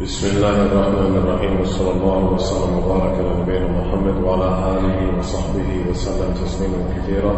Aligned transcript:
بسم 0.00 0.36
الله 0.36 0.56
الرحمن 0.66 1.14
الرحيم 1.22 1.60
وصلى 1.60 1.90
الله 1.90 2.24
وسلم 2.34 2.70
وبارك 2.78 3.14
على 3.14 3.30
نبينا 3.42 3.68
محمد 3.78 4.16
وعلى 4.24 4.48
آله 4.74 5.18
وصحبه 5.18 5.70
وسلم 5.90 6.34
تسليما 6.34 6.78
كثيرا. 6.96 7.34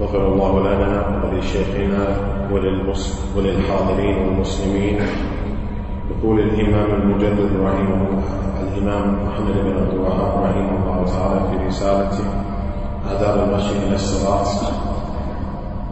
غفر 0.00 0.22
الله 0.32 0.52
لنا 0.60 1.22
ولشيخنا 1.22 2.02
وللحاضرين 3.36 4.16
والمسلمين. 4.18 4.98
يقول 6.10 6.40
الإمام 6.40 6.90
المجدد 7.00 7.50
رحمه 7.62 8.02
الإمام 8.62 9.04
محمد 9.26 9.54
بن 9.64 9.72
عبد 9.78 9.92
الوهاب 9.94 10.32
رحمه 10.44 10.70
الله 10.82 10.98
تعالى 11.14 11.40
في 11.50 11.66
رسالته 11.66 12.26
آداب 13.10 13.48
المشي 13.48 13.86
إلى 13.86 13.94
الصلاة 13.94 14.50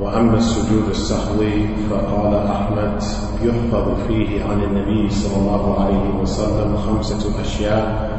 وأما 0.01 0.37
السجود 0.37 0.89
السهوي 0.91 1.67
فقال 1.91 2.35
أحمد 2.35 3.03
يحفظ 3.43 3.89
فيه 4.09 4.45
عن 4.45 4.63
النبي 4.63 5.11
صلى 5.11 5.37
الله 5.37 5.81
عليه 5.81 6.21
وسلم 6.23 6.77
خمسة 6.77 7.41
أشياء. 7.41 8.11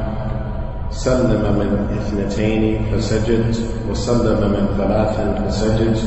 سلم 0.89 1.43
من 1.59 1.97
اثنتين 1.97 2.85
فسجد 2.91 3.55
وسلم 3.91 4.51
من 4.51 4.67
ثلاث 4.77 5.43
فسجد. 5.47 5.97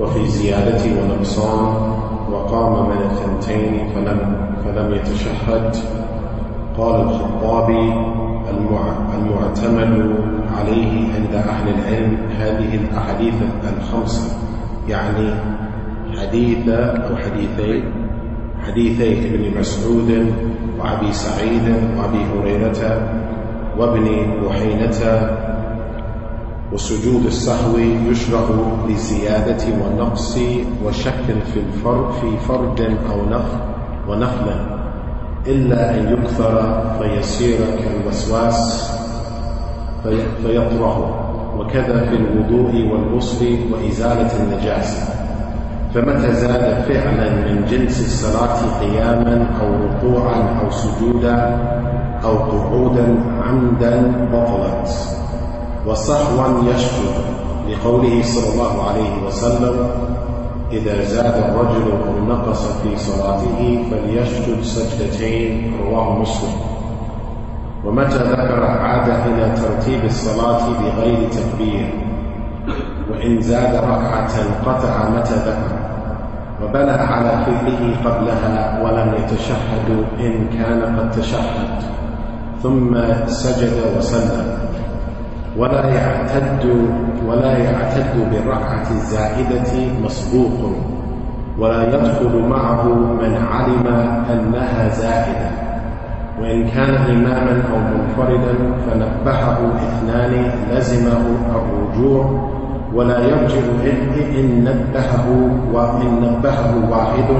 وفي 0.00 0.26
زيادة 0.26 0.82
ونقصان 1.00 1.92
وقام 2.32 2.90
من 2.90 3.00
الثنتين 3.10 3.90
فلم, 3.94 4.20
فلم 4.64 4.94
يتشهد. 4.94 5.76
قال 6.78 7.00
الخطابي 7.00 7.92
المعتمد 9.18 10.14
عليه 10.58 11.14
عند 11.14 11.34
أهل 11.34 11.68
العلم 11.68 12.18
هذه 12.38 12.74
الأحاديث 12.74 13.34
الخمسة. 13.78 14.51
يعني 14.88 15.34
حديث 16.20 16.68
أو 16.68 17.16
حديثي 17.16 17.82
حديثي 18.66 19.28
ابن 19.34 19.58
مسعود 19.60 20.32
وأبي 20.78 21.12
سعيد 21.12 21.74
وأبي 21.98 22.24
هريرة 22.24 23.08
وابن 23.78 24.06
بحينة 24.42 25.30
وسجود 26.72 27.26
السهو 27.26 27.78
يشرع 27.78 28.44
لزيادة 28.88 29.64
ونقص 29.84 30.38
وشك 30.84 31.24
في 31.52 31.60
الفرد 31.60 32.12
في 32.12 32.36
فرد 32.48 32.80
أو 33.10 33.24
نفل 33.30 33.58
ونفلا 34.08 34.72
إلا 35.46 35.94
أن 35.94 36.12
يكثر 36.12 36.82
فيصير 36.98 37.58
كالوسواس 37.84 38.92
فيطرح. 40.42 41.31
وكذا 41.58 42.04
في 42.04 42.16
الوضوء 42.16 42.72
والغسل 42.92 43.58
وإزالة 43.72 44.30
النجاسة. 44.42 45.02
فمتى 45.94 46.32
زاد 46.32 46.84
فعلا 46.88 47.30
من 47.30 47.64
جنس 47.70 48.00
الصلاة 48.00 48.80
قياما 48.80 49.46
أو 49.60 49.68
ركوعا 49.86 50.60
أو 50.60 50.70
سجودا 50.70 51.58
أو 52.24 52.34
قعودا 52.36 53.16
عمدا 53.42 54.12
بطلت. 54.32 54.88
وصحوا 55.86 56.46
يشكر 56.74 57.12
لقوله 57.68 58.22
صلى 58.22 58.52
الله 58.52 58.82
عليه 58.88 59.26
وسلم 59.26 59.90
إذا 60.72 61.04
زاد 61.04 61.34
الرجل 61.34 61.92
أو 61.92 62.24
نقص 62.28 62.66
في 62.66 62.96
صلاته 62.96 63.84
فليسجد 63.90 64.62
سجدتين 64.62 65.72
رواه 65.84 66.18
مسلم. 66.18 66.52
ومتى 67.84 68.16
ذكر 68.16 68.64
عاد 68.64 69.08
إلى 69.10 69.54
ترتيب 69.56 70.04
الصلاة 70.04 70.62
بغير 70.68 71.28
تكبير؟ 71.30 71.94
وإن 73.10 73.40
زاد 73.40 73.74
ركعة 73.74 74.34
قطع 74.66 75.08
متى 75.08 75.34
ذكر؟ 75.34 75.72
وبنى 76.64 76.90
على 76.90 77.30
فعله 77.44 77.96
قبلها 78.04 78.82
ولم 78.82 79.14
يتشهد 79.14 80.04
إن 80.20 80.46
كان 80.58 80.96
قد 80.98 81.10
تشهد. 81.10 81.82
ثم 82.62 82.94
سجد 83.26 83.72
وسلم 83.98 84.58
ولا 85.58 85.88
يعتد 85.88 86.64
ولا 87.26 87.58
يعتد 87.58 88.30
بالركعة 88.30 88.90
الزائدة 88.90 89.92
مسبوق 90.04 90.72
ولا 91.58 91.82
يدخل 91.88 92.38
معه 92.48 92.84
من 92.94 93.36
علم 93.52 93.86
أنها 94.30 94.88
زائدة. 94.88 95.71
وإن 96.40 96.68
كان 96.68 96.94
إماما 96.94 97.62
أو 97.72 97.78
منفردا 97.78 98.54
فنبهه 98.86 99.58
اثنان 99.76 100.52
لزمه 100.70 101.22
الرجوع 101.54 102.50
ولا 102.94 103.18
يرجع 103.18 103.62
إن 104.38 104.64
نبهه 104.64 105.26
وإن 105.72 106.08
نبهه 106.22 106.90
واحد 106.90 107.30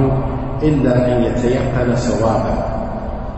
إلا 0.62 1.16
أن 1.16 1.22
يتيقن 1.24 1.96
صوابا 1.96 2.72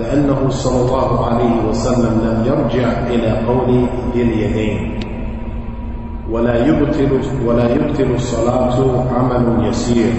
لأنه 0.00 0.48
صلى 0.48 0.80
الله 0.80 1.26
عليه 1.26 1.68
وسلم 1.68 2.20
لم 2.24 2.44
يرجع 2.46 2.88
إلى 3.06 3.46
قول 3.46 3.86
ذي 4.14 4.22
اليدين. 4.22 5.00
ولا 6.30 6.66
يبطل 6.66 7.20
ولا 7.46 7.74
يبطل 7.74 8.14
الصلاة 8.14 8.74
عمل 9.14 9.66
يسير. 9.68 10.12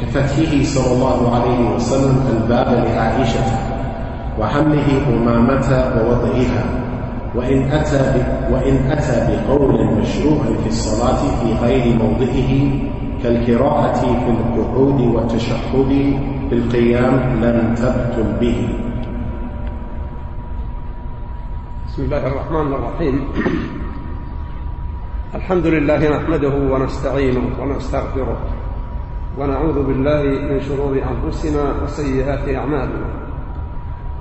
كفتحه 0.00 0.62
صلى 0.62 0.92
الله 0.96 1.34
عليه 1.34 1.74
وسلم 1.74 2.20
الباب 2.36 2.84
لعائشة. 2.84 3.67
وحمله 4.38 4.88
أمامة 5.08 5.70
ووضعها 5.96 6.64
وإن 7.34 7.62
أتى 7.62 8.04
وإن 8.52 8.74
أتى 8.90 9.16
بقول 9.28 9.84
مشروع 10.00 10.42
في 10.62 10.68
الصلاة 10.68 11.20
في 11.40 11.52
غير 11.66 11.96
موضعه 11.96 12.52
كالقراءة 13.22 14.00
في 14.00 14.30
القعود 14.30 15.00
والتشهد 15.00 15.90
في 16.48 16.54
القيام 16.54 17.14
لم 17.42 17.74
تبطل 17.74 18.38
به. 18.40 18.68
بسم 21.86 22.02
الله 22.02 22.26
الرحمن 22.26 22.72
الرحيم. 22.74 23.24
الحمد 25.34 25.66
لله 25.66 26.00
نحمده 26.16 26.54
ونستعينه 26.72 27.44
ونستغفره 27.60 28.38
ونعوذ 29.38 29.86
بالله 29.86 30.22
من 30.22 30.60
شرور 30.60 30.94
أنفسنا 30.94 31.64
وسيئات 31.84 32.48
أعمالنا. 32.48 33.17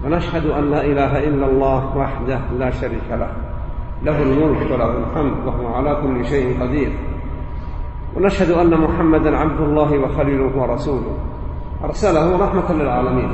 ونشهد 0.08 0.46
أن 0.46 0.72
لا 0.72 0.82
إله 0.82 1.28
إلا 1.28 1.46
الله 1.46 1.98
وحده 1.98 2.40
لا 2.60 2.72
شريك 2.72 3.10
له. 3.12 3.32
له 4.04 4.22
الملك 4.22 4.72
وله 4.72 4.92
الحمد 4.98 5.48
وهو 5.48 5.76
على 5.76 5.98
كل 6.04 6.26
شيء 6.26 6.64
قدير. 6.64 6.92
ونشهد 8.16 8.52
أن 8.52 8.82
محمدا 8.82 9.38
عبد 9.38 9.60
الله 9.60 10.00
وخليله 10.00 10.52
ورسوله. 10.58 11.18
أرسله 11.84 12.38
رحمة 12.40 12.74
للعالمين. 12.74 13.32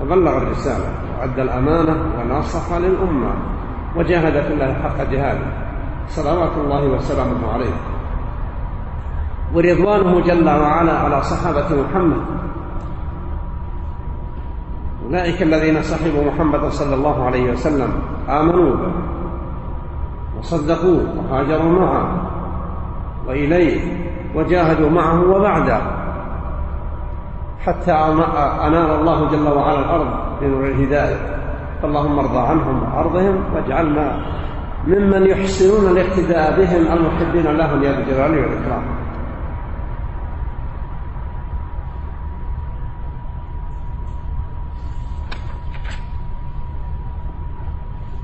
فبلغ 0.00 0.36
الرسالة 0.36 0.88
وعد 1.18 1.38
الأمانة 1.38 1.96
ونصح 2.18 2.76
للأمة 2.76 3.32
وجاهد 3.96 4.42
في 4.42 4.52
الله 4.52 4.74
حق 4.74 5.10
جهاده. 5.10 5.46
صلوات 6.08 6.52
الله 6.58 6.88
وسلامه 6.88 7.52
عليه. 7.52 7.76
ورضوانه 9.54 10.20
جل 10.20 10.48
وعلا 10.48 10.98
على 10.98 11.22
صحابة 11.22 11.82
محمد 11.82 12.22
أولئك 15.06 15.42
الذين 15.42 15.82
صحبوا 15.82 16.24
محمد 16.24 16.68
صلى 16.68 16.94
الله 16.94 17.24
عليه 17.24 17.52
وسلم 17.52 17.88
آمنوا 18.28 18.76
به 18.76 18.92
وصدقوه 20.38 21.02
وهاجروا 21.30 21.80
معه 21.80 22.30
وإليه 23.28 23.80
وجاهدوا 24.34 24.90
معه 24.90 25.30
وبعده 25.30 25.80
حتى 27.60 27.92
أنال 28.66 28.90
الله 29.00 29.30
جل 29.30 29.48
وعلا 29.48 29.80
الأرض 29.80 30.06
بنور 30.40 30.64
الهداية. 30.64 31.16
فاللهم 31.82 32.18
ارضى 32.18 32.38
عنهم 32.38 32.82
وأرضهم 32.82 33.38
واجعلنا 33.54 34.18
ممن 34.86 35.26
يحسنون 35.26 35.90
الاقتداء 35.90 36.56
بهم 36.56 36.98
المحبين 36.98 37.56
لهم 37.56 37.82
يا 37.82 37.92
ذا 37.92 37.98
الجلال 37.98 38.30
والإكرام. 38.30 38.82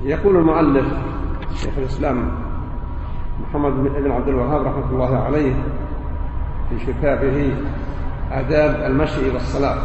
يقول 0.04 0.36
المؤلف 0.36 0.86
شيخ 1.54 1.78
الإسلام 1.78 2.30
محمد 3.40 3.72
بن 3.72 4.10
عبد 4.10 4.28
الوهاب 4.28 4.66
رحمة 4.66 4.90
الله 4.90 5.18
عليه 5.18 5.54
في 6.68 6.92
كتابه 6.92 7.54
آداب 8.32 8.90
المشي 8.90 9.28
إلى 9.28 9.36
الصلاة 9.36 9.78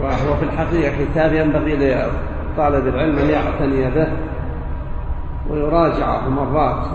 وهو 0.00 0.36
في 0.36 0.42
الحقيقة 0.42 1.04
كتاب 1.04 1.32
ينبغي 1.32 1.76
لطالب 1.76 2.86
العلم 2.86 3.18
أن 3.18 3.28
يعتني 3.28 3.90
به 3.90 4.08
ويراجعه 5.50 6.28
مرات 6.28 6.86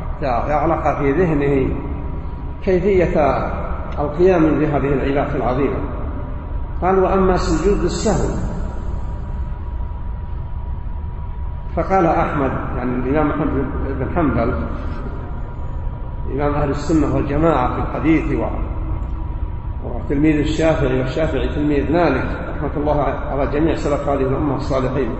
حتى 0.00 0.26
يعلق 0.26 0.98
في 0.98 1.12
ذهنه 1.12 1.76
كيفية 2.64 3.20
القيام 3.98 4.42
بهذه 4.42 4.88
العبادة 4.88 5.36
العظيمة. 5.36 5.78
قال 6.82 6.98
وأما 6.98 7.36
سجود 7.36 7.84
السهو 7.84 8.55
فقال 11.76 12.06
أحمد 12.06 12.50
يعني 12.76 12.96
الإمام 12.96 13.30
أحمد 13.30 13.46
بن 13.98 14.06
حنبل 14.16 14.54
إمام 16.34 16.54
أهل 16.54 16.70
السنة 16.70 17.14
والجماعة 17.14 17.74
في 17.74 17.80
الحديث 17.80 18.40
وتلميذ 19.84 20.36
الشافعي 20.36 20.98
والشافعي 21.00 21.48
تلميذ 21.48 21.92
مالك 21.92 22.24
رحمة 22.56 22.70
الله 22.76 23.02
على 23.02 23.46
جميع 23.46 23.74
سلف 23.74 24.08
هذه 24.08 24.20
الأمة 24.20 24.56
الصالحين. 24.56 25.10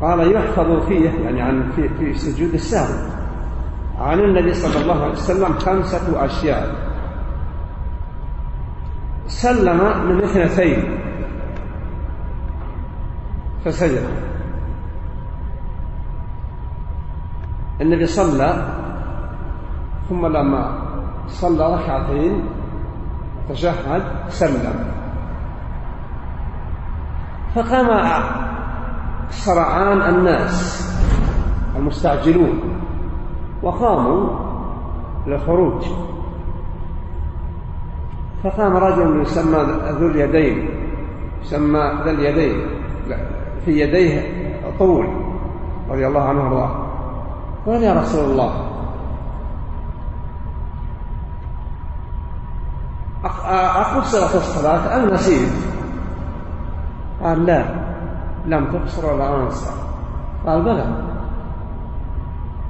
قال 0.00 0.32
يحفظ 0.32 0.86
فيه 0.86 1.10
يعني 1.10 1.42
عن 1.42 1.70
في, 1.76 1.88
في 1.88 2.14
سجود 2.14 2.54
السهو 2.54 3.08
عن 3.98 4.20
النبي 4.20 4.54
صلى 4.54 4.82
الله 4.82 5.02
عليه 5.02 5.12
وسلم 5.12 5.52
خمسة 5.52 6.24
أشياء. 6.24 6.74
سلم 9.26 10.08
من 10.08 10.22
اثنتين 10.22 10.98
فسجد. 13.64 14.27
النبي 17.80 18.06
صلى 18.06 18.66
ثم 20.08 20.26
لما 20.26 20.78
صلى 21.28 21.74
ركعتين 21.74 22.44
تشهد 23.48 24.02
سلم. 24.28 24.84
فقام 27.54 27.88
سرعان 29.30 30.02
الناس 30.02 30.88
المستعجلون 31.76 32.60
وقاموا 33.62 34.28
للخروج. 35.26 35.84
فقام 38.44 38.76
رجل 38.76 39.22
يسمى 39.22 39.58
ذو 39.98 40.06
اليدين 40.06 40.68
يسمى 41.42 41.92
ذا 42.04 42.10
اليدين 42.10 42.66
في 43.64 43.80
يديه 43.80 44.22
طول 44.78 45.06
رضي 45.90 46.06
الله 46.06 46.22
عنه 46.22 46.40
وارضاه. 46.42 46.87
قال 47.68 47.82
يا 47.82 47.92
رسول 47.92 48.30
الله. 48.30 48.52
أقصرت 53.24 54.34
الصلاة 54.34 54.96
أم 54.96 55.14
نسيت. 55.14 55.52
قال 57.22 57.46
لا 57.46 57.64
لم 58.46 58.72
تقصر 58.72 59.14
ولا 59.14 59.36
أنصر. 59.36 59.72
قال 60.46 60.62
بلى. 60.62 60.86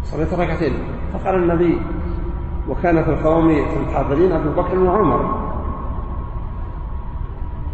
صليت 0.03 0.35
ركعتين. 0.35 0.75
فقال 1.13 1.35
النبي 1.35 1.81
وكان 2.69 3.05
في 3.05 3.11
القوم 3.11 3.49
في 3.49 3.77
الحاضرين 3.77 4.33
أبو 4.33 4.51
بكر 4.63 4.79
وعمر. 4.79 5.49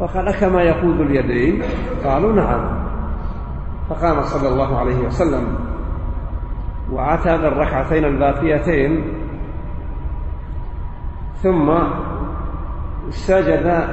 فقال 0.00 0.30
كما 0.30 0.62
يقود 0.62 1.00
اليدين؟ 1.00 1.62
قالوا 2.04 2.32
نعم. 2.32 2.84
فقام 3.90 4.22
صلى 4.22 4.48
الله 4.48 4.78
عليه 4.78 5.06
وسلم. 5.06 5.73
وأتى 6.94 7.38
بالركعتين 7.38 8.04
الباقيتين 8.04 9.04
ثم 11.42 11.72
سجد 13.10 13.88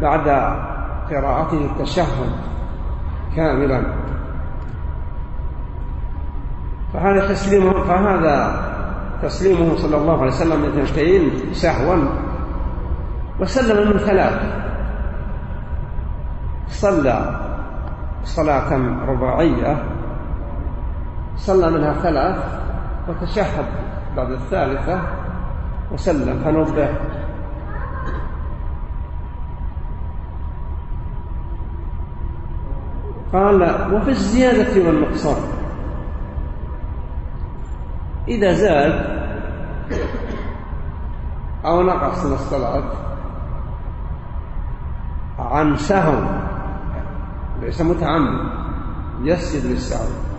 بعد 0.00 0.28
قراءته 1.10 1.64
التشهد 1.70 2.30
كاملا. 3.36 3.82
فهذا 6.92 7.28
تسليمه 7.28 7.84
فهذا 7.84 8.62
تسليمه 9.22 9.76
صلى 9.76 9.96
الله 9.96 10.18
عليه 10.20 10.32
وسلم 10.32 10.60
من 10.60 10.80
اثنتين 10.80 11.30
سهوا. 11.52 11.96
وسلم 13.40 13.90
من 13.92 13.98
ثلاث. 13.98 14.62
صلى 16.68 17.40
صلاة 18.24 18.70
رباعية 19.06 19.82
صلى 21.36 21.70
منها 21.70 21.92
ثلاث 21.92 22.44
وتشهد 23.08 23.66
بعد 24.16 24.30
الثالثة 24.30 25.02
وسلم 25.92 26.38
فنبه 26.44 26.88
قال 33.32 33.62
وفي 33.94 34.10
الزيادة 34.10 34.88
والنقصان. 34.88 35.36
إذا 38.28 38.52
زاد 38.52 39.22
أو 41.64 41.82
نقص 41.82 42.24
من 42.24 42.32
الصلاة 42.32 42.84
عن 45.38 45.76
سهو 45.76 46.20
ليس 47.62 47.80
متعمد 47.80 48.48
يسجد 49.22 49.70
للسهو 49.70 50.31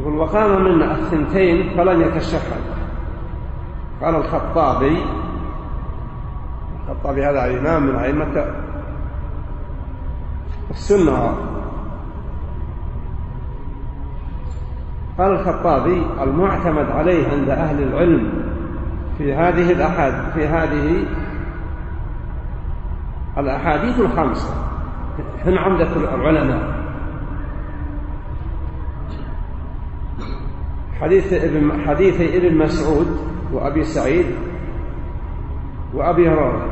يقول 0.00 0.14
وقام 0.14 0.64
من 0.64 0.82
الثنتين 0.82 1.76
فلم 1.76 2.02
يتشهد. 2.02 2.62
قال 4.02 4.14
الخطابي 4.14 4.96
الخطابي 6.88 7.24
هذا 7.24 7.46
الإمام 7.46 7.86
من 7.86 7.94
أئمة 7.94 8.44
السنة. 10.70 11.34
قال 15.18 15.32
الخطابي 15.32 16.06
المعتمد 16.22 16.90
عليه 16.90 17.28
عند 17.28 17.48
أهل 17.48 17.82
العلم 17.82 18.32
في 19.18 19.34
هذه 19.34 19.72
الأحاد 19.72 20.32
في 20.34 20.46
هذه 20.46 21.06
الأحاديث 23.38 24.00
الخمسة. 24.00 24.54
من 25.46 25.58
عمدة 25.58 25.88
العلماء. 25.96 26.69
حديث 31.00 31.32
ابن 31.32 31.82
حديث 31.86 32.20
ابن 32.20 32.58
مسعود 32.58 33.06
وأبي 33.52 33.84
سعيد 33.84 34.26
وأبي 35.94 36.28
هريرة. 36.28 36.66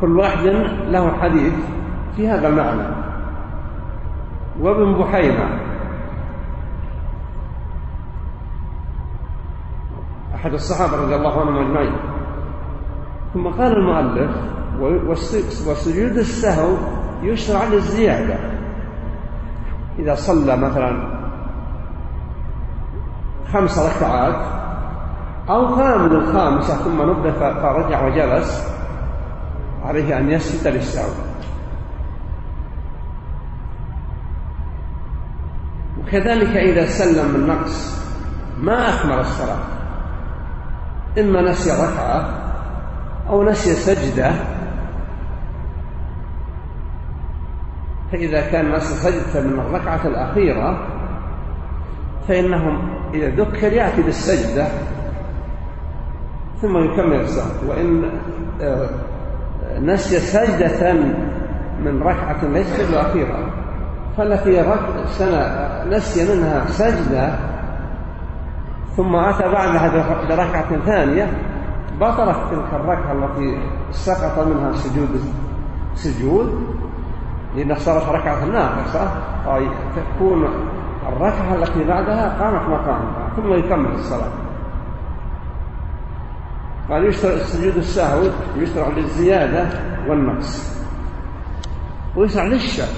كل 0.00 0.18
واحد 0.18 0.46
له 0.88 1.12
حديث 1.12 1.54
في 2.16 2.28
هذا 2.28 2.48
المعنى. 2.48 3.04
وابن 4.60 4.94
بحيرة 4.98 5.60
أحد 10.34 10.52
الصحابة 10.52 11.02
رضي 11.02 11.14
الله 11.14 11.40
عنهم 11.40 11.56
أجمعين. 11.56 11.96
ثم 13.34 13.48
قال 13.48 13.72
المؤلف 13.72 14.30
وسجود 15.68 16.16
السهو 16.16 16.76
يشرع 17.22 17.64
للزيادة. 17.64 18.36
إذا 19.98 20.14
صلى 20.14 20.56
مثلا 20.56 21.13
خمس 23.54 23.78
ركعات 23.78 24.34
أو 25.48 25.76
كامل 25.76 26.16
الخامسة 26.16 26.76
ثم 26.76 27.02
نبه 27.02 27.32
فرجع 27.32 28.06
وجلس 28.06 28.74
عليه 29.84 30.18
أن 30.18 30.30
يسجد 30.30 30.74
للسهو 30.74 31.12
وكذلك 36.00 36.56
إذا 36.56 36.86
سلم 36.86 37.34
النقص 37.34 38.04
ما 38.60 38.88
أكمل 38.88 39.18
الصلاة. 39.18 39.58
إما 41.18 41.42
نسي 41.42 41.70
ركعة 41.70 42.28
أو 43.28 43.42
نسي 43.44 43.74
سجدة 43.74 44.32
فإذا 48.12 48.40
كان 48.50 48.72
نسي 48.72 48.94
سجدة 48.94 49.40
من 49.40 49.60
الركعة 49.60 50.06
الأخيرة 50.06 50.86
فإنهم 52.28 53.03
إذا 53.14 53.28
ذكر 53.28 53.72
يأتي 53.72 54.02
بالسجدة 54.02 54.66
ثم 56.62 56.78
يكمل 56.78 57.20
الصلاة. 57.20 57.68
وإن 57.68 58.10
آه، 58.60 58.88
نسي 59.80 60.18
سجدة 60.18 60.92
من 61.84 62.02
ركعة 62.02 62.44
ليست 62.44 62.80
الأخيرة 62.80 63.38
فالتي 64.16 64.74
سنة 65.06 65.84
نسي 65.90 66.34
منها 66.34 66.66
سجدة 66.66 67.38
ثم 68.96 69.16
أتى 69.16 69.48
بعدها 69.48 69.88
بركعة 70.28 70.84
ثانية 70.86 71.30
بطلت 72.00 72.36
تلك 72.50 72.68
الركعة 72.72 73.12
التي 73.12 73.58
سقط 73.90 74.46
منها 74.46 74.72
سجود 74.72 75.20
سجود 75.94 76.74
لأنها 77.56 77.78
صارت 77.78 78.08
ركعة 78.08 78.44
ناقصة 78.44 79.10
تكون 79.96 80.48
الركعة 81.08 81.54
التي 81.54 81.84
بعدها 81.84 82.44
قامت 82.44 82.68
مقامها 82.68 83.28
ثم 83.36 83.52
يكمل 83.52 83.92
الصلاة. 83.94 84.30
قال 86.90 87.04
يشرع 87.04 87.38
سجود 87.38 87.76
السهو 87.76 88.22
يشرع 88.56 88.88
للزيادة 88.88 89.66
والنقص. 90.08 90.84
ويشرع 92.16 92.44
للشك 92.44 92.88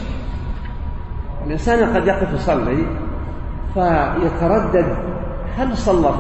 الإنسان 1.47 1.97
قد 1.97 2.07
يقف 2.07 2.33
يصلي 2.33 2.87
فيتردد 3.75 4.97
هل 5.57 5.77
صلى 5.77 6.15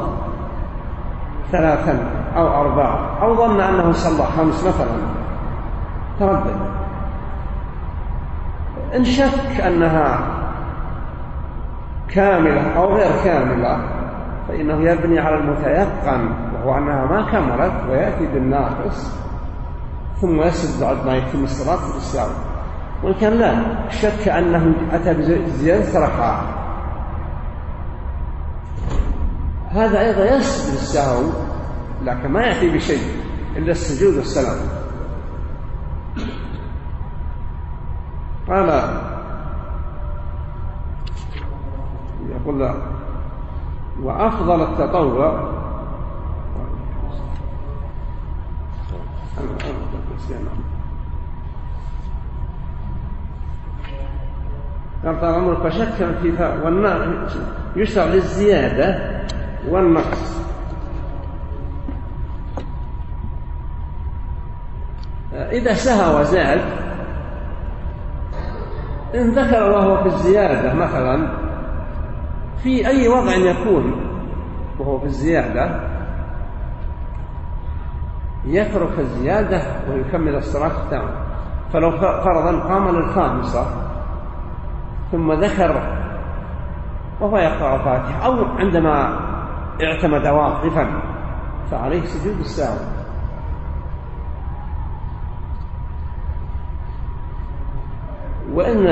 ثلاثا 1.52 2.10
أو 2.36 2.60
أربعة 2.60 3.22
أو 3.22 3.36
ظن 3.36 3.60
أنه 3.60 3.92
صلى 3.92 4.26
خمس 4.26 4.64
مثلا. 4.64 4.96
تردد. 6.20 6.56
إن 8.94 9.04
شك 9.04 9.60
أنها 9.60 10.35
كاملة 12.10 12.76
أو 12.76 12.94
غير 12.94 13.10
كاملة 13.24 13.78
فإنه 14.48 14.90
يبني 14.90 15.18
على 15.18 15.36
المتيقن 15.36 16.30
وهو 16.54 16.78
أنها 16.78 17.06
ما 17.06 17.30
كملت 17.32 17.90
ويأتي 17.90 18.26
بالناقص 18.26 19.12
ثم 20.20 20.42
يسجد 20.42 20.80
بعد 20.84 21.06
ما 21.06 21.16
يتم 21.16 21.44
الصلاة 21.44 21.92
بالساوي 21.94 22.34
وإن 23.02 23.14
كان 23.14 23.32
لا 23.32 23.54
شك 23.90 24.28
أنه 24.28 24.74
أتى 24.92 25.14
بزيادة 25.14 26.06
ركعة 26.06 26.42
هذا 29.70 30.00
أيضا 30.00 30.24
يسجد 30.24 30.74
السهو 30.74 31.22
لكن 32.04 32.28
ما 32.28 32.42
يأتي 32.42 32.74
بشيء 32.74 33.02
إلا 33.56 33.70
السجود 33.70 34.16
والسلام. 34.16 34.56
قال 38.48 38.70
يقول 42.30 42.60
لا. 42.60 42.74
وأفضل 44.02 44.62
التطوع 44.62 45.56
قال 55.06 55.20
طال 55.20 55.34
عمرك 55.34 55.58
فشك 55.58 55.92
في 56.22 56.58
والناقص 56.64 57.36
يشرع 57.76 58.04
للزيادة 58.04 59.20
والنقص. 59.68 60.36
إذا 65.32 65.74
سهى 65.74 66.20
وزاد 66.20 66.60
إن 69.14 69.30
ذكر 69.30 69.70
وهو 69.70 70.02
في 70.02 70.06
الزيادة 70.06 70.74
مثلا 70.74 71.45
في 72.66 72.86
أي 72.86 73.08
وضع 73.08 73.34
يكون 73.34 73.92
وهو 74.78 74.98
في 74.98 75.06
الزيادة 75.06 75.80
يترك 78.44 78.98
الزيادة 78.98 79.62
ويكمل 79.90 80.34
الصلاة 80.34 80.84
التامة 80.84 81.10
فلو 81.72 81.90
فرضا 82.00 82.60
قام 82.60 82.88
للخامسة 82.88 83.66
ثم 85.12 85.32
ذكر 85.32 85.82
وهو 87.20 87.38
يقرأ 87.38 87.76
الفاتحة 87.76 88.26
أو 88.26 88.44
عندما 88.44 89.20
اعتمد 89.82 90.26
واقفا 90.26 91.02
فعليه 91.70 92.04
سجود 92.04 92.38
السهو 92.38 92.76
وإن 98.54 98.86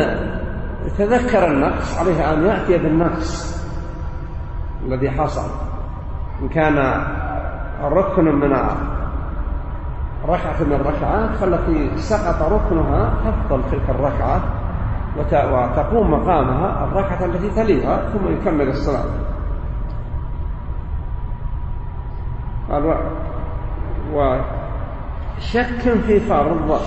تذكر 0.99 1.47
النقص 1.47 1.99
عليه 1.99 2.33
أن 2.33 2.45
يأتي 2.47 2.78
بالنقص. 2.78 3.63
الذي 4.85 5.11
حصل. 5.11 5.50
إن 6.43 6.49
كان 6.49 7.05
ركن 7.83 8.25
من 8.25 8.53
ركعة 10.29 10.62
من 10.64 10.73
الركعات 10.73 11.31
فالتي 11.31 11.97
سقط 11.97 12.53
ركنها 12.53 13.14
تفضل 13.25 13.62
تلك 13.71 13.91
الركعة 13.91 14.41
وتقوم 15.19 16.11
مقامها 16.11 16.85
الركعة 16.85 17.25
التي 17.25 17.50
تليها 17.50 18.09
ثم 18.11 18.33
يكمل 18.33 18.69
الصلاة. 18.69 19.05
قال 22.71 22.97
وشك 24.14 25.81
في 26.07 26.21
فرض 26.21 26.81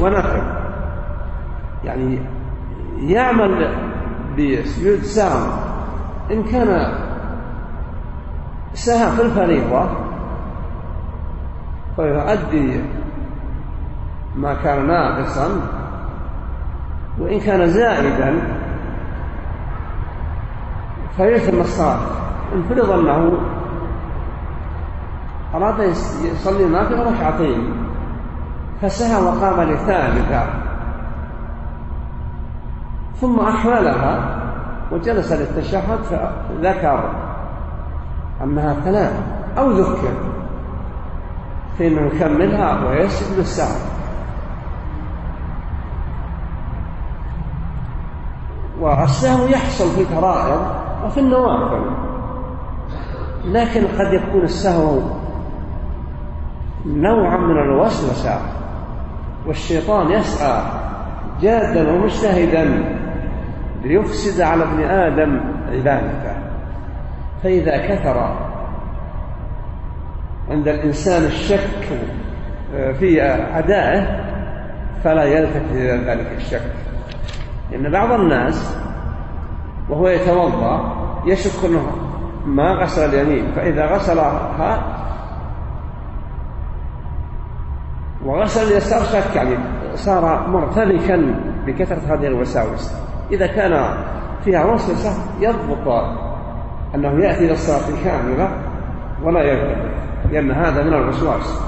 ونفل 0.00 0.42
يعني 1.84 2.18
يعمل 2.98 3.74
بسجود 4.38 4.98
سام 4.98 5.71
إن 6.32 6.42
كان 6.42 6.92
سهى 8.74 9.12
في 9.16 9.22
الفريضة 9.22 9.88
فيؤدي 11.96 12.80
ما 14.36 14.54
كان 14.54 14.86
ناقصا 14.86 15.48
وإن 17.18 17.40
كان 17.40 17.66
زائدا 17.66 18.40
فيتم 21.16 21.60
الصلاة. 21.60 21.98
إن 22.54 22.62
فرض 22.62 22.90
أنه 22.90 23.38
أراد 25.54 25.80
يصلي 26.24 26.64
نافلة 26.64 27.10
ركعتين 27.10 27.72
فسهى 28.82 29.22
وقام 29.22 29.60
لثالثة 29.60 30.46
ثم 33.20 33.40
أحملها 33.40 34.41
وجلس 34.92 35.32
للتشهد 35.32 35.98
فذكر 36.02 37.10
أنها 38.44 38.74
ثلاث 38.84 39.12
أو 39.58 39.70
ذكر 39.70 40.08
فإنه 41.78 42.00
يكملها 42.00 42.88
ويسجد 42.88 43.38
السهو 43.38 43.92
والسهو 48.80 49.46
يحصل 49.46 49.90
في 49.90 50.00
الفرائض 50.00 50.60
وفي 51.04 51.20
النوافل 51.20 51.90
لكن 53.44 53.86
قد 53.86 54.12
يكون 54.12 54.42
السهو 54.42 55.00
نوعا 56.86 57.36
من 57.36 57.58
الوسوسة 57.58 58.40
والشيطان 59.46 60.10
يسعى 60.10 60.62
جادا 61.40 61.92
ومجتهدا 61.92 62.98
ليفسد 63.84 64.40
على 64.40 64.62
ابن 64.62 64.82
آدم 64.84 65.40
عبادته 65.72 66.36
فإذا 67.42 67.76
كثر 67.88 68.36
عند 70.50 70.68
الإنسان 70.68 71.24
الشك 71.24 72.00
في 72.98 73.22
أدائه 73.58 74.24
فلا 75.04 75.24
يلتفت 75.24 75.70
إلى 75.70 76.10
ذلك 76.10 76.32
الشك. 76.36 76.72
لأن 77.70 77.92
بعض 77.92 78.12
الناس 78.12 78.76
وهو 79.88 80.08
يتوضأ 80.08 80.96
يشك 81.26 81.64
أنه 81.64 81.86
ما 82.46 82.72
غسل 82.72 83.14
اليمين 83.14 83.52
فإذا 83.52 83.86
غسلها 83.86 84.98
وغسل 88.24 88.72
اليسار 88.72 89.02
شك 89.02 89.36
يعني 89.36 89.56
صار 89.94 90.48
مرتبكا 90.48 91.34
بكثرة 91.66 92.14
هذه 92.14 92.26
الوساوس. 92.26 93.11
إذا 93.32 93.46
كان 93.46 93.94
فيها 94.44 94.64
وسوسة 94.64 95.10
يضبط 95.40 95.88
أنه 96.94 97.24
يأتي 97.24 97.44
إلى 97.44 97.52
الصلاة 97.52 97.88
الكاملة 97.88 98.50
ولا 99.22 99.42
يلتفت 99.42 99.92
لأن 100.32 100.50
هذا 100.50 100.82
من 100.82 100.94
الوسواس. 100.94 101.62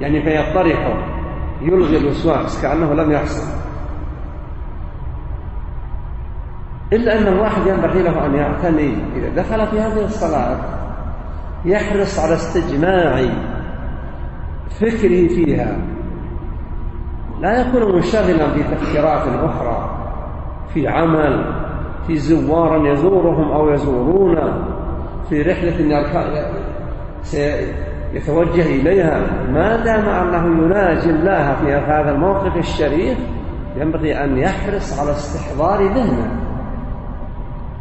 يعني 0.00 0.22
فيطرح 0.22 0.96
يلغي 1.62 1.96
الوسواس 1.96 2.62
كأنه 2.62 2.94
لم 2.94 3.12
يحصل. 3.12 3.58
إلا 6.92 7.18
أن 7.18 7.26
الواحد 7.26 7.66
ينبغي 7.66 8.02
له 8.02 8.26
أن 8.26 8.34
يعتني 8.34 8.94
إذا 9.16 9.42
دخل 9.42 9.66
في 9.66 9.80
هذه 9.80 10.04
الصلاة 10.04 10.58
يحرص 11.64 12.18
على 12.18 12.34
استجماع 12.34 13.26
فكره 14.80 15.28
فيها. 15.28 15.76
لا 17.40 17.60
يكون 17.60 17.94
منشغلا 17.94 18.52
في 18.54 18.62
تفكيرات 18.62 19.22
أخرى. 19.42 19.97
في 20.74 20.88
عمل 20.88 21.54
في 22.06 22.16
زوار 22.16 22.86
يزورهم 22.86 23.52
أو 23.52 23.70
يزورون 23.70 24.36
في 25.28 25.42
رحلة 25.42 25.78
سيتوجه 27.22 28.62
إليها. 28.62 29.20
ما 29.52 29.84
دام 29.84 30.08
أنه 30.08 30.64
يناجي 30.64 31.10
الله 31.10 31.54
في 31.54 31.72
هذا 31.72 32.10
الموقف 32.10 32.56
الشريف 32.56 33.18
ينبغي 33.76 34.24
أن 34.24 34.38
يحرص 34.38 35.00
على 35.00 35.10
استحضار 35.10 35.82
ذهنه. 35.82 36.30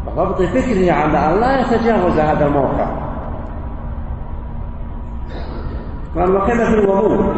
وضبط 0.08 0.42
فكره 0.42 0.92
على 0.92 1.18
أن 1.18 1.40
لا 1.40 1.62
يتجاوز 1.62 2.20
هذا 2.20 2.48
الموقع 2.48 3.08
قال 6.16 6.36
وكذا 6.36 6.66
في 6.66 6.74
الوضوء 6.74 7.36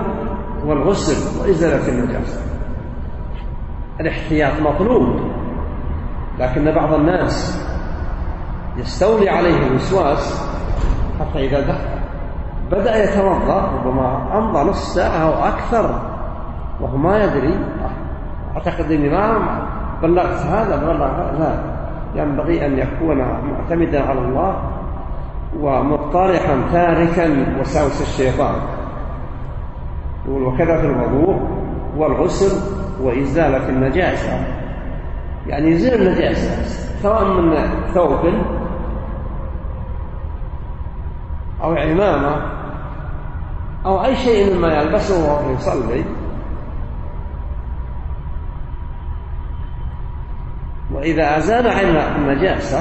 والغسل 0.65 1.41
وإزالة 1.41 1.89
النجاسة 1.89 2.41
الاحتياط 3.99 4.61
مطلوب. 4.61 5.38
لكن 6.39 6.71
بعض 6.71 6.93
الناس 6.93 7.65
يستولي 8.77 9.29
عليه 9.29 9.67
الوسواس 9.67 10.49
حتى 11.19 11.45
إذا 11.45 11.59
دخل 11.59 11.99
بدأ 12.71 13.03
يتوضأ 13.03 13.61
ربما 13.61 14.37
أمضى 14.37 14.69
نصف 14.69 14.83
ساعة 14.83 15.17
أو 15.17 15.47
أكثر 15.47 15.99
وهو 16.81 16.97
ما 16.97 17.23
يدري. 17.23 17.59
أعتقد 18.55 18.91
أني 18.91 19.09
ما 19.09 19.59
بلغت 20.01 20.45
هذا 20.45 20.75
بلغت 20.75 21.39
لا. 21.39 21.79
ينبغي 22.15 22.65
أن 22.65 22.79
يكون 22.79 23.17
معتمدا 23.17 24.03
على 24.03 24.19
الله 24.19 24.55
ومطرحا 25.59 26.61
تاركا 26.71 27.57
وساوس 27.59 28.01
الشيطان. 28.01 28.55
وكذا 30.29 30.77
في 30.81 30.85
الوضوء 30.85 31.39
والغسل 31.97 32.79
وإزالة 33.03 33.69
النجاسة. 33.69 34.58
يعني 35.49 35.71
يزيل 35.71 35.93
النجاسة 35.93 36.63
سواء 37.01 37.23
من 37.23 37.55
ثوب 37.93 38.33
أو 41.61 41.73
عمامة 41.73 42.41
أو 43.85 44.05
أي 44.05 44.15
شيء 44.15 44.55
مما 44.55 44.73
يلبسه 44.73 45.25
وهو 45.25 45.53
يصلي. 45.53 46.03
وإذا 50.93 51.37
أزال 51.37 51.67
عن 51.67 52.21
النجاسة 52.21 52.79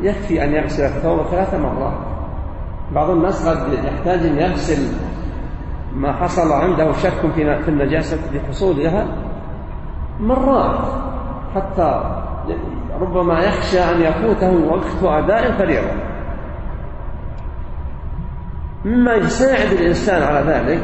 يكفي 0.00 0.44
أن 0.44 0.52
يغسل 0.52 0.84
الثوب 0.84 1.26
ثلاث 1.26 1.54
مرات. 1.54 1.98
بعض 2.94 3.10
الناس 3.10 3.48
قد 3.48 3.72
يحتاج 3.72 4.18
أن 4.26 4.38
يغسل 4.38 4.96
ما 5.94 6.12
حصل 6.12 6.52
عنده 6.52 6.92
شك 6.92 7.32
في 7.34 7.68
النجاسة 7.68 8.18
بحصولها 8.34 9.06
مرات. 10.20 11.08
حتى 11.60 12.22
ربما 13.00 13.40
يخشى 13.40 13.80
أن 13.80 14.00
يفوته 14.00 14.50
وقت 14.50 15.24
أداء 15.24 15.46
الفريضة 15.46 15.90
مما 18.84 19.14
يساعد 19.14 19.72
الإنسان 19.72 20.22
على 20.22 20.52
ذلك 20.52 20.82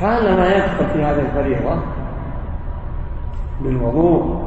حالما 0.00 0.46
يدخل 0.56 0.86
في 0.92 1.04
هذه 1.04 1.20
الفريضة 1.20 1.82
من 3.60 3.76
وضوء 3.76 4.42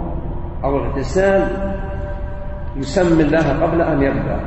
أو 0.63 0.77
اغتسال 0.77 1.71
يسمي 2.75 3.23
الله 3.23 3.63
قبل 3.63 3.81
أن 3.81 4.01
يبدأ. 4.01 4.39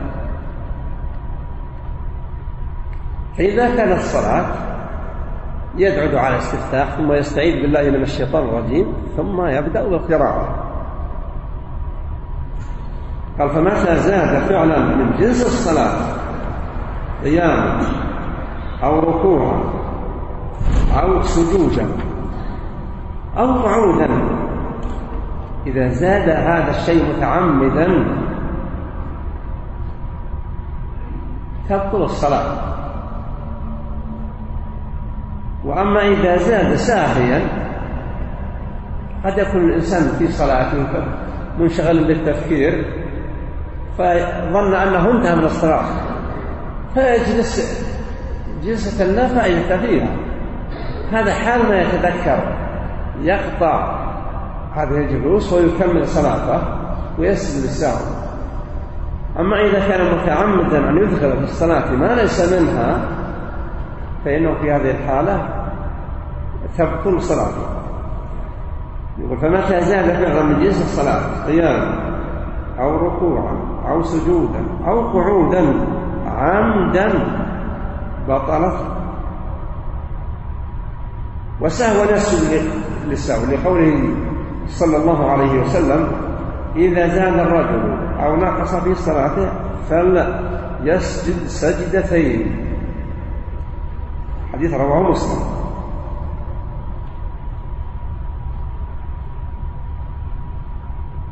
فإذا 3.39 3.77
كانت 3.77 3.99
الصلاة 3.99 4.47
يدعو 5.77 6.07
دعاء 6.07 6.33
الاستفتاح 6.33 6.97
ثم 6.97 7.13
يستعيذ 7.13 7.63
بالله 7.63 7.91
من 7.91 8.03
الشيطان 8.03 8.45
الرجيم 8.45 8.93
ثم 9.17 9.47
يبدأ 9.47 9.89
بالقراءة. 9.89 10.65
قال 13.39 13.51
فمتى 13.51 13.97
زاد 13.97 14.39
فعلا 14.49 14.79
من 14.79 15.17
جنس 15.19 15.47
الصلاة 15.47 16.17
قياما 17.25 17.81
أو 18.83 19.01
ركوعا 19.01 19.61
أو 21.03 21.23
سجودا 21.23 21.87
أو 23.39 23.53
قعودا 23.53 24.09
إذا 25.67 25.89
زاد 25.89 26.29
هذا 26.29 26.71
الشيء 26.71 27.17
متعمدا 27.17 28.05
تبطل 31.69 32.03
الصلاة. 32.03 32.78
وأما 35.65 36.09
إذا 36.09 36.37
زاد 36.37 36.75
ساهيا 36.75 37.41
قد 39.25 39.39
يكون 39.39 39.65
الإنسان 39.65 40.19
في 40.19 40.29
صلاته 40.29 40.87
منشغل 41.59 42.05
بالتفكير 42.05 42.85
فظن 43.99 44.75
أنه 44.75 45.11
انتهى 45.11 45.37
من 45.37 45.45
الصلاة 45.45 45.85
فيجلس 46.95 47.85
جلسة 48.65 49.05
لا 49.05 49.29
فائدة 49.29 49.77
فيها 49.77 50.17
هذا 51.13 51.33
حال 51.33 51.69
ما 51.69 51.83
يتذكر 51.83 52.57
يقطع 53.23 53.99
هذه 54.75 54.97
الجلوس 54.97 55.53
ويكمل 55.53 56.07
صلاته 56.07 56.63
ويسجد 57.19 57.65
للسهو 57.65 58.29
أما 59.39 59.61
إذا 59.61 59.89
كان 59.89 60.15
متعمدا 60.15 60.91
أن 60.91 60.97
يدخل 60.97 61.33
في 61.33 61.45
الصلاة 61.45 61.93
ما 61.93 62.15
ليس 62.15 62.53
منها 62.53 63.18
فإنه 64.29 64.55
في 64.55 64.73
هذه 64.73 64.91
الحالة 64.91 65.49
تبطل 66.79 67.23
صلاته 67.23 67.67
يقول 69.19 69.39
فمتى 69.39 69.81
زاد 69.81 70.05
فعلا 70.05 70.43
من 70.43 70.65
جنس 70.65 70.83
الصلاة 70.83 71.47
قياما 71.47 71.95
أو 72.79 72.97
ركوعا 72.97 73.57
أو 73.89 74.03
سجودا 74.03 74.61
أو 74.87 75.09
قعودا 75.09 75.75
عمدا 76.27 77.13
بطلت. 78.29 78.77
وسهوا 81.61 82.13
يسجد 82.13 82.71
للسهو 83.07 83.53
لقوله 83.53 84.15
صلى 84.67 84.97
الله 84.97 85.31
عليه 85.31 85.61
وسلم 85.61 86.09
إذا 86.77 87.09
زاد 87.09 87.39
الرجل 87.39 87.99
أو 88.21 88.37
نقص 88.37 88.75
في 88.75 88.95
صلاته 88.95 89.49
فليسجد 89.91 91.47
سجدتين. 91.47 92.68
حديث 94.59 94.75
رواه 94.75 95.11
مسلم. 95.11 95.43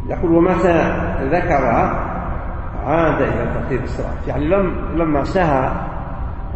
يقول 0.08 0.32
ومتى 0.32 0.78
ذكر 1.22 1.64
عاد 2.86 3.22
إلى 3.22 3.54
ترتيب 3.54 3.82
الصلاة. 3.84 4.14
يعني 4.26 4.44
لم 4.44 4.74
لما 4.94 5.24
سهى 5.24 5.70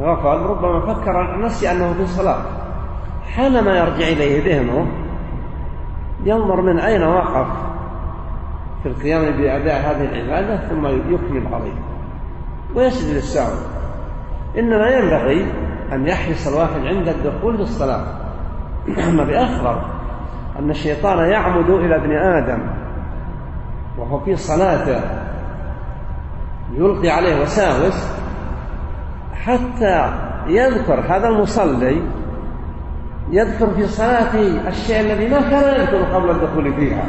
غفل 0.01 0.43
ربما 0.47 0.95
فكر 0.95 1.37
نسي 1.37 1.71
أنه 1.71 1.93
في 1.93 2.03
الصلاة. 2.03 2.43
حينما 3.35 3.79
يرجع 3.79 4.09
إليه 4.09 4.45
ذهنه 4.45 4.87
ينظر 6.25 6.61
من 6.61 6.79
أين 6.79 7.03
وقف 7.03 7.47
في 8.83 8.89
القيام 8.89 9.23
بأداء 9.23 9.81
هذه 9.81 10.05
العبادة 10.05 10.69
ثم 10.69 10.87
يكمل 10.87 11.55
عليه. 11.55 11.75
ويسجد 12.75 13.15
للسهو 13.15 13.55
إنما 14.59 14.89
ينبغي 14.89 15.70
أن 15.93 16.07
يحرص 16.07 16.47
الواحد 16.47 16.87
عند 16.87 17.09
الدخول 17.09 17.57
في 17.57 17.63
الصلاة. 17.63 18.05
بأخبر 19.29 19.83
أن 20.59 20.71
الشيطان 20.71 21.31
يعمد 21.31 21.71
إلى 21.71 21.97
ابن 21.97 22.13
آدم 22.17 22.59
وهو 23.99 24.21
في 24.21 24.37
صلاته 24.37 25.01
يلقي 26.75 27.11
عليه 27.11 27.43
وساوس 27.43 28.09
حتى 29.35 30.13
يذكر 30.47 31.01
هذا 31.09 31.29
المصلي 31.29 32.03
يذكر 33.31 33.75
في 33.75 33.87
صلاته 33.87 34.69
الشيء 34.69 35.01
الذي 35.01 35.29
ما 35.29 35.41
كان 35.41 35.81
يذكر 35.81 36.03
قبل 36.03 36.31
الدخول 36.31 36.75
فيها. 36.75 37.05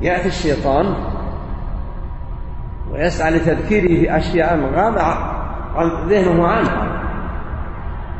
يأتي 0.00 0.28
الشيطان 0.28 0.94
ويسعى 2.92 3.30
لتذكيره 3.30 4.16
أشياء 4.16 4.70
غاب 4.74 4.98
ذهنه 6.08 6.46
عنها 6.46 7.02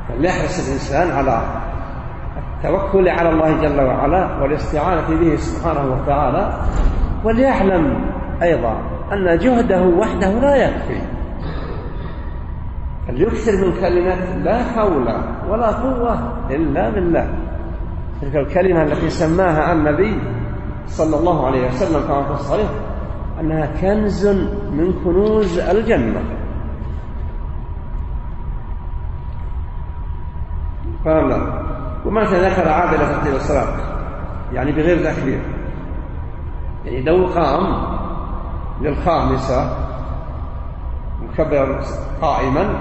فليحرص 0.08 0.68
الإنسان 0.68 1.10
على 1.16 1.42
التوكل 2.36 3.08
على 3.08 3.28
الله 3.28 3.60
جل 3.62 3.80
وعلا 3.80 4.42
والاستعانة 4.42 5.08
به 5.20 5.36
سبحانه 5.36 5.94
وتعالى 5.94 6.52
وليعلم 7.24 8.04
أيضا 8.42 8.76
أن 9.12 9.38
جهده 9.38 9.82
وحده 9.82 10.28
لا 10.28 10.56
يكفي. 10.56 11.00
فليكثر 13.08 13.52
من 13.66 13.72
كلمة 13.80 14.36
لا 14.44 14.64
حول 14.64 15.06
ولا 15.48 15.70
قوة 15.70 16.32
إلا 16.50 16.90
بالله. 16.90 17.34
تلك 18.20 18.36
الكلمة 18.36 18.82
التي 18.82 19.10
سماها 19.10 19.72
النبي 19.72 20.20
صلى 20.86 21.16
الله 21.16 21.46
عليه 21.46 21.66
وسلم 21.66 22.06
كما 22.08 22.22
في 22.22 22.30
الصحيح 22.30 22.68
أنها 23.40 23.66
كنز 23.80 24.26
من 24.72 24.92
كنوز 25.04 25.58
الجنة. 25.58 26.20
قال 31.04 31.52
ومتى 32.04 32.48
ذكر 32.48 32.68
عاد 32.68 32.94
إلى 32.94 33.06
ترتيب 33.06 33.34
الصلاة. 33.34 33.76
يعني 34.52 34.72
بغير 34.72 35.12
تكبير 35.12 35.40
يعني 36.84 37.02
لو 37.02 37.26
قام 37.26 37.86
للخامسة 38.80 39.76
مكبر 41.22 41.80
قائما 42.22 42.74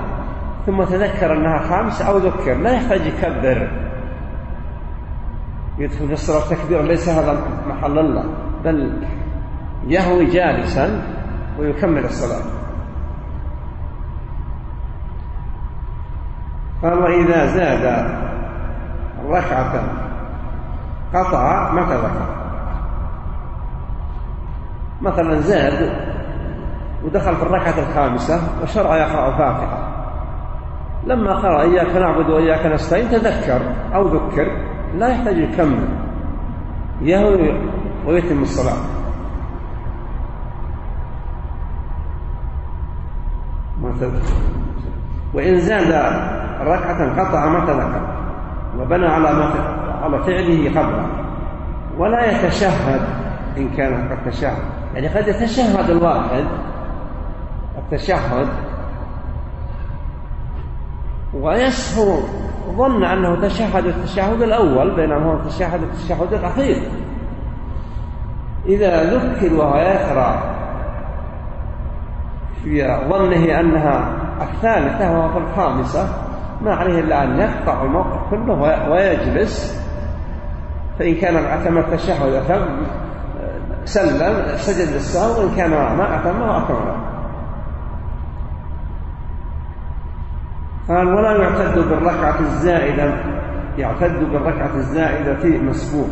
ثم 0.65 0.84
تذكر 0.84 1.34
أنها 1.34 1.60
خامسة 1.60 2.07
أو 2.07 2.17
ذكر. 2.17 2.53
لا 2.53 2.71
يحتاج 2.71 3.01
يكبر. 3.01 3.71
يدخل 5.77 6.07
في 6.07 6.13
الصلاة 6.13 6.49
تكبيرا. 6.49 6.81
ليس 6.81 7.10
هذا 7.10 7.41
محل 7.67 7.99
الله. 7.99 8.25
بل 8.63 9.07
يهوي 9.88 10.25
جالسا 10.25 11.03
ويكمل 11.60 12.05
الصلاة. 12.05 12.61
قال 16.84 17.00
وإذا 17.00 17.46
زاد 17.46 18.12
ركعة 19.28 19.84
قطع 21.13 21.72
متى 21.74 21.96
ذكر 21.96 22.41
مثلا 25.02 25.39
زاد 25.39 25.91
ودخل 27.04 27.36
في 27.36 27.44
الركعة 27.44 27.80
الخامسة 27.80 28.63
وشرع 28.63 28.98
يقرأ 28.98 29.38
فاتحة 29.38 29.91
لما 31.06 31.34
قرأ 31.34 31.62
إياك 31.62 31.96
نعبد 31.96 32.30
وإياك 32.30 32.65
نستعين 32.65 33.10
تذكر 33.10 33.62
أو 33.96 34.08
ذكر 34.08 34.48
لا 34.96 35.08
يحتاج 35.08 35.38
يكمل 35.38 35.89
يهوي 37.02 37.62
ويتم 38.08 38.41
الصلاة. 38.41 38.78
وإن 45.34 45.60
زاد 45.60 45.91
ركعة 46.62 47.20
قطع 47.20 47.46
ما 47.50 47.65
تذكر 47.65 48.02
وبنى 48.80 49.06
على 49.06 49.34
ما 49.34 49.54
على 50.04 50.24
فعله 50.24 50.80
قبله 50.80 51.08
ولا 51.98 52.32
يتشهد 52.32 53.02
إن 53.58 53.70
كان 53.70 54.10
قد 54.10 54.32
تشهد. 54.32 54.63
يعني 54.96 55.08
قد 55.08 55.28
يتشهد 55.28 55.89
الواحد 55.89 56.46
التشهد. 57.78 58.48
ويسهو 61.34 62.20
ظن 62.78 63.04
أنه 63.04 63.41
تشهد 63.41 63.86
التشهد 63.86 64.41
الأول 64.41 64.96
بينما 64.96 65.26
هو 65.26 65.38
تشهد 65.50 65.84
التشهد 65.84 66.34
الأخير. 66.34 66.78
إذا 68.65 69.04
ذكر 69.13 69.54
وهو 69.54 69.78
يقرأ 69.78 70.44
في 72.63 72.98
ظنه 73.10 73.60
أنها 73.60 74.20
الثالثة 74.43 75.12
وهو 75.12 75.38
الخامسة 75.38 76.08
ما 76.62 76.75
عليه 76.75 76.99
إلا 76.99 77.23
أن 77.23 77.39
يقطع 77.39 77.84
الموقف 77.84 78.30
كله 78.30 78.89
ويجلس. 78.89 79.82
فإن 80.99 81.15
كان 81.15 81.36
أتم 81.36 81.77
التشهد 81.77 82.34
أتم 82.34 82.65
سلم 83.86 84.58
سجد 84.58 84.93
للسهو 84.93 85.41
وإن 85.41 85.56
كان 85.56 85.69
ما 85.69 86.15
أتم 86.15 86.43
أتم. 86.43 87.01
قال 90.89 91.08
ولا 91.08 91.43
يعتد 91.43 91.80
بالركعة 91.80 92.39
الزائدة 92.39 93.13
يعتد 93.77 94.19
بالركعة 94.32 94.75
الزائدة 94.75 95.36
في 95.36 95.60
مسبوق. 95.60 96.10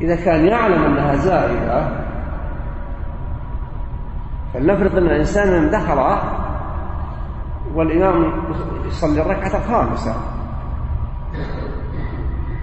إذا 0.00 0.16
كان 0.16 0.46
يعلم 0.46 0.84
أنها 0.84 1.14
زائدة 1.14 2.05
فلنفرض 4.56 4.96
أن 4.96 5.06
الإنسان 5.06 5.70
دخل 5.70 6.18
والإمام 7.74 8.32
يصلي 8.86 9.22
الركعة 9.22 9.56
الخامسة. 9.56 10.14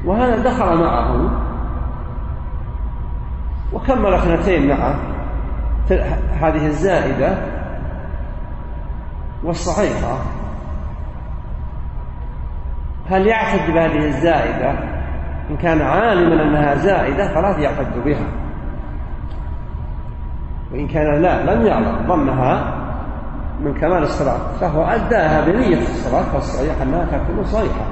وهذا 0.05 0.43
دخل 0.43 0.77
معه 0.79 1.31
وكمل 3.73 4.13
اثنتين 4.13 4.69
معه. 4.69 4.95
هذه 6.41 6.65
الزائدة 6.65 7.37
والصحيحة. 9.43 10.17
هل 13.09 13.27
يعتد 13.27 13.73
بهذه 13.73 14.05
الزائدة؟ 14.07 14.71
إن 15.49 15.57
كان 15.57 15.81
عالما 15.81 16.43
أنها 16.43 16.75
زائدة 16.75 17.33
فلا 17.33 17.57
يعتد 17.57 18.03
بها. 18.05 18.42
وإن 20.73 20.87
كان 20.87 21.21
لا 21.21 21.55
لم 21.55 21.65
يعلم 21.65 22.07
ظنها 22.07 22.79
من 23.61 23.73
كمال 23.73 24.03
الصلاة 24.03 24.37
فهو 24.59 24.83
أداها 24.83 25.45
بنية 25.45 25.81
الصلاة 25.81 26.23
فالصحيح 26.23 26.81
أنها 26.81 27.05
تكون 27.05 27.43
صحيحة 27.43 27.85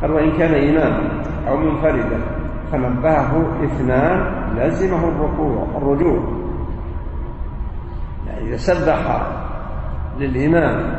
قال 0.00 0.10
وإن 0.12 0.32
كان 0.32 0.54
إماما 0.54 1.22
أو 1.48 1.56
منفردا 1.56 2.20
فنبهه 2.72 3.64
إثنان 3.64 4.34
لزمه 4.56 5.08
الركوع 5.08 5.66
الرجوع. 5.76 6.22
يعني 8.26 8.48
إذا 8.48 8.56
سبح 8.56 9.22
للإمام 10.18 10.94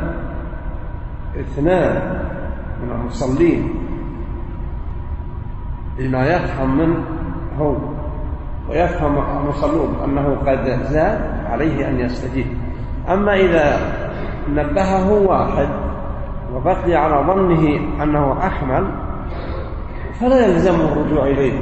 إثنان 1.40 2.20
من 2.82 2.90
المصلين 3.00 3.85
بما 5.98 6.26
يفهم 6.26 6.78
منه 6.78 6.96
هو 7.58 7.76
ويفهم 8.68 9.18
المصلون 9.40 9.96
أنه 10.04 10.36
قد 10.46 10.82
زاد 10.82 11.20
عليه 11.50 11.88
أن 11.88 12.00
يستجيب. 12.00 12.46
أما 13.08 13.34
إذا 13.34 13.78
نبهه 14.50 15.12
واحد 15.12 15.68
وبقي 16.54 16.94
على 16.94 17.26
ظنه 17.26 17.80
أنه 18.02 18.46
أحمل 18.46 18.86
فلا 20.20 20.46
يلزمه 20.46 20.92
الرجوع 20.92 21.26
إليه. 21.26 21.60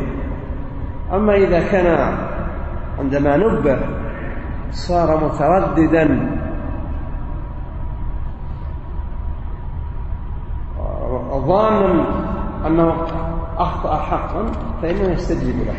أما 1.12 1.34
إذا 1.34 1.60
كان 1.68 2.16
عندما 2.98 3.36
نبه 3.36 3.78
صار 4.70 5.24
مترددا 5.24 6.34
ظانا 11.46 12.04
أنه 12.66 12.94
أخطأ 13.58 13.96
حقا 13.96 14.46
فإنه 14.82 15.12
يستجيب 15.12 15.56
له. 15.66 15.74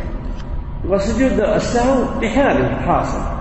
وسجود 0.88 1.40
السهو 1.40 2.20
بحاله 2.20 2.74
حاصل. 2.86 3.36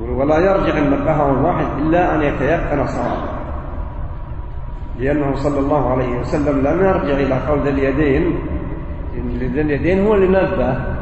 ولا 0.00 0.38
يرجع 0.38 0.78
المبهر 0.78 1.30
الواحد 1.30 1.66
إلا 1.78 2.14
أن 2.14 2.22
يتيقن 2.22 2.86
صوابه 2.86 3.34
لأنه 4.98 5.34
صلى 5.34 5.58
الله 5.58 5.90
عليه 5.90 6.20
وسلم 6.20 6.58
لم 6.58 6.84
يرجع 6.84 7.14
إلى 7.14 7.34
قول 7.48 7.60
ذي 7.60 7.70
اليدين. 7.70 8.38
ذي 9.14 9.60
اليدين 9.60 10.06
هو 10.06 10.14
اللي 10.14 10.28
نبه. 10.28 10.94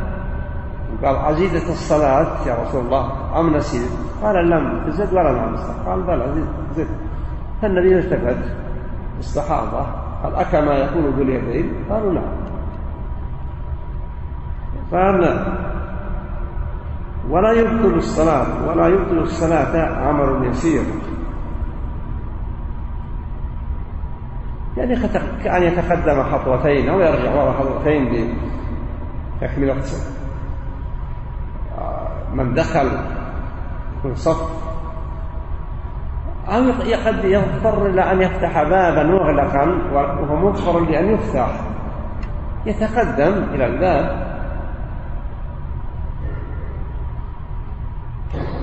وقال 0.92 1.16
عزيزة 1.16 1.72
الصلاة 1.72 2.46
يا 2.46 2.54
رسول 2.62 2.84
الله 2.84 3.40
أم 3.40 3.56
نسيت 3.56 3.90
قال 4.22 4.50
لم 4.50 4.84
تزد 4.86 5.12
ولا 5.12 5.28
لم 5.28 5.56
قال 5.86 6.02
بلى 6.02 6.44
زد. 6.76 6.88
فالنبي 7.62 7.98
التفت 7.98 8.36
الصحابة 9.18 9.86
قال 10.22 10.34
أكما 10.34 10.72
يكون 10.74 11.06
ذو 11.06 11.22
اليدين 11.22 11.72
قالوا 11.90 12.12
نعم. 12.12 12.32
قال 14.92 15.20
نعم. 15.20 15.54
ولا 17.30 17.52
يبطل 17.52 17.94
الصلاة 17.94 18.68
ولا 18.68 18.88
يبطل 18.88 19.18
الصلاة 19.18 20.06
عمل 20.08 20.46
يسير. 20.48 20.82
يعني 24.76 24.96
كأن 25.44 25.62
يتقدم 25.62 26.22
خطوتين 26.22 26.88
أو 26.88 27.00
يرجع 27.00 27.34
وراء 27.34 27.52
خطوتين 27.52 28.34
بتكملة 29.40 29.82
من 32.34 32.54
دخل 32.54 32.88
في 34.02 34.14
صف 34.14 34.71
أو 36.48 36.62
قد 37.06 37.24
يضطر 37.24 37.86
إلى 37.86 38.12
أن 38.12 38.22
يفتح 38.22 38.62
بابا 38.62 39.02
مغلقا 39.02 39.64
وهو 39.92 40.36
مضطر 40.36 40.80
لأن 40.80 41.14
يفتح 41.14 41.60
يتقدم 42.66 43.44
إلى 43.54 43.66
الباب. 43.66 44.32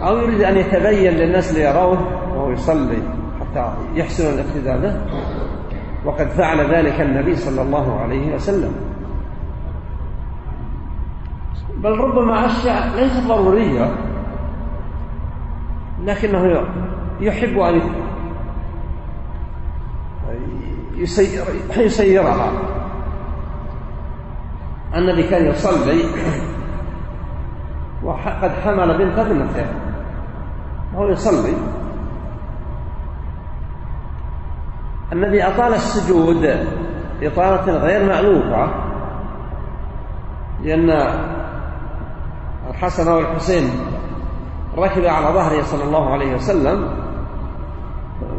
أو 0.02 0.18
يريد 0.18 0.42
أن 0.42 0.58
يتبين 0.58 1.14
للناس 1.14 1.54
ليروه 1.54 2.00
وهو 2.34 2.52
يصلي 2.52 3.02
حتى 3.40 3.74
يحسن 3.94 4.34
الاقتداء 4.34 4.78
به. 4.78 4.96
وقد 6.06 6.28
فعل 6.28 6.76
ذلك 6.76 7.02
النبي 7.02 7.36
صلى 7.36 7.62
الله 7.62 8.00
عليه 8.00 8.36
وسلم. 8.36 8.72
بل 11.78 11.98
ربما 11.98 12.46
أشياء 12.46 12.88
ليست 12.96 13.28
ضرورية 13.28 13.96
لكنه 16.04 16.62
يحب 17.20 17.60
أن 17.60 17.82
يسير 20.96 21.44
يسيرها. 21.78 22.52
النبي 24.96 25.24
كان 25.24 25.46
يصلي 25.46 26.04
وقد 28.04 28.52
حمل 28.64 28.98
بنت 28.98 29.20
ابنته. 29.20 29.66
وهو 30.94 31.08
يصلي. 31.08 31.54
النبي 35.14 35.44
أطال 35.44 35.74
السجود 35.74 36.68
إطالة 37.22 37.78
غير 37.78 38.06
مألوفة 38.06 38.72
لأن 40.64 40.90
الحسن 42.70 43.12
والحسين 43.12 43.70
ركب 44.78 45.06
على 45.06 45.26
ظهره 45.26 45.64
صلى 45.64 45.84
الله 45.84 46.14
عليه 46.14 46.36
وسلم. 46.36 47.09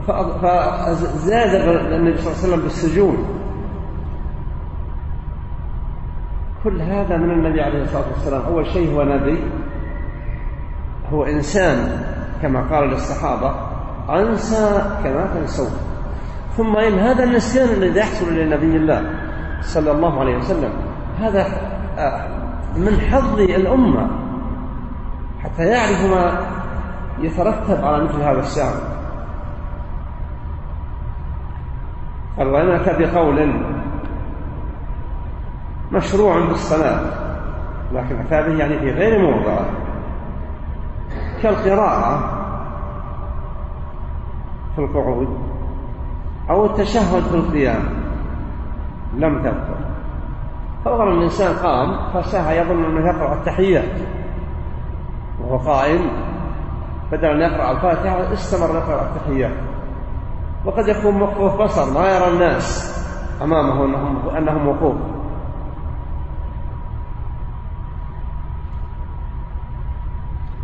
فزاد 0.07 1.55
النبي 1.93 2.17
صلى 2.19 2.27
الله 2.27 2.39
عليه 2.39 2.49
وسلم 2.49 2.61
بالسجود 2.61 3.19
كل 6.65 6.81
هذا 6.81 7.17
من 7.17 7.31
النبي 7.31 7.61
عليه 7.61 7.83
الصلاة 7.83 8.09
والسلام. 8.13 8.43
أول 8.43 8.67
شيء 8.67 8.95
هو 8.95 9.03
نبي. 9.03 9.39
هو 11.13 11.25
إنسان 11.25 12.03
كما 12.43 12.61
قال 12.71 12.89
للصحابة. 12.89 13.55
أنسى 14.11 14.83
كما 15.05 15.27
تنسون 15.35 15.71
ثم 16.57 16.77
إن 16.77 16.99
هذا 16.99 17.25
النسيان 17.25 17.69
الذي 17.69 17.99
يحصل 17.99 18.35
لنبي 18.35 18.77
الله 18.77 19.11
صلى 19.61 19.91
الله 19.91 20.21
عليه 20.21 20.37
وسلم 20.37 20.73
هذا 21.19 21.47
من 22.77 23.01
حظ 23.01 23.39
الأمة. 23.39 24.11
حتى 25.41 25.63
يعرف 25.63 26.05
ما 26.05 26.41
يترتب 27.21 27.85
على 27.85 28.05
مثل 28.05 28.23
هذا 28.23 28.41
الشأن 28.41 28.90
أتى 32.41 33.07
بقول 33.07 33.53
مشروع 35.93 36.47
بالصلاة 36.49 37.01
لكن 37.93 38.21
أتى 38.21 38.49
به 38.49 38.59
يعني 38.59 38.79
في 38.79 38.91
غير 38.91 39.19
موضعه 39.19 39.67
كالقراءة 41.43 42.41
في 44.75 44.79
القعود 44.79 45.39
أو 46.51 46.67
التشهد 46.67 47.23
في 47.23 47.35
القيام 47.35 47.83
لم 49.17 49.43
تبطل 49.43 49.81
فرضا 50.85 51.05
الإنسان 51.05 51.57
قام 51.57 52.11
فساها 52.15 52.53
يظن 52.53 52.85
أنه 52.85 53.09
يقرأ 53.09 53.35
التحيات 53.35 54.01
وهو 55.41 55.57
قائم 55.57 56.11
بدل 57.13 57.25
أن 57.25 57.41
يقرأ 57.41 57.71
الفاتحة 57.71 58.33
استمر 58.33 58.77
يقرأ 58.77 59.03
التحيات. 59.03 59.70
وقد 60.65 60.89
يكون 60.89 61.15
مخوف 61.15 61.63
بصر 61.63 61.91
ما 61.93 62.09
يرى 62.09 62.29
الناس 62.29 62.97
أمامه 63.43 63.85
أنهم, 63.85 64.29
أنهم 64.29 64.69
وقوف. 64.69 64.97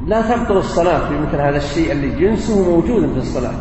لا 0.07 0.37
تبطل 0.37 0.57
الصلاة 0.57 1.09
في 1.09 1.21
مثل 1.21 1.41
هذا 1.41 1.57
الشيء 1.57 1.93
اللي 1.93 2.11
جنسه 2.11 2.71
موجود 2.71 3.13
في 3.13 3.19
الصلاة. 3.19 3.55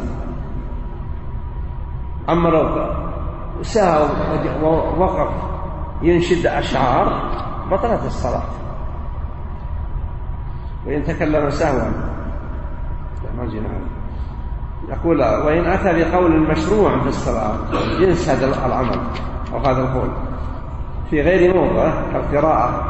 أما 2.30 2.50
لو 2.50 2.94
ساهى 3.62 4.08
ووقف 4.64 5.34
ينشد 6.02 6.46
أشعار 6.46 7.32
بطلت 7.72 8.06
الصلاة. 8.06 8.44
وإن 10.88 11.04
تكلم 11.04 11.50
سهوا 11.50 11.92
ما 13.38 13.46
جينا 13.46 13.70
يقول 14.90 15.20
وإن 15.20 15.66
أتى 15.66 16.04
بقول 16.04 16.40
مشروع 16.40 17.00
في 17.02 17.08
الصلاة 17.10 17.54
جنس 18.00 18.30
هذا 18.30 18.66
العمل 18.66 19.00
أو 19.54 19.60
هذا 19.60 19.82
القول. 19.82 20.10
في 21.10 21.22
غير 21.22 21.54
موضع 21.54 21.92
كالقراءة 22.14 22.84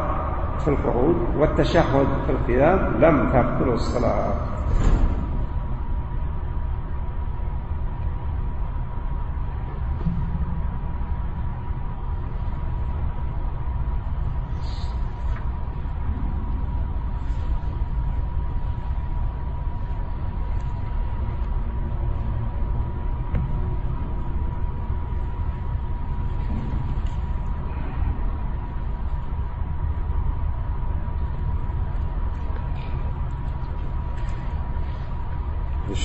في 0.60 0.68
القعود 0.68 1.16
والتشهد 1.38 2.08
في 2.26 2.32
القيام 2.32 2.94
لم 3.00 3.30
تبطل 3.30 3.74
الصلاة. 3.74 4.34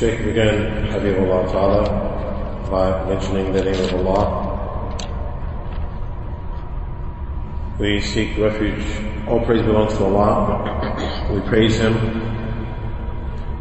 Shaykh 0.00 0.24
began, 0.24 0.88
Habibullah 0.88 1.52
Ta'ala, 1.52 1.84
by 2.70 3.04
mentioning 3.06 3.52
the 3.52 3.62
name 3.62 3.84
of 3.84 3.94
Allah. 4.06 4.96
We 7.78 8.00
seek 8.00 8.38
refuge, 8.38 8.82
all 9.28 9.44
praise 9.44 9.60
belongs 9.60 9.92
to 9.98 10.04
Allah. 10.04 11.28
We 11.30 11.40
praise 11.42 11.78
Him. 11.78 11.92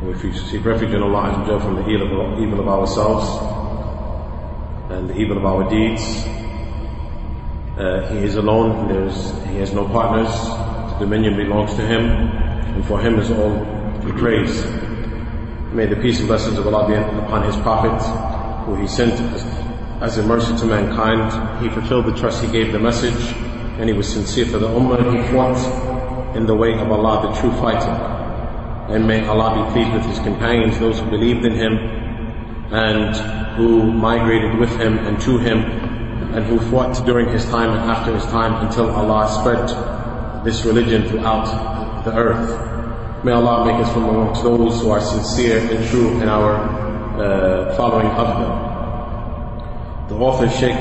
We 0.08 0.32
seek 0.32 0.64
refuge 0.64 0.94
in 0.94 1.04
Allah 1.04 1.60
from 1.60 1.76
the 1.76 1.90
evil 1.90 2.62
of, 2.62 2.68
ourselves 2.70 3.28
and 4.92 5.10
the 5.10 5.18
evil 5.20 5.40
of 5.40 5.46
our 5.46 5.70
deeds. 5.70 6.24
Uh, 7.78 8.08
he 8.14 8.20
is 8.20 8.36
alone, 8.36 8.88
There's, 8.88 9.34
He 9.48 9.58
has 9.58 9.74
no 9.74 9.86
partners, 9.90 10.32
the 10.94 11.00
dominion 11.00 11.36
belongs 11.36 11.76
to 11.76 11.86
Him, 11.86 12.06
and 12.06 12.86
for 12.86 12.98
Him 12.98 13.20
is 13.20 13.30
all 13.30 13.60
the 14.06 14.14
praise. 14.14 14.89
May 15.72 15.86
the 15.86 15.98
peace 15.98 16.18
and 16.18 16.28
blessings 16.28 16.58
of 16.58 16.66
Allah 16.66 16.88
be 16.88 16.96
upon 16.96 17.44
His 17.44 17.56
Prophet, 17.58 18.02
who 18.66 18.74
He 18.82 18.88
sent 18.88 19.14
as, 19.14 19.44
as, 20.02 20.18
a 20.18 20.24
mercy 20.24 20.58
to 20.58 20.66
mankind. 20.66 21.64
He 21.64 21.70
fulfilled 21.70 22.08
the 22.08 22.18
trust 22.18 22.44
He 22.44 22.52
gave 22.52 22.72
the 22.72 22.80
message, 22.80 23.36
and 23.78 23.88
He 23.88 23.94
was 23.94 24.12
sincere 24.12 24.48
for 24.48 24.58
the 24.58 24.68
Ummah. 24.68 24.98
He 25.16 25.32
fought 25.32 26.36
in 26.36 26.48
the 26.48 26.56
way 26.56 26.74
of 26.74 26.92
Allah, 26.92 27.30
the 27.32 27.40
true 27.40 27.52
fighter. 27.62 27.92
And 28.92 29.08
may 29.08 29.24
Allah 29.28 29.64
be 29.64 29.72
pleased 29.74 29.94
with 29.94 30.06
His 30.06 30.18
companions, 30.18 30.80
those 30.80 31.00
who 31.00 31.10
believed 31.12 31.46
in 31.46 31.54
Him, 31.54 31.78
and 32.74 33.16
who 33.56 33.94
migrated 33.94 34.58
with 34.58 34.72
Him 34.72 34.98
and 34.98 35.22
to 35.22 35.38
Him, 35.38 35.60
and 36.34 36.46
who 36.46 36.58
fought 36.72 37.06
during 37.06 37.30
His 37.30 37.46
time 37.46 37.70
and 37.70 37.92
after 37.92 38.12
His 38.12 38.26
time 38.26 38.66
until 38.66 38.90
Allah 38.90 39.30
spread 39.40 40.44
this 40.44 40.66
religion 40.66 41.08
throughout 41.08 42.04
the 42.06 42.16
earth. 42.16 42.79
May 43.22 43.34
Allah 43.34 43.66
make 43.66 43.86
us 43.86 43.92
from 43.92 44.06
amongst 44.06 44.44
those 44.44 44.80
who 44.80 44.92
are 44.92 45.02
sincere 45.02 45.60
and 45.60 45.86
true 45.90 46.22
in 46.22 46.30
our 46.30 46.56
uh, 47.20 47.76
following 47.76 48.08
of 48.08 48.28
them. 48.40 50.08
The 50.08 50.16
author 50.24 50.50
Sheikh 50.50 50.78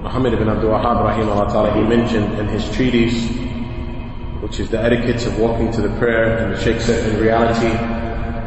Muhammad 0.00 0.32
ibn 0.32 0.48
Abdul 0.48 0.70
Wahab 0.70 1.04
rahimahullah 1.04 1.76
he 1.76 1.82
mentioned 1.82 2.38
in 2.38 2.48
his 2.48 2.64
treatise, 2.74 3.28
which 4.40 4.58
is 4.58 4.70
the 4.70 4.80
etiquettes 4.80 5.26
of 5.26 5.38
walking 5.38 5.70
to 5.72 5.82
the 5.82 5.94
prayer, 5.98 6.38
and 6.38 6.54
the 6.54 6.60
Sheikh 6.62 6.80
said 6.80 7.12
in 7.12 7.20
reality, 7.20 7.68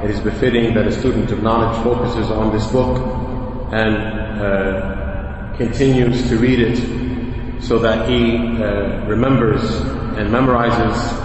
it 0.03 0.09
is 0.09 0.19
befitting 0.19 0.73
that 0.73 0.87
a 0.87 0.91
student 0.91 1.31
of 1.31 1.43
knowledge 1.43 1.77
focuses 1.83 2.31
on 2.31 2.51
this 2.51 2.65
book 2.71 2.97
and 3.73 3.95
uh, 4.41 5.55
continues 5.55 6.27
to 6.29 6.37
read 6.39 6.59
it 6.59 7.61
so 7.61 7.77
that 7.77 8.09
he 8.09 8.37
uh, 8.37 9.05
remembers 9.05 9.61
and 10.17 10.33
memorizes 10.33 11.24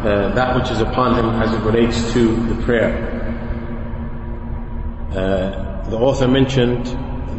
uh, 0.00 0.34
that 0.34 0.56
which 0.56 0.70
is 0.70 0.80
upon 0.80 1.14
him 1.18 1.28
as 1.42 1.52
it 1.52 1.60
relates 1.60 2.12
to 2.12 2.34
the 2.46 2.62
prayer. 2.62 3.18
Uh, 5.10 5.88
the 5.90 5.96
author 5.96 6.26
mentioned 6.26 6.86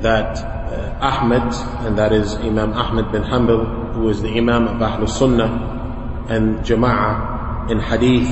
that 0.03 0.37
uh, 0.37 0.97
Ahmed, 1.01 1.53
and 1.85 1.97
that 1.97 2.11
is 2.11 2.35
Imam 2.35 2.73
Ahmed 2.73 3.11
bin 3.11 3.23
Hanbal, 3.23 3.93
who 3.93 4.09
is 4.09 4.21
the 4.21 4.29
Imam 4.29 4.67
of 4.67 4.77
Ahlul 4.77 5.09
Sunnah 5.09 6.27
and 6.29 6.59
Jama'ah 6.59 7.71
in 7.71 7.79
Hadith, 7.79 8.29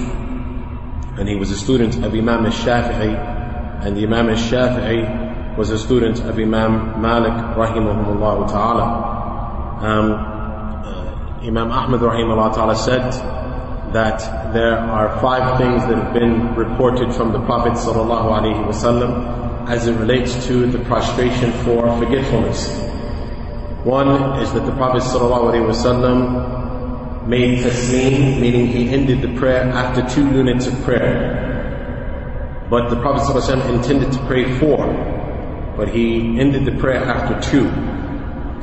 and 1.18 1.28
he 1.28 1.36
was 1.36 1.52
a 1.52 1.58
student 1.58 1.96
of 2.04 2.14
Imam 2.14 2.46
al-Shafi'i, 2.46 3.84
and 3.86 3.98
Imam 3.98 4.30
al-Shafi'i 4.30 5.58
was 5.58 5.72
a 5.72 5.80
student 5.80 6.20
of 6.20 6.38
Imam 6.38 7.02
Malik 7.02 7.34
rahimahumullah 7.56 8.48
ta'ala. 8.48 8.86
Um, 9.82 10.12
uh, 10.12 11.46
Imam 11.46 11.72
Ahmed 11.72 12.02
rahimahullah 12.02 12.54
ta'ala 12.54 12.76
said, 12.76 13.49
that 13.95 14.53
there 14.53 14.77
are 14.77 15.19
five 15.21 15.57
things 15.57 15.87
that 15.87 15.97
have 15.97 16.13
been 16.13 16.53
reported 16.57 17.15
from 17.15 17.31
the 17.33 17.39
Prophet 17.47 17.73
ﷺ 17.75 19.69
as 19.69 19.87
it 19.87 19.93
relates 19.95 20.45
to 20.47 20.67
the 20.67 20.81
prostration 20.81 21.53
for 21.65 21.83
forgetfulness. 21.99 22.69
One 23.85 24.41
is 24.43 24.53
that 24.53 24.67
the 24.67 24.73
Prophet 24.73 25.03
ﷺ 25.03 27.29
made 27.29 27.61
taslim, 27.61 28.41
meaning 28.41 28.67
he 28.67 28.89
ended 28.91 29.23
the 29.23 29.33
prayer 29.39 29.63
after 29.63 30.03
two 30.13 30.29
units 30.33 30.67
of 30.67 30.75
prayer. 30.83 32.67
But 32.69 32.91
the 32.91 32.97
Prophet 33.01 33.33
ﷺ 33.33 33.75
intended 33.77 34.11
to 34.13 34.19
pray 34.27 34.59
four, 34.59 34.85
but 35.77 35.87
he 35.89 36.41
ended 36.41 36.65
the 36.65 36.73
prayer 36.81 37.05
after 37.05 37.41
two. 37.49 37.71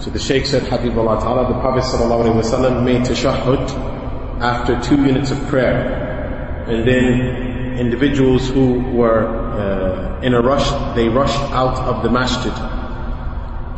So 0.01 0.09
the 0.09 0.19
Shaykh 0.19 0.45
said, 0.45 0.63
Habibullah 0.63 1.21
Ta'ala, 1.21 1.47
the 1.53 1.59
Prophet 1.61 1.83
ﷺ 1.83 2.83
made 2.83 3.03
tashahhud 3.03 3.94
after 4.40 4.80
two 4.80 4.96
units 4.96 5.30
of 5.30 5.38
prayer. 5.48 6.64
And 6.68 6.86
then 6.86 7.78
individuals 7.78 8.48
who 8.48 8.80
were 8.90 9.26
uh, 9.26 10.20
in 10.20 10.34
a 10.34 10.40
rush, 10.40 10.68
they 10.94 11.08
rushed 11.08 11.38
out 11.52 11.78
of 11.78 12.02
the 12.02 12.10
masjid. 12.10 12.52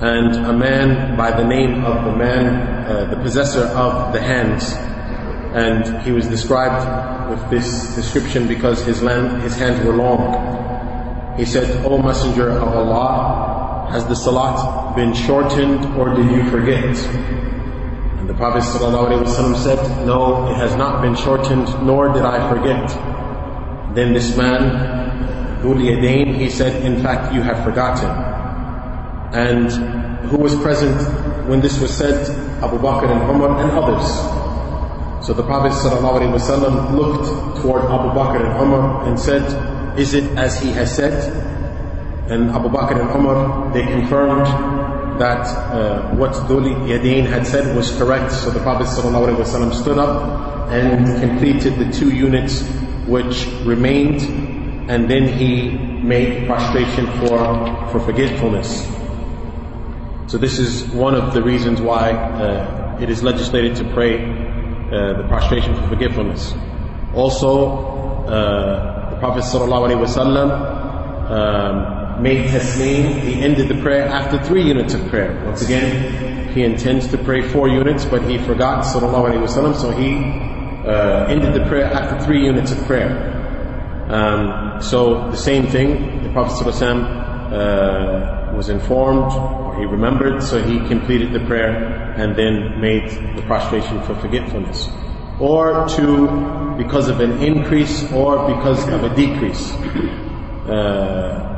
And 0.01 0.47
a 0.47 0.53
man 0.53 1.17
by 1.17 1.33
the 1.33 1.45
name 1.45 1.85
of 1.85 2.05
the 2.05 2.17
man, 2.17 2.87
uh, 2.87 3.05
the 3.11 3.17
possessor 3.17 3.65
of 3.65 4.13
the 4.13 4.21
hands, 4.21 4.75
and 5.55 6.03
he 6.03 6.13
was 6.13 6.27
described 6.29 7.31
with 7.31 7.51
this 7.51 7.95
description 7.95 8.47
because 8.47 8.85
his, 8.85 9.03
land, 9.03 9.43
his 9.43 9.57
hands 9.57 9.85
were 9.85 9.97
long. 9.97 11.37
He 11.37 11.45
said, 11.45 11.85
O 11.85 11.99
Messenger 11.99 12.51
of 12.51 12.69
Allah, 12.69 13.89
has 13.91 14.07
the 14.07 14.15
salat 14.15 14.95
been 14.95 15.15
shortened 15.15 15.85
or 15.97 16.15
did 16.15 16.31
you 16.31 16.49
forget? 16.51 16.95
The 18.29 18.35
Prophet 18.35 18.61
ﷺ 18.63 19.57
said, 19.57 20.07
No, 20.07 20.51
it 20.51 20.57
has 20.57 20.77
not 20.77 21.01
been 21.01 21.17
shortened, 21.17 21.65
nor 21.87 22.13
did 22.13 22.27
I 22.27 22.47
forget. 22.53 22.87
Then 23.95 24.13
this 24.13 24.37
man, 24.37 25.63
Dhul 25.63 25.81
Yadain, 25.81 26.37
he 26.37 26.51
said, 26.51 26.85
In 26.85 27.03
fact, 27.03 27.33
you 27.33 27.41
have 27.41 27.65
forgotten. 27.65 28.11
And 29.33 29.73
who 30.29 30.37
was 30.37 30.55
present 30.57 31.01
when 31.49 31.63
this 31.63 31.81
was 31.81 31.97
said? 31.97 32.29
Abu 32.63 32.77
Bakr 32.77 33.11
and 33.11 33.31
Umar 33.31 33.63
and 33.63 33.71
others. 33.73 34.07
So 35.27 35.33
the 35.33 35.43
Prophet 35.43 35.73
ﷺ 35.73 36.93
looked 36.93 37.63
toward 37.63 37.85
Abu 37.85 38.11
Bakr 38.13 38.45
and 38.45 38.61
Umar 38.61 39.09
and 39.09 39.19
said, 39.19 39.99
Is 39.99 40.13
it 40.13 40.25
as 40.37 40.61
he 40.61 40.71
has 40.73 40.95
said? 40.95 41.33
And 42.31 42.51
Abu 42.51 42.69
Bakr 42.69 43.01
and 43.01 43.09
Umar, 43.09 43.73
they 43.73 43.85
confirmed 43.87 44.47
that 45.19 45.47
uh, 45.47 46.15
what 46.15 46.33
Dhul 46.49 46.65
Yadain 46.89 47.27
had 47.27 47.47
said 47.47 47.77
was 47.77 47.97
correct. 47.97 48.33
So 48.33 48.51
the 48.51 48.61
Prophet 48.61 48.87
ﷺ 48.87 49.75
stood 49.75 49.99
up 49.99 50.71
and 50.71 51.21
completed 51.21 51.77
the 51.79 51.91
two 51.93 52.11
units 52.15 52.63
which 53.07 53.47
remained, 53.65 54.21
and 54.91 55.11
then 55.11 55.29
he 55.29 55.71
made 56.03 56.47
prostration 56.47 57.07
for, 57.19 57.89
for 57.91 58.01
forgetfulness. 58.01 58.87
So 60.31 60.37
this 60.39 60.59
is 60.59 60.85
one 60.91 61.15
of 61.15 61.33
the 61.33 61.43
reasons 61.43 61.81
why 61.81 62.11
uh, 62.13 62.99
it 63.01 63.09
is 63.09 63.23
legislated 63.23 63.77
to 63.77 63.85
pray 63.95 64.25
uh, 64.25 65.15
the 65.15 65.25
prostration 65.29 65.75
for 65.75 65.89
forgetfulness. 65.89 66.53
Also, 67.15 68.27
uh, 68.27 69.11
the 69.11 69.17
Prophet 69.19 69.43
ﷺ 69.43 71.98
made 72.21 72.51
taslim, 72.51 73.21
he 73.21 73.41
ended 73.41 73.69
the 73.69 73.81
prayer 73.83 74.07
after 74.07 74.43
three 74.45 74.63
units 74.63 74.95
of 74.95 75.07
prayer. 75.09 75.43
Once 75.45 75.63
again, 75.63 76.49
he 76.53 76.65
intends 76.65 77.09
to 77.09 77.19
pray 77.19 77.43
four 77.43 77.69
units, 77.69 78.05
but 78.05 78.23
he 78.23 78.39
forgot 78.39 78.85
ﷺ, 78.85 79.77
so 79.77 79.91
he 79.91 80.17
uh, 80.89 81.27
ended 81.27 81.55
the 81.55 81.67
prayer 81.69 81.85
after 81.85 82.25
three 82.25 82.45
units 82.45 82.73
of 82.73 82.79
prayer. 82.85 83.35
Um, 84.09 84.83
so 84.83 85.31
the 85.31 85.37
same 85.37 85.67
thing, 85.69 86.23
the 86.23 86.31
Prophet 86.31 86.65
ﷺ, 86.65 87.53
uh, 87.53 88.57
was 88.57 88.69
informed, 88.71 89.33
or 89.33 89.79
he 89.79 89.85
remembered, 89.85 90.43
so 90.43 90.63
he 90.63 90.79
completed 90.89 91.33
the 91.33 91.41
prayer 91.47 92.13
and 92.17 92.35
then 92.35 92.81
made 92.81 93.09
the 93.37 93.43
prostration 93.43 94.03
for 94.03 94.15
forgetfulness. 94.17 94.89
Or 95.39 95.87
to, 95.91 96.75
because 96.77 97.09
of 97.09 97.21
an 97.21 97.41
increase 97.43 98.11
or 98.13 98.49
because 98.57 98.89
of 98.89 99.05
a 99.05 99.15
decrease. 99.15 99.71
Uh, 100.67 101.58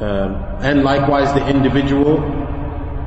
um, 0.00 0.34
and 0.62 0.84
likewise 0.84 1.32
the 1.34 1.46
individual, 1.48 2.18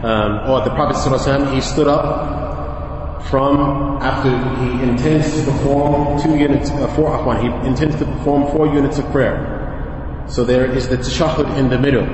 um, 0.03 0.49
or 0.49 0.63
the 0.63 0.71
Prophet 0.71 1.53
he 1.53 1.61
stood 1.61 1.87
up 1.87 3.23
from 3.29 4.01
after 4.01 4.29
he 4.59 4.83
intends 4.83 5.37
to 5.37 5.51
perform 5.51 6.19
two 6.21 6.37
units, 6.37 6.69
uh, 6.71 6.87
four, 6.95 7.11
afwan, 7.11 7.39
he 7.39 7.67
intends 7.67 7.95
to 7.97 8.05
perform 8.05 8.51
four 8.51 8.67
units 8.67 8.97
of 8.97 9.05
prayer. 9.11 10.25
So 10.27 10.43
there 10.43 10.65
is 10.65 10.89
the 10.89 10.97
tashahud 10.97 11.57
in 11.57 11.69
the 11.69 11.79
middle. 11.79 12.05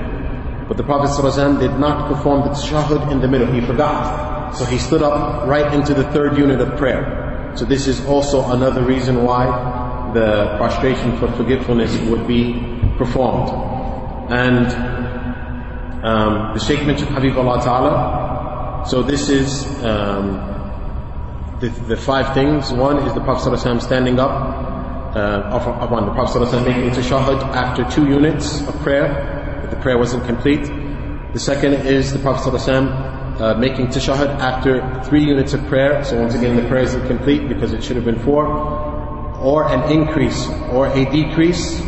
But 0.67 0.77
the 0.77 0.83
Prophet 0.83 1.59
did 1.59 1.79
not 1.79 2.13
perform 2.13 2.41
the 2.41 2.49
tashahud 2.49 3.11
in 3.11 3.21
the 3.21 3.27
middle. 3.27 3.47
He 3.47 3.61
forgot. 3.61 4.55
So 4.55 4.65
he 4.65 4.77
stood 4.77 5.01
up 5.01 5.47
right 5.47 5.73
into 5.73 5.93
the 5.93 6.03
third 6.11 6.37
unit 6.37 6.59
of 6.61 6.77
prayer. 6.77 7.53
So 7.55 7.65
this 7.65 7.87
is 7.87 8.05
also 8.05 8.51
another 8.51 8.83
reason 8.83 9.23
why 9.23 10.11
the 10.13 10.55
prostration 10.57 11.17
for 11.17 11.31
forgetfulness 11.33 11.97
would 12.09 12.27
be 12.27 12.53
performed. 12.97 13.76
And 14.31 14.66
um, 16.05 16.55
the 16.55 16.61
Shaykh 16.61 16.87
mentioned 16.87 17.11
Habib 17.11 17.37
Allah 17.37 17.62
Ta'ala. 17.62 18.85
So 18.87 19.02
this 19.02 19.28
is 19.28 19.64
um, 19.85 20.52
the, 21.61 21.68
the 21.87 21.96
five 21.96 22.35
things. 22.35 22.72
One 22.72 22.98
is 23.07 23.14
the 23.14 23.20
Prophet 23.20 23.50
ﷺ 23.50 23.83
standing 23.83 24.18
up, 24.18 25.14
uh, 25.14 25.52
of, 25.52 25.90
one, 25.90 26.07
the 26.07 26.12
Prophet 26.12 26.40
ﷺ 26.40 26.64
making 26.66 26.90
tashahud 26.90 27.40
after 27.55 27.85
two 27.90 28.09
units 28.09 28.66
of 28.66 28.74
prayer, 28.81 29.62
if 29.64 29.70
the 29.70 29.76
prayer 29.76 29.98
wasn't 29.98 30.24
complete. 30.26 30.64
The 31.33 31.38
second 31.38 31.74
is 31.87 32.12
the 32.12 32.18
Prophet 32.18 32.50
ﷺ 32.50 33.40
uh, 33.40 33.55
making 33.59 33.87
tashahud 33.88 34.28
after 34.40 34.83
three 35.05 35.24
units 35.24 35.52
of 35.52 35.64
prayer. 35.66 36.05
So 36.05 36.20
once 36.20 36.35
again, 36.35 36.57
the 36.57 36.66
prayer 36.68 36.83
isn't 36.83 37.07
complete 37.07 37.48
because 37.48 37.72
it 37.72 37.83
should 37.85 37.96
have 37.96 38.05
been 38.05 38.18
four. 38.18 38.46
Or 39.38 39.68
an 39.68 39.90
increase 39.90 40.48
or 40.70 40.88
a 40.88 41.05
decrease. 41.11 41.81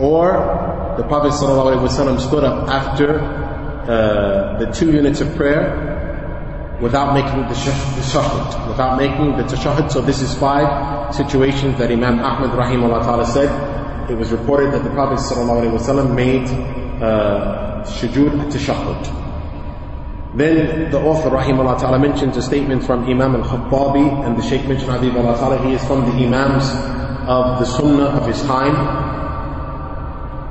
or 0.00 0.94
the 0.96 1.04
Prophet 1.04 1.32
ﷺ 1.32 2.20
stood 2.20 2.44
up 2.44 2.68
after 2.68 3.20
uh, 3.20 4.58
the 4.58 4.72
two 4.72 4.92
units 4.92 5.20
of 5.20 5.36
prayer 5.36 6.78
without 6.80 7.12
making 7.12 7.42
the 7.42 7.54
tashahhud, 7.54 8.68
without 8.68 8.96
making 8.96 9.36
the 9.36 9.44
tashahhud. 9.44 9.92
So 9.92 10.00
this 10.00 10.22
is 10.22 10.34
five 10.34 11.14
situations 11.14 11.78
that 11.78 11.90
Imam 11.92 12.20
Ahmad 12.20 12.50
rahimahullah 12.50 13.02
ta'ala 13.02 13.26
said. 13.26 14.10
It 14.10 14.14
was 14.16 14.32
reported 14.32 14.72
that 14.72 14.82
the 14.82 14.90
Prophet 14.90 15.18
ﷺ 15.18 16.14
made 16.14 16.48
uh, 17.02 17.84
tashahhud. 17.84 19.20
Then 20.34 20.90
the 20.90 21.00
author 21.00 21.28
rahimahullah 21.28 21.80
ta'ala 21.80 21.98
mentions 21.98 22.36
a 22.36 22.42
statement 22.42 22.84
from 22.84 23.04
Imam 23.04 23.34
al-Khattabi 23.36 24.24
and 24.24 24.38
the 24.38 24.42
Shaykh 24.42 24.66
mentioned 24.66 24.88
ta'ala. 24.88 25.66
He 25.66 25.74
is 25.74 25.84
from 25.84 26.06
the 26.06 26.24
Imams 26.24 26.70
of 27.28 27.58
the 27.58 27.66
Sunnah 27.66 28.16
of 28.16 28.26
his 28.26 28.40
time. 28.42 29.09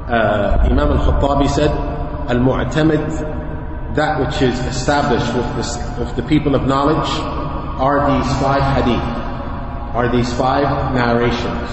Uh, 0.09 0.67
Imam 0.69 0.97
al-Khattabi 0.97 1.47
said, 1.49 1.69
Al-Mu'tamid 2.29 3.39
that 3.95 4.19
which 4.19 4.41
is 4.41 4.57
established 4.65 5.33
with 5.33 5.45
the, 5.57 6.03
with 6.03 6.15
the 6.15 6.23
people 6.23 6.55
of 6.55 6.65
knowledge 6.67 7.09
are 7.79 7.99
these 8.11 8.31
five 8.39 8.61
hadith, 8.77 9.03
are 9.95 10.09
these 10.11 10.31
five 10.33 10.93
narrations. 10.93 11.69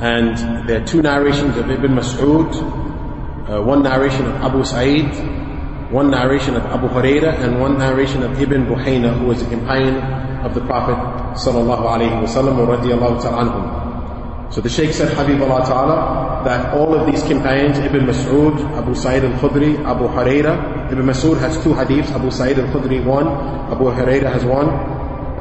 And 0.00 0.68
there 0.68 0.82
are 0.82 0.86
two 0.86 1.02
narrations 1.02 1.56
of 1.56 1.70
Ibn 1.70 1.92
Mas'ud, 1.92 2.50
uh, 3.48 3.62
one 3.62 3.82
narration 3.82 4.26
of 4.26 4.34
Abu 4.42 4.64
Sa'id, 4.64 5.10
one 5.90 6.10
narration 6.10 6.56
of 6.56 6.64
Abu 6.66 6.88
Huraira, 6.88 7.38
and 7.40 7.60
one 7.60 7.78
narration 7.78 8.22
of 8.22 8.40
Ibn 8.40 8.66
Buhayna, 8.66 9.18
who 9.18 9.26
was 9.26 9.42
a 9.42 9.48
companion 9.48 9.96
of 10.44 10.54
the 10.54 10.60
Prophet 10.62 10.96
sallallahu 11.38 11.84
alaihi 11.84 12.22
wasallam, 12.22 13.88
so 14.50 14.60
the 14.62 14.68
Shaykh 14.68 14.92
said, 14.92 15.12
Habib 15.12 15.42
Allah 15.42 15.64
Ta'ala, 15.66 16.27
that 16.48 16.72
all 16.72 16.94
of 16.94 17.04
these 17.06 17.22
companions, 17.24 17.76
Ibn 17.78 18.06
Mas'ud, 18.06 18.58
Abu 18.74 18.94
Sa'id 18.94 19.22
al-Khudri, 19.22 19.84
Abu 19.84 20.08
Huraira, 20.08 20.90
Ibn 20.90 21.04
Mas'ud 21.04 21.38
has 21.40 21.62
two 21.62 21.74
hadiths, 21.74 22.10
Abu 22.10 22.30
Sa'id 22.30 22.58
al-Khudri 22.58 23.04
one, 23.04 23.28
Abu 23.70 23.84
Huraira 23.84 24.32
has 24.32 24.46
one, 24.46 24.68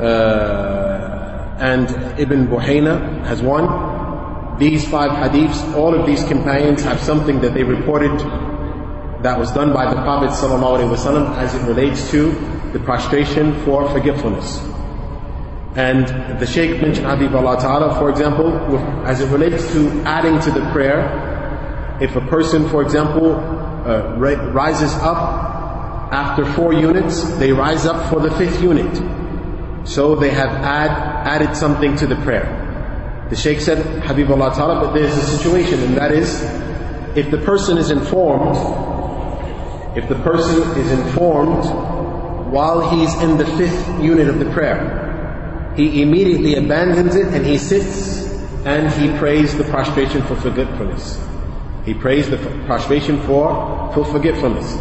uh, 0.03 1.57
and 1.59 1.87
Ibn 2.19 2.47
Buhayna 2.47 3.25
has 3.25 3.41
one. 3.41 4.59
These 4.59 4.85
five 4.89 5.11
hadiths, 5.11 5.63
all 5.75 5.95
of 5.97 6.05
these 6.05 6.25
companions 6.25 6.83
have 6.83 6.99
something 6.99 7.39
that 7.39 7.53
they 7.53 7.63
reported 7.63 8.19
that 9.23 9.39
was 9.39 9.49
done 9.53 9.71
by 9.71 9.89
the 9.89 10.01
Prophet 10.01 10.31
ﷺ 10.31 11.37
as 11.37 11.55
it 11.55 11.63
relates 11.67 12.11
to 12.11 12.31
the 12.73 12.79
prostration 12.79 13.53
for 13.63 13.89
forgetfulness. 13.91 14.59
And 15.77 16.39
the 16.39 16.47
Shaykh 16.47 16.81
mentioned 16.81 17.05
Habib 17.05 17.35
Allah 17.35 17.61
Ta'ala, 17.61 17.99
for 17.99 18.09
example, 18.09 18.49
as 19.05 19.21
it 19.21 19.27
relates 19.27 19.71
to 19.73 20.01
adding 20.05 20.39
to 20.39 20.49
the 20.49 20.67
prayer, 20.71 21.97
if 22.01 22.15
a 22.15 22.21
person, 22.21 22.67
for 22.69 22.81
example, 22.81 23.35
uh, 23.35 24.15
rises 24.17 24.91
up 24.95 26.11
after 26.11 26.45
four 26.53 26.73
units, 26.73 27.31
they 27.37 27.51
rise 27.51 27.85
up 27.85 28.09
for 28.09 28.19
the 28.19 28.31
fifth 28.37 28.59
unit. 28.59 28.91
So 29.87 30.15
they 30.15 30.31
have 30.31 30.49
add, 30.49 30.89
added 31.27 31.55
something 31.55 31.95
to 31.97 32.07
the 32.07 32.15
prayer. 32.17 33.27
The 33.29 33.35
Shaykh 33.35 33.61
said, 33.61 34.03
Habib 34.03 34.31
Allah 34.31 34.55
Ta'ala, 34.55 34.83
but 34.83 34.93
there's 34.93 35.15
a 35.15 35.37
situation, 35.37 35.79
and 35.83 35.95
that 35.95 36.11
is, 36.11 36.41
if 37.15 37.29
the 37.29 37.37
person 37.37 37.77
is 37.77 37.91
informed, 37.91 38.57
if 39.95 40.09
the 40.09 40.15
person 40.23 40.59
is 40.79 40.91
informed 40.91 41.65
while 42.51 42.89
he's 42.89 43.13
in 43.21 43.37
the 43.37 43.45
fifth 43.57 44.01
unit 44.01 44.27
of 44.27 44.39
the 44.39 44.49
prayer, 44.51 45.07
he 45.77 46.01
immediately 46.01 46.55
abandons 46.55 47.15
it 47.15 47.27
and 47.27 47.45
he 47.45 47.57
sits 47.57 48.25
and 48.65 48.91
he 48.99 49.15
prays 49.19 49.55
the 49.55 49.63
prostration 49.65 50.21
for 50.23 50.35
forgetfulness. 50.35 51.23
He 51.85 51.93
prays 51.93 52.29
the 52.29 52.37
prostration 52.65 53.21
for, 53.21 53.91
for 53.93 54.03
forgetfulness. 54.03 54.75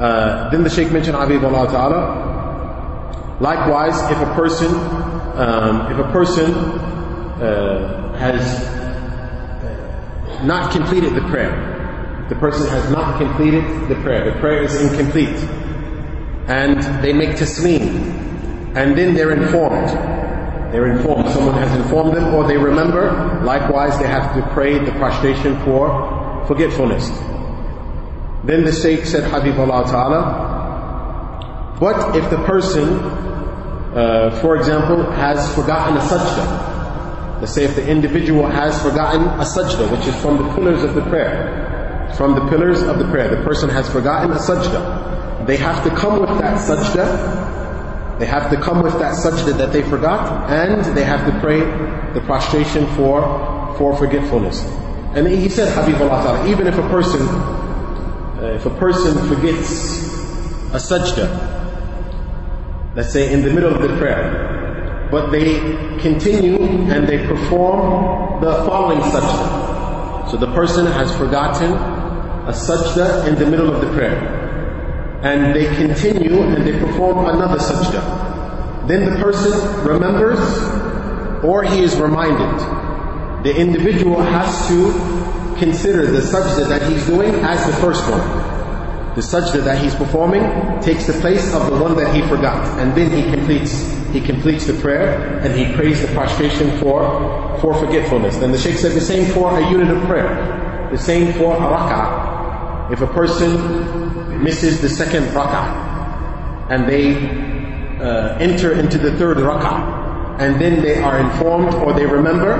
Uh, 0.00 0.48
then 0.50 0.64
the 0.64 0.70
Shaykh 0.70 0.90
mentioned 0.90 1.16
Habib 1.16 1.44
Allah 1.44 1.68
Ta'ala. 1.68 3.36
Likewise, 3.40 3.94
if 4.10 4.18
a 4.18 4.34
person, 4.34 4.74
um, 5.38 5.92
if 5.92 5.98
a 5.98 6.10
person 6.10 6.50
uh, 6.52 8.18
has 8.18 8.40
uh, 8.42 10.42
not 10.44 10.72
completed 10.72 11.14
the 11.14 11.20
prayer, 11.28 11.74
the 12.30 12.34
person 12.36 12.66
has 12.70 12.90
not 12.90 13.18
completed 13.18 13.62
the 13.88 13.94
prayer, 13.96 14.32
the 14.32 14.40
prayer 14.40 14.64
is 14.64 14.74
incomplete, 14.80 15.36
and 16.48 16.82
they 17.04 17.12
make 17.12 17.36
taslim, 17.36 18.15
and 18.76 18.96
then 18.96 19.14
they're 19.14 19.32
informed. 19.32 19.88
They're 20.70 20.92
informed. 20.92 21.30
Someone 21.30 21.54
has 21.54 21.74
informed 21.74 22.14
them 22.14 22.34
or 22.34 22.46
they 22.46 22.58
remember. 22.58 23.40
Likewise, 23.42 23.98
they 23.98 24.06
have 24.06 24.34
to 24.34 24.42
pray 24.52 24.78
the 24.78 24.92
prostration 24.92 25.58
for 25.64 26.44
forgetfulness. 26.46 27.08
Then 28.44 28.64
the 28.64 28.72
Shaykh 28.72 29.06
said, 29.06 29.30
Habib 29.30 29.58
Allah 29.58 29.84
Ta'ala, 29.90 31.76
what 31.78 32.16
if 32.16 32.28
the 32.28 32.36
person, 32.44 32.84
uh, 33.96 34.38
for 34.42 34.56
example, 34.56 35.10
has 35.12 35.54
forgotten 35.54 35.96
a 35.96 36.00
sajda, 36.00 37.40
let's 37.40 37.54
say 37.54 37.64
if 37.64 37.74
the 37.76 37.88
individual 37.88 38.46
has 38.46 38.80
forgotten 38.82 39.22
a 39.22 39.44
sajda, 39.44 39.90
which 39.90 40.06
is 40.06 40.14
from 40.20 40.36
the 40.36 40.54
pillars 40.54 40.82
of 40.84 40.94
the 40.94 41.02
prayer, 41.02 42.12
from 42.14 42.34
the 42.34 42.46
pillars 42.48 42.82
of 42.82 42.98
the 42.98 43.06
prayer, 43.06 43.34
the 43.34 43.42
person 43.42 43.70
has 43.70 43.88
forgotten 43.90 44.32
a 44.32 44.38
sajda, 44.38 45.46
they 45.46 45.56
have 45.56 45.82
to 45.82 45.90
come 45.96 46.20
with 46.20 46.38
that 46.40 46.58
sajda 46.58 47.65
they 48.18 48.26
have 48.26 48.50
to 48.50 48.56
come 48.56 48.82
with 48.82 48.98
that 48.98 49.14
sajda 49.14 49.58
that 49.58 49.72
they 49.72 49.82
forgot, 49.82 50.50
and 50.50 50.84
they 50.96 51.04
have 51.04 51.26
to 51.30 51.40
pray 51.40 51.60
the 52.14 52.20
prostration 52.22 52.86
for, 52.94 53.20
for 53.76 53.94
forgetfulness. 53.96 54.64
And 55.14 55.26
he 55.26 55.48
said, 55.48 55.72
Habib 55.72 56.00
Allah 56.00 56.22
Ta'ala, 56.22 56.48
even 56.48 56.66
if 56.66 56.78
a 56.78 56.88
person, 56.88 57.20
uh, 57.26 58.52
if 58.54 58.64
a 58.64 58.70
person 58.70 59.28
forgets 59.28 60.06
a 60.72 60.78
sajda, 60.78 61.28
let's 62.94 63.12
say 63.12 63.32
in 63.32 63.42
the 63.42 63.52
middle 63.52 63.74
of 63.74 63.82
the 63.82 63.96
prayer, 63.98 65.08
but 65.10 65.30
they 65.30 65.60
continue 66.00 66.56
and 66.90 67.06
they 67.06 67.26
perform 67.26 68.40
the 68.40 68.52
following 68.64 69.00
sajda. 69.00 70.30
So 70.30 70.36
the 70.38 70.52
person 70.54 70.86
has 70.86 71.14
forgotten 71.16 71.72
a 71.72 72.52
sajda 72.52 73.28
in 73.28 73.34
the 73.34 73.46
middle 73.46 73.72
of 73.72 73.80
the 73.82 73.92
prayer. 73.92 74.45
And 75.26 75.54
they 75.56 75.66
continue 75.74 76.42
and 76.42 76.64
they 76.64 76.78
perform 76.78 77.26
another 77.26 77.58
sajda. 77.58 78.86
Then 78.86 79.12
the 79.12 79.18
person 79.20 79.52
remembers 79.84 80.38
or 81.42 81.64
he 81.64 81.82
is 81.82 81.96
reminded. 81.96 82.54
The 83.44 83.56
individual 83.56 84.22
has 84.22 84.68
to 84.68 85.56
consider 85.58 86.06
the 86.06 86.20
sajda 86.20 86.68
that 86.68 86.90
he's 86.90 87.04
doing 87.06 87.34
as 87.44 87.66
the 87.66 87.72
first 87.80 88.02
one. 88.08 88.20
The 89.16 89.22
sajda 89.22 89.64
that 89.64 89.82
he's 89.82 89.94
performing 89.96 90.42
takes 90.80 91.06
the 91.06 91.14
place 91.14 91.52
of 91.54 91.70
the 91.70 91.76
one 91.76 91.96
that 91.96 92.14
he 92.14 92.22
forgot. 92.22 92.78
And 92.78 92.94
then 92.94 93.10
he 93.10 93.28
completes 93.34 93.94
he 94.12 94.20
completes 94.20 94.66
the 94.66 94.74
prayer 94.74 95.40
and 95.40 95.52
he 95.58 95.74
prays 95.74 96.00
the 96.00 96.08
prostration 96.08 96.70
for 96.78 97.58
for 97.60 97.74
forgetfulness. 97.74 98.36
Then 98.36 98.52
the 98.52 98.58
Shaykh 98.58 98.76
said 98.76 98.92
the 98.92 99.00
same 99.00 99.32
for 99.32 99.58
a 99.58 99.70
unit 99.70 99.90
of 99.90 100.04
prayer. 100.04 100.88
The 100.92 100.98
same 100.98 101.32
for 101.32 101.56
a 101.56 101.58
rak'ah. 101.58 102.92
If 102.92 103.00
a 103.00 103.08
person 103.08 104.25
misses 104.42 104.80
the 104.80 104.88
second 104.88 105.24
rak'ah 105.34 106.70
and 106.70 106.88
they 106.88 107.14
uh, 108.00 108.36
enter 108.38 108.72
into 108.72 108.98
the 108.98 109.16
third 109.16 109.38
rak'ah 109.38 110.40
and 110.40 110.60
then 110.60 110.82
they 110.82 111.02
are 111.02 111.18
informed 111.18 111.74
or 111.74 111.92
they 111.92 112.06
remember 112.06 112.56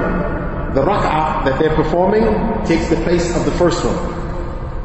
the 0.75 0.83
rak'ah 0.83 1.45
that 1.45 1.59
they're 1.59 1.75
performing 1.75 2.25
takes 2.67 2.89
the 2.89 2.97
place 2.97 3.35
of 3.37 3.45
the 3.45 3.53
first 3.53 3.85
one. 3.85 3.97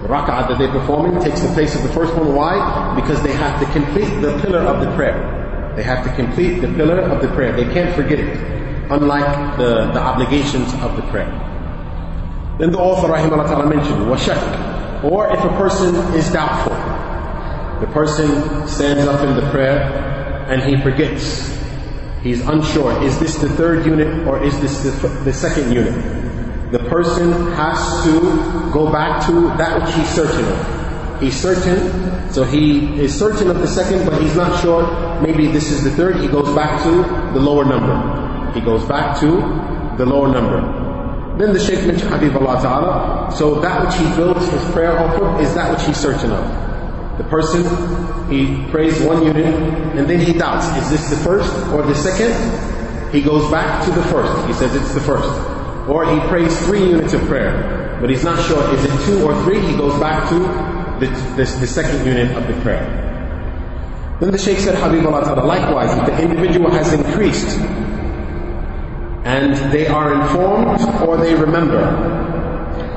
The 0.03 0.07
rak'ah 0.07 0.47
that 0.47 0.57
they're 0.57 0.71
performing 0.71 1.21
takes 1.21 1.41
the 1.41 1.53
place 1.53 1.75
of 1.75 1.83
the 1.83 1.89
first 1.89 2.15
one. 2.15 2.33
Why? 2.33 2.95
Because 2.95 3.21
they 3.23 3.33
have 3.33 3.59
to 3.59 3.65
complete 3.73 4.09
the 4.21 4.39
pillar 4.39 4.59
of 4.59 4.79
the 4.79 4.95
prayer. 4.95 5.73
They 5.75 5.83
have 5.83 6.03
to 6.05 6.13
complete 6.15 6.59
the 6.59 6.67
pillar 6.67 6.99
of 6.99 7.21
the 7.21 7.27
prayer. 7.29 7.51
They 7.55 7.71
can't 7.73 7.93
forget 7.95 8.19
it, 8.19 8.37
unlike 8.89 9.57
the, 9.57 9.91
the 9.91 9.99
obligations 9.99 10.73
of 10.75 10.95
the 10.95 11.03
prayer. 11.11 11.29
Then 12.57 12.71
the 12.71 12.79
author 12.79 13.07
rahimahullah 13.07 13.69
mentioned, 13.69 14.05
washak, 14.05 14.70
or 15.03 15.31
if 15.31 15.39
a 15.39 15.49
person 15.57 15.95
is 16.15 16.31
doubtful. 16.31 16.75
The 17.85 17.91
person 17.93 18.67
stands 18.67 19.07
up 19.07 19.21
in 19.27 19.35
the 19.35 19.49
prayer 19.51 19.81
and 20.49 20.61
he 20.61 20.81
forgets. 20.81 21.57
He's 22.21 22.41
unsure, 22.47 23.01
is 23.03 23.19
this 23.19 23.35
the 23.35 23.49
third 23.49 23.85
unit 23.85 24.27
or 24.27 24.43
is 24.43 24.59
this 24.61 24.83
the, 24.83 25.07
the 25.23 25.33
second 25.33 25.73
unit? 25.73 26.21
the 26.71 26.79
person 26.79 27.31
has 27.53 28.03
to 28.05 28.21
go 28.71 28.89
back 28.91 29.25
to 29.27 29.33
that 29.57 29.81
which 29.81 29.93
he's 29.93 30.07
certain 30.09 30.45
of. 30.45 31.21
He's 31.21 31.39
certain, 31.39 32.31
so 32.31 32.43
he 32.43 32.99
is 32.99 33.13
certain 33.13 33.49
of 33.49 33.59
the 33.59 33.67
second, 33.67 34.05
but 34.09 34.19
he's 34.21 34.35
not 34.35 34.59
sure. 34.61 35.21
Maybe 35.21 35.47
this 35.47 35.69
is 35.69 35.83
the 35.83 35.91
third. 35.91 36.21
He 36.21 36.27
goes 36.27 36.55
back 36.55 36.81
to 36.83 37.33
the 37.33 37.39
lower 37.39 37.65
number. 37.65 38.51
He 38.53 38.61
goes 38.61 38.83
back 38.85 39.19
to 39.19 39.27
the 39.97 40.05
lower 40.05 40.29
number. 40.29 40.80
Then 41.37 41.53
the 41.53 41.59
Shaykh 41.59 41.85
mentioned 41.87 42.11
Habib 42.11 42.35
Allah 42.35 42.61
Ta'ala. 42.61 43.31
So 43.35 43.59
that 43.61 43.85
which 43.85 43.95
he 43.95 44.05
builds 44.15 44.47
his 44.47 44.63
prayer 44.71 44.97
off 44.99 45.19
of 45.21 45.41
is 45.41 45.53
that 45.55 45.71
which 45.71 45.85
he's 45.85 45.97
certain 45.97 46.31
of. 46.31 47.17
The 47.17 47.23
person, 47.25 47.63
he 48.29 48.69
prays 48.69 49.01
one 49.01 49.23
unit, 49.23 49.45
and 49.45 50.09
then 50.09 50.19
he 50.19 50.33
doubts, 50.33 50.67
is 50.77 50.89
this 50.89 51.09
the 51.09 51.17
first 51.17 51.51
or 51.67 51.83
the 51.83 51.95
second? 51.95 52.33
He 53.11 53.21
goes 53.21 53.49
back 53.51 53.83
to 53.85 53.91
the 53.91 54.03
first. 54.03 54.47
He 54.47 54.53
says 54.53 54.75
it's 54.75 54.93
the 54.93 55.01
first. 55.01 55.29
Or 55.89 56.05
he 56.05 56.19
prays 56.27 56.57
three 56.65 56.89
units 56.89 57.13
of 57.13 57.21
prayer, 57.23 57.97
but 57.99 58.09
he's 58.09 58.23
not 58.23 58.41
sure, 58.47 58.61
is 58.75 58.83
it 58.85 59.05
two 59.05 59.25
or 59.25 59.33
three? 59.43 59.59
He 59.59 59.75
goes 59.75 59.99
back 59.99 60.29
to 60.29 60.39
the, 61.05 61.11
the, 61.35 61.43
the 61.59 61.67
second 61.67 62.05
unit 62.05 62.35
of 62.37 62.47
the 62.47 62.61
prayer. 62.61 63.09
Then 64.19 64.31
the 64.31 64.37
Shaykh 64.37 64.59
said, 64.59 64.75
Habibullah 64.75 65.23
Ta'ala, 65.23 65.45
likewise, 65.45 65.97
if 65.97 66.05
the 66.05 66.21
individual 66.21 66.69
has 66.69 66.93
increased 66.93 67.57
and 69.31 69.71
they 69.71 69.87
are 69.87 70.13
informed 70.21 70.81
or 71.07 71.15
they 71.15 71.33
remember, 71.33 71.81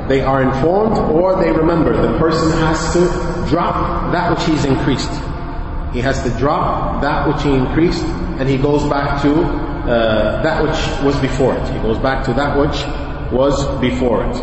they 0.09 0.21
are 0.21 0.43
informed 0.43 0.99
or 0.99 1.37
they 1.41 1.53
remember, 1.53 1.93
the 1.97 2.19
person 2.19 2.51
has 2.59 2.93
to 2.93 3.01
drop 3.49 4.11
that 4.11 4.31
which 4.31 4.45
he's 4.45 4.65
increased. 4.65 5.13
He 5.93 6.01
has 6.01 6.25
to 6.25 6.31
drop 6.31 7.03
that 7.03 7.29
which 7.29 7.41
he 7.45 7.55
increased 7.55 8.03
and 8.03 8.49
he 8.49 8.59
goes 8.59 8.83
back 8.91 9.23
to 9.23 9.33
uh, 9.33 10.43
that 10.43 10.61
which 10.61 11.05
was 11.07 11.17
before 11.21 11.55
it. 11.55 11.69
He 11.73 11.79
goes 11.79 11.99
back 11.99 12.25
to 12.25 12.35
that 12.35 12.59
which 12.59 12.83
was 13.33 13.55
before 13.81 14.25
it. 14.25 14.37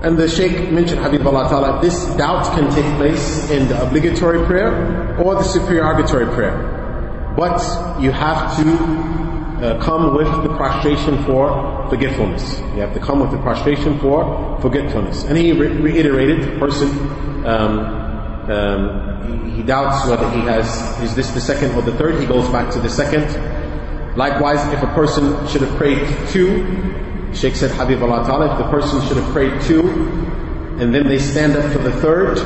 And 0.00 0.16
the 0.16 0.28
Shaykh 0.28 0.70
mentioned, 0.70 1.00
Habibullah 1.00 1.50
Ta'ala, 1.50 1.82
this 1.82 2.06
doubt 2.16 2.46
can 2.54 2.70
take 2.72 2.86
place 2.96 3.50
in 3.50 3.68
the 3.68 3.82
obligatory 3.82 4.46
prayer 4.46 5.18
or 5.18 5.34
the 5.34 5.42
supererogatory 5.42 6.32
prayer. 6.34 7.34
But 7.36 7.60
you 8.00 8.10
have 8.12 8.56
to 8.56 9.27
uh, 9.62 9.78
come 9.82 10.14
with 10.14 10.28
the 10.42 10.54
prostration 10.56 11.22
for 11.24 11.88
forgetfulness. 11.90 12.58
You 12.74 12.80
have 12.80 12.94
to 12.94 13.00
come 13.00 13.20
with 13.20 13.30
the 13.30 13.38
prostration 13.38 13.98
for 13.98 14.58
forgetfulness. 14.60 15.24
And 15.24 15.36
he 15.36 15.52
re- 15.52 15.68
reiterated, 15.68 16.42
the 16.42 16.58
person, 16.58 16.88
um, 17.44 18.50
um, 18.50 19.54
he, 19.56 19.62
doubts 19.62 20.08
whether 20.08 20.30
he 20.30 20.40
has, 20.42 20.68
is 21.02 21.14
this 21.14 21.30
the 21.32 21.40
second 21.40 21.74
or 21.74 21.82
the 21.82 21.96
third? 21.96 22.20
He 22.20 22.26
goes 22.26 22.48
back 22.50 22.72
to 22.72 22.80
the 22.80 22.88
second. 22.88 23.26
Likewise, 24.16 24.64
if 24.72 24.82
a 24.82 24.94
person 24.94 25.46
should 25.48 25.62
have 25.62 25.76
prayed 25.76 26.06
two, 26.28 26.64
Sheikh 27.34 27.56
said, 27.56 27.70
Habib 27.72 28.02
Allah 28.02 28.24
Ta'ala, 28.26 28.52
if 28.52 28.58
the 28.58 28.70
person 28.70 29.06
should 29.06 29.16
have 29.16 29.32
prayed 29.32 29.60
two, 29.62 29.88
and 30.80 30.94
then 30.94 31.08
they 31.08 31.18
stand 31.18 31.56
up 31.56 31.72
for 31.72 31.78
the 31.78 31.92
third, 32.00 32.38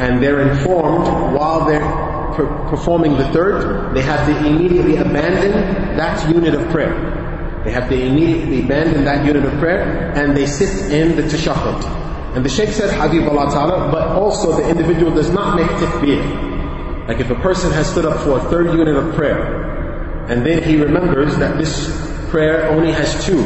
and 0.00 0.22
they're 0.22 0.50
informed 0.50 1.06
while 1.34 1.64
they're 1.66 2.13
per- 2.34 2.68
performing 2.68 3.16
the 3.16 3.28
third, 3.32 3.94
they 3.94 4.02
have 4.02 4.26
to 4.26 4.46
immediately 4.46 4.96
abandon 4.96 5.52
that 5.96 6.28
unit 6.28 6.54
of 6.54 6.68
prayer. 6.70 7.62
They 7.64 7.70
have 7.72 7.88
to 7.88 7.94
immediately 7.94 8.62
abandon 8.64 9.04
that 9.04 9.24
unit 9.24 9.44
of 9.44 9.58
prayer, 9.58 10.12
and 10.14 10.36
they 10.36 10.46
sit 10.46 10.92
in 10.92 11.16
the 11.16 11.22
tashahhud. 11.22 12.36
And 12.36 12.44
the 12.44 12.48
Shaykh 12.48 12.70
says, 12.70 12.92
Allah 12.92 13.50
Ta'ala, 13.50 13.92
but 13.92 14.08
also 14.08 14.56
the 14.56 14.68
individual 14.68 15.14
does 15.14 15.30
not 15.30 15.56
make 15.56 15.68
takbir. 15.78 17.08
Like 17.08 17.20
if 17.20 17.30
a 17.30 17.36
person 17.36 17.70
has 17.72 17.90
stood 17.90 18.04
up 18.04 18.20
for 18.20 18.38
a 18.38 18.42
third 18.50 18.76
unit 18.76 18.96
of 18.96 19.14
prayer, 19.14 20.26
and 20.28 20.44
then 20.44 20.62
he 20.62 20.76
remembers 20.76 21.36
that 21.36 21.58
this 21.58 21.88
prayer 22.30 22.68
only 22.70 22.92
has 22.92 23.24
two. 23.24 23.42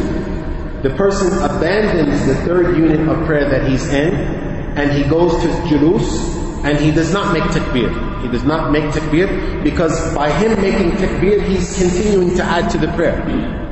The 0.82 0.90
person 0.96 1.32
abandons 1.42 2.24
the 2.26 2.36
third 2.46 2.76
unit 2.76 3.00
of 3.08 3.26
prayer 3.26 3.48
that 3.50 3.68
he's 3.68 3.86
in 3.88 4.14
and 4.14 4.92
he 4.92 5.02
goes 5.10 5.32
to 5.42 5.48
julus 5.66 6.34
and 6.64 6.78
he 6.78 6.92
does 6.92 7.12
not 7.12 7.32
make 7.32 7.42
takbir. 7.44 8.07
He 8.22 8.28
does 8.28 8.44
not 8.44 8.72
make 8.72 8.84
takbir 8.84 9.62
because 9.62 10.14
by 10.14 10.30
him 10.30 10.60
making 10.60 10.92
takbir, 10.92 11.46
he's 11.46 11.78
continuing 11.78 12.36
to 12.36 12.42
add 12.42 12.70
to 12.70 12.78
the 12.78 12.88
prayer. 12.88 13.22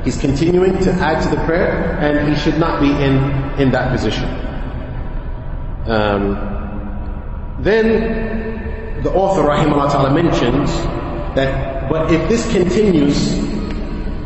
He's 0.03 0.17
continuing 0.17 0.79
to 0.79 0.91
add 0.91 1.21
to 1.23 1.29
the 1.35 1.43
prayer 1.45 1.97
and 1.99 2.33
he 2.33 2.35
should 2.41 2.57
not 2.59 2.79
be 2.79 2.89
in, 2.89 3.15
in 3.59 3.71
that 3.71 3.91
position. 3.91 4.25
Um, 5.85 6.35
then 7.59 9.01
the 9.03 9.11
author, 9.11 9.41
rahimahullah 9.41 9.91
ta'ala, 9.91 10.13
mentions 10.13 10.71
that 11.35 11.77
but 11.89 12.11
if 12.11 12.27
this 12.27 12.51
continues, 12.51 13.33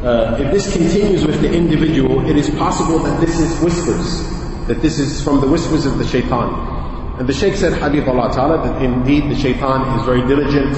uh, 0.04 0.38
if 0.40 0.52
this 0.52 0.74
continues 0.74 1.26
with 1.26 1.42
the 1.42 1.54
individual, 1.54 2.28
it 2.28 2.36
is 2.36 2.50
possible 2.50 2.98
that 3.00 3.22
this 3.22 3.40
is 3.40 3.62
whispers, 3.62 4.28
that 4.68 4.82
this 4.82 4.98
is 4.98 5.24
from 5.24 5.42
the 5.42 5.48
whispers 5.48 5.86
of 5.86 6.00
the 6.00 6.08
shaitan. 6.08 6.81
And 7.22 7.30
the 7.30 7.34
Shaykh 7.34 7.54
said, 7.54 7.74
Habib 7.74 8.08
Allah 8.10 8.34
Ta'ala, 8.34 8.68
that 8.68 8.82
indeed 8.82 9.30
the 9.30 9.36
shaitan 9.36 10.00
is 10.00 10.06
very 10.08 10.26
diligent 10.28 10.76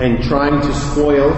in 0.00 0.22
trying 0.22 0.58
to 0.62 0.72
spoil 0.72 1.30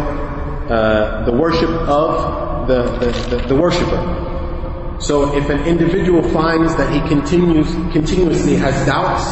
uh, 0.71 1.25
the 1.25 1.33
worship 1.33 1.69
of 1.69 2.69
the, 2.69 2.85
the, 3.01 3.37
the, 3.39 3.49
the 3.49 3.57
worshipper. 3.57 4.97
So 5.01 5.37
if 5.37 5.51
an 5.51 5.67
individual 5.67 6.23
finds 6.31 6.77
that 6.77 6.93
he 6.93 7.01
continues, 7.09 7.67
continuously 7.93 8.55
has 8.55 8.87
doubts, 8.87 9.25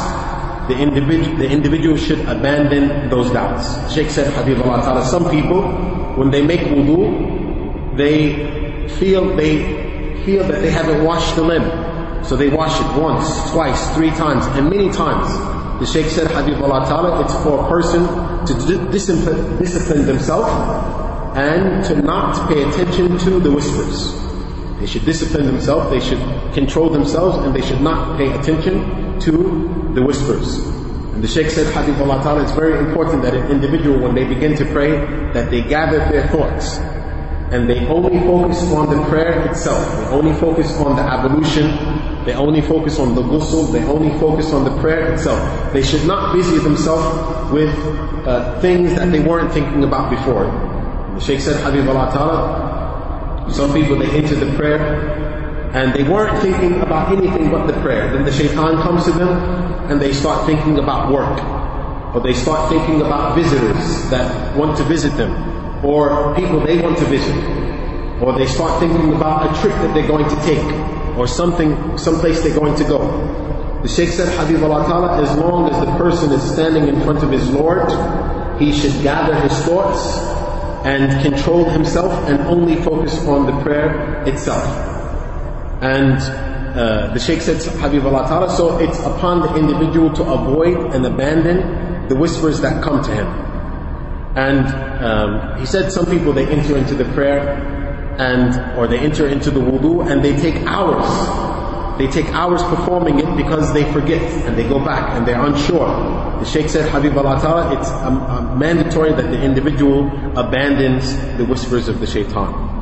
the 0.66 0.76
individual, 0.76 1.36
the 1.36 1.48
individual 1.48 1.96
should 1.96 2.18
abandon 2.22 3.08
those 3.08 3.30
doubts. 3.30 3.94
Sheikh 3.94 4.10
said, 4.10 4.34
Habibullah 4.34 4.82
Ta'ala, 4.82 5.04
some 5.04 5.30
people, 5.30 5.62
when 6.16 6.32
they 6.32 6.42
make 6.42 6.62
wudu, 6.62 7.96
they 7.96 8.88
feel, 8.98 9.36
they 9.36 10.24
feel 10.24 10.42
that 10.42 10.60
they 10.60 10.72
haven't 10.72 11.04
washed 11.04 11.36
the 11.36 11.42
limb. 11.42 11.93
So 12.26 12.36
they 12.36 12.48
wash 12.48 12.80
it 12.80 13.00
once, 13.00 13.50
twice, 13.50 13.94
three 13.94 14.10
times, 14.10 14.46
and 14.56 14.70
many 14.70 14.90
times. 14.90 15.28
The 15.80 15.86
Shaykh 15.86 16.06
said, 16.06 16.28
Habibullah 16.28 16.86
Ta'ala, 16.88 17.24
it's 17.24 17.34
for 17.42 17.64
a 17.64 17.68
person 17.68 18.06
to 18.46 18.90
discipline, 18.90 19.58
discipline 19.58 20.06
themselves 20.06 20.50
and 21.36 21.84
to 21.84 22.00
not 22.00 22.48
pay 22.48 22.62
attention 22.62 23.18
to 23.18 23.40
the 23.40 23.50
whispers. 23.50 24.14
They 24.78 24.86
should 24.86 25.04
discipline 25.04 25.46
themselves, 25.46 25.90
they 25.90 26.00
should 26.00 26.20
control 26.54 26.90
themselves, 26.90 27.44
and 27.44 27.54
they 27.54 27.60
should 27.60 27.80
not 27.80 28.16
pay 28.16 28.32
attention 28.32 29.18
to 29.20 29.92
the 29.94 30.02
whispers. 30.02 30.58
And 31.14 31.22
the 31.22 31.28
Shaykh 31.28 31.50
said, 31.50 31.66
Habibullah 31.74 32.22
Ta'ala, 32.22 32.42
it's 32.42 32.52
very 32.52 32.78
important 32.78 33.22
that 33.22 33.34
an 33.34 33.50
individual, 33.50 34.00
when 34.00 34.14
they 34.14 34.24
begin 34.24 34.56
to 34.56 34.64
pray, 34.66 34.90
that 35.32 35.50
they 35.50 35.62
gather 35.62 35.98
their 35.98 36.26
thoughts. 36.28 36.78
And 37.54 37.68
they 37.70 37.86
only 37.86 38.18
focus 38.20 38.62
on 38.72 38.90
the 38.90 39.02
prayer 39.08 39.48
itself. 39.48 39.86
They 39.98 40.06
only 40.16 40.32
focus 40.40 40.72
on 40.78 40.96
the 40.96 41.02
ablution. 41.02 41.68
They 42.24 42.34
only 42.34 42.60
focus 42.62 42.98
on 42.98 43.14
the 43.14 43.22
ghusl. 43.22 43.72
They 43.72 43.82
only 43.84 44.16
focus 44.18 44.52
on 44.52 44.64
the 44.64 44.74
prayer 44.80 45.12
itself. 45.12 45.72
They 45.72 45.82
should 45.82 46.06
not 46.06 46.34
busy 46.34 46.58
themselves 46.58 47.52
with 47.52 47.74
uh, 48.26 48.58
things 48.60 48.94
that 48.94 49.12
they 49.12 49.20
weren't 49.20 49.52
thinking 49.52 49.84
about 49.84 50.10
before. 50.10 50.44
The 51.14 51.20
Shaykh 51.20 51.40
said, 51.40 51.62
Habibullah 51.62 52.12
Ta'ala, 52.12 53.50
some 53.50 53.72
people, 53.72 53.98
they 53.98 54.10
enter 54.10 54.34
the 54.34 54.56
prayer 54.56 55.20
and 55.74 55.92
they 55.92 56.04
weren't 56.04 56.40
thinking 56.40 56.80
about 56.80 57.12
anything 57.12 57.50
but 57.50 57.66
the 57.66 57.74
prayer. 57.82 58.10
Then 58.12 58.24
the 58.24 58.32
shaitan 58.32 58.80
comes 58.80 59.04
to 59.04 59.12
them 59.12 59.28
and 59.90 60.00
they 60.00 60.12
start 60.12 60.46
thinking 60.46 60.78
about 60.78 61.12
work. 61.12 61.38
or 62.14 62.20
they 62.20 62.32
start 62.32 62.70
thinking 62.70 63.02
about 63.02 63.34
visitors 63.34 64.08
that 64.08 64.56
want 64.56 64.76
to 64.78 64.84
visit 64.84 65.16
them, 65.16 65.34
or 65.84 66.32
people 66.36 66.60
they 66.60 66.80
want 66.80 66.96
to 66.96 67.04
visit, 67.06 67.34
or 68.22 68.38
they 68.38 68.46
start 68.46 68.78
thinking 68.78 69.12
about 69.12 69.50
a 69.50 69.60
trip 69.60 69.74
that 69.82 69.92
they're 69.92 70.06
going 70.06 70.28
to 70.28 70.36
take, 70.46 70.62
or 71.16 71.26
something, 71.26 71.98
someplace 71.98 72.42
they're 72.42 72.58
going 72.58 72.76
to 72.76 72.84
go. 72.84 73.80
The 73.82 73.88
Shaykh 73.88 74.08
said, 74.08 74.28
Habibullah 74.38 74.86
Ta'ala, 74.86 75.22
as 75.22 75.36
long 75.36 75.70
as 75.70 75.84
the 75.84 75.92
person 75.96 76.32
is 76.32 76.42
standing 76.42 76.88
in 76.88 77.00
front 77.02 77.22
of 77.22 77.30
his 77.30 77.48
Lord, 77.50 77.90
he 78.58 78.72
should 78.72 79.02
gather 79.02 79.34
his 79.40 79.52
thoughts 79.64 80.16
and 80.84 81.22
control 81.22 81.64
himself 81.68 82.12
and 82.28 82.40
only 82.42 82.76
focus 82.82 83.18
on 83.26 83.46
the 83.46 83.62
prayer 83.62 84.22
itself. 84.26 84.64
And 85.82 86.16
uh, 86.78 87.12
the 87.12 87.20
Shaykh 87.20 87.40
said, 87.42 87.58
Habibullah 87.58 88.26
Ta'ala, 88.26 88.50
so 88.50 88.78
it's 88.78 88.98
upon 89.00 89.42
the 89.42 89.54
individual 89.56 90.12
to 90.14 90.22
avoid 90.22 90.94
and 90.94 91.04
abandon 91.06 92.08
the 92.08 92.16
whispers 92.16 92.60
that 92.62 92.82
come 92.82 93.02
to 93.02 93.14
him. 93.14 93.26
And 94.36 94.66
um, 95.04 95.60
he 95.60 95.66
said 95.66 95.92
some 95.92 96.06
people 96.06 96.32
they 96.32 96.46
enter 96.46 96.76
into 96.76 96.94
the 96.94 97.04
prayer 97.12 97.73
and 98.18 98.78
or 98.78 98.86
they 98.86 98.98
enter 98.98 99.26
into 99.28 99.50
the 99.50 99.60
wudu 99.60 100.08
and 100.10 100.24
they 100.24 100.36
take 100.36 100.56
hours. 100.66 101.04
They 101.98 102.08
take 102.08 102.26
hours 102.34 102.62
performing 102.64 103.20
it 103.20 103.36
because 103.36 103.72
they 103.72 103.90
forget 103.92 104.20
and 104.46 104.58
they 104.58 104.68
go 104.68 104.84
back 104.84 105.14
and 105.14 105.26
they're 105.26 105.40
unsure. 105.40 105.86
The 106.40 106.44
Shaykh 106.44 106.68
said, 106.68 106.90
Habib 106.90 107.16
Allah 107.16 107.72
it's 107.78 107.88
mandatory 108.58 109.12
that 109.12 109.30
the 109.30 109.40
individual 109.40 110.08
abandons 110.36 111.14
the 111.38 111.44
whispers 111.44 111.86
of 111.88 112.00
the 112.00 112.06
shaitan. 112.06 112.72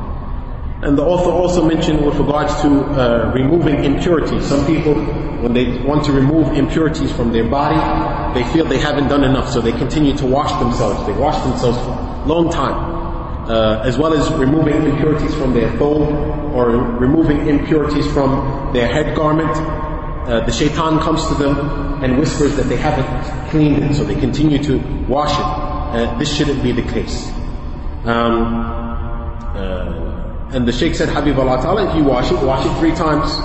And 0.81 0.97
the 0.97 1.03
author 1.03 1.29
also 1.29 1.63
mentioned 1.63 2.03
with 2.05 2.15
regards 2.17 2.59
to 2.61 2.67
uh, 2.67 3.31
removing 3.33 3.85
impurities. 3.85 4.45
Some 4.45 4.65
people, 4.65 4.95
when 5.41 5.53
they 5.53 5.79
want 5.83 6.03
to 6.05 6.11
remove 6.11 6.51
impurities 6.57 7.11
from 7.11 7.31
their 7.31 7.47
body, 7.47 7.77
they 8.37 8.43
feel 8.51 8.65
they 8.65 8.79
haven't 8.79 9.07
done 9.07 9.23
enough, 9.23 9.49
so 9.49 9.61
they 9.61 9.71
continue 9.71 10.17
to 10.17 10.25
wash 10.25 10.51
themselves. 10.59 11.05
They 11.05 11.13
wash 11.13 11.41
themselves 11.43 11.77
for 11.77 11.91
a 11.91 12.25
long 12.25 12.51
time 12.51 12.92
uh, 13.47 13.81
as 13.83 13.97
well 13.97 14.13
as 14.13 14.31
removing 14.33 14.83
impurities 14.83 15.33
from 15.35 15.53
their 15.53 15.69
thobe 15.71 16.53
or 16.53 16.69
removing 16.69 17.47
impurities 17.47 18.05
from 18.13 18.71
their 18.73 18.87
head 18.87 19.15
garment. 19.15 19.51
Uh, 20.27 20.39
the 20.45 20.51
shaitan 20.51 20.99
comes 20.99 21.27
to 21.27 21.33
them 21.33 22.01
and 22.03 22.17
whispers 22.17 22.55
that 22.55 22.63
they 22.63 22.77
haven't 22.77 23.49
cleaned 23.49 23.83
it, 23.83 23.93
so 23.93 24.03
they 24.03 24.15
continue 24.15 24.63
to 24.63 24.77
wash 25.07 25.33
it. 25.33 25.43
Uh, 25.43 26.17
this 26.17 26.33
shouldn't 26.33 26.63
be 26.63 26.71
the 26.71 26.81
case. 26.93 27.29
Um, 28.05 28.55
uh, 29.55 30.49
and 30.53 30.67
the 30.67 30.71
Sheikh 30.71 30.95
said, 30.95 31.09
Habib 31.09 31.37
Allah 31.37 31.61
Ta'ala, 31.61 31.89
if 31.89 31.95
you 31.95 32.03
wash 32.03 32.31
it, 32.31 32.39
wash 32.41 32.65
it 32.65 32.79
three 32.79 32.95
times. 32.95 33.35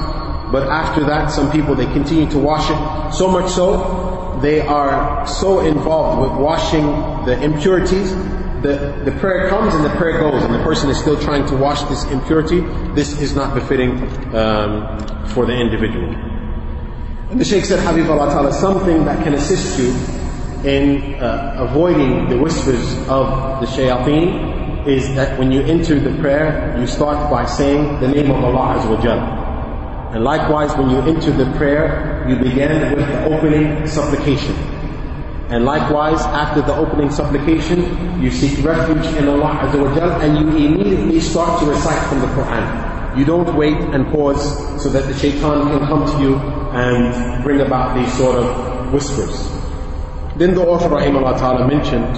But 0.52 0.68
after 0.68 1.04
that, 1.04 1.30
some 1.30 1.50
people, 1.50 1.74
they 1.74 1.86
continue 1.86 2.30
to 2.30 2.38
wash 2.38 2.70
it. 2.70 3.14
So 3.14 3.28
much 3.28 3.50
so, 3.50 4.38
they 4.40 4.60
are 4.60 5.26
so 5.26 5.60
involved 5.60 6.22
with 6.22 6.40
washing 6.40 6.86
the 7.26 7.42
impurities 7.42 8.12
the, 8.62 9.02
the 9.04 9.12
prayer 9.20 9.48
comes 9.48 9.74
and 9.74 9.84
the 9.84 9.94
prayer 9.96 10.18
goes, 10.18 10.42
and 10.42 10.54
the 10.54 10.62
person 10.62 10.90
is 10.90 10.98
still 10.98 11.20
trying 11.20 11.46
to 11.46 11.56
wash 11.56 11.82
this 11.84 12.04
impurity, 12.06 12.60
this 12.94 13.20
is 13.20 13.34
not 13.34 13.54
befitting 13.54 14.02
um, 14.34 14.98
for 15.28 15.46
the 15.46 15.52
individual. 15.52 16.08
And 17.30 17.40
the 17.40 17.44
Shaykh 17.44 17.64
said, 17.64 17.80
Habib 17.80 18.08
Allah 18.10 18.32
Ta'ala, 18.32 18.52
something 18.52 19.04
that 19.04 19.22
can 19.22 19.34
assist 19.34 19.78
you 19.78 19.90
in 20.68 21.14
uh, 21.22 21.68
avoiding 21.68 22.28
the 22.28 22.38
whispers 22.38 22.96
of 23.08 23.60
the 23.60 23.66
shayateen 23.66 24.86
is 24.86 25.14
that 25.14 25.38
when 25.38 25.52
you 25.52 25.60
enter 25.62 26.00
the 26.00 26.18
prayer, 26.20 26.76
you 26.80 26.86
start 26.86 27.30
by 27.30 27.44
saying 27.44 28.00
the 28.00 28.08
name 28.08 28.30
of 28.30 28.42
Allah 28.42 28.78
Azza 28.78 28.88
wa. 28.88 30.14
And 30.14 30.24
likewise, 30.24 30.74
when 30.76 30.88
you 30.88 30.98
enter 31.02 31.30
the 31.30 31.44
prayer, 31.58 32.24
you 32.26 32.36
begin 32.36 32.96
with 32.96 33.06
the 33.06 33.24
opening 33.26 33.86
supplication. 33.86 34.56
And 35.48 35.64
likewise, 35.64 36.20
after 36.20 36.60
the 36.60 36.76
opening 36.76 37.10
supplication, 37.10 38.20
you 38.22 38.30
seek 38.30 38.62
refuge 38.62 39.06
in 39.16 39.28
Allah 39.28 39.64
Azza 39.64 39.80
wa 39.80 40.18
and 40.20 40.36
you 40.36 40.48
immediately 40.66 41.20
start 41.20 41.58
to 41.60 41.66
recite 41.66 42.06
from 42.08 42.20
the 42.20 42.26
Quran. 42.26 43.16
You 43.18 43.24
don't 43.24 43.56
wait 43.56 43.78
and 43.78 44.06
pause 44.12 44.82
so 44.82 44.90
that 44.90 45.06
the 45.06 45.14
shaitan 45.14 45.68
can 45.68 45.88
come 45.88 46.04
to 46.04 46.22
you 46.22 46.36
and 46.36 47.42
bring 47.42 47.62
about 47.62 47.96
these 47.96 48.12
sort 48.18 48.36
of 48.36 48.92
whispers. 48.92 49.50
Then 50.36 50.54
the 50.54 50.66
author 50.66 50.90
Rahimahullah 50.90 51.38
Ta'ala 51.38 51.66
mentioned, 51.66 52.14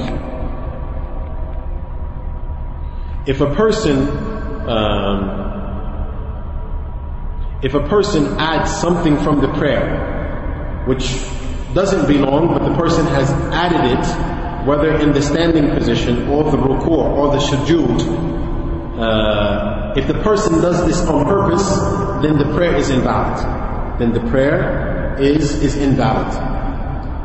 if 3.29 3.41
a 3.41 3.55
person, 3.55 4.09
um, 4.69 5.39
if 7.63 7.75
a 7.75 7.87
person 7.89 8.27
adds 8.41 8.75
something 8.75 9.17
from 9.19 9.41
the 9.41 9.49
prayer, 9.55 10.83
which 10.87 11.23
doesn't 11.75 12.07
belong, 12.07 12.49
but 12.49 12.69
the 12.69 12.75
person 12.77 13.07
has 13.07 13.31
added 13.53 13.99
it, 13.99 14.67
whether 14.67 14.97
in 14.99 15.13
the 15.13 15.23
standing 15.23 15.71
position 15.71 16.29
or 16.29 16.45
the 16.45 16.57
ruku' 16.57 16.89
or 16.89 17.31
the 17.31 17.39
sujood, 17.39 18.01
uh, 18.99 19.95
if 19.97 20.07
the 20.07 20.15
person 20.23 20.61
does 20.61 20.85
this 20.87 21.01
on 21.09 21.25
purpose, 21.25 21.67
then 22.23 22.39
the 22.39 22.45
prayer 22.55 22.77
is 22.77 22.91
invalid. 22.91 23.99
Then 23.99 24.13
the 24.13 24.21
prayer 24.31 25.17
is, 25.19 25.63
is 25.63 25.77
invalid. 25.77 26.33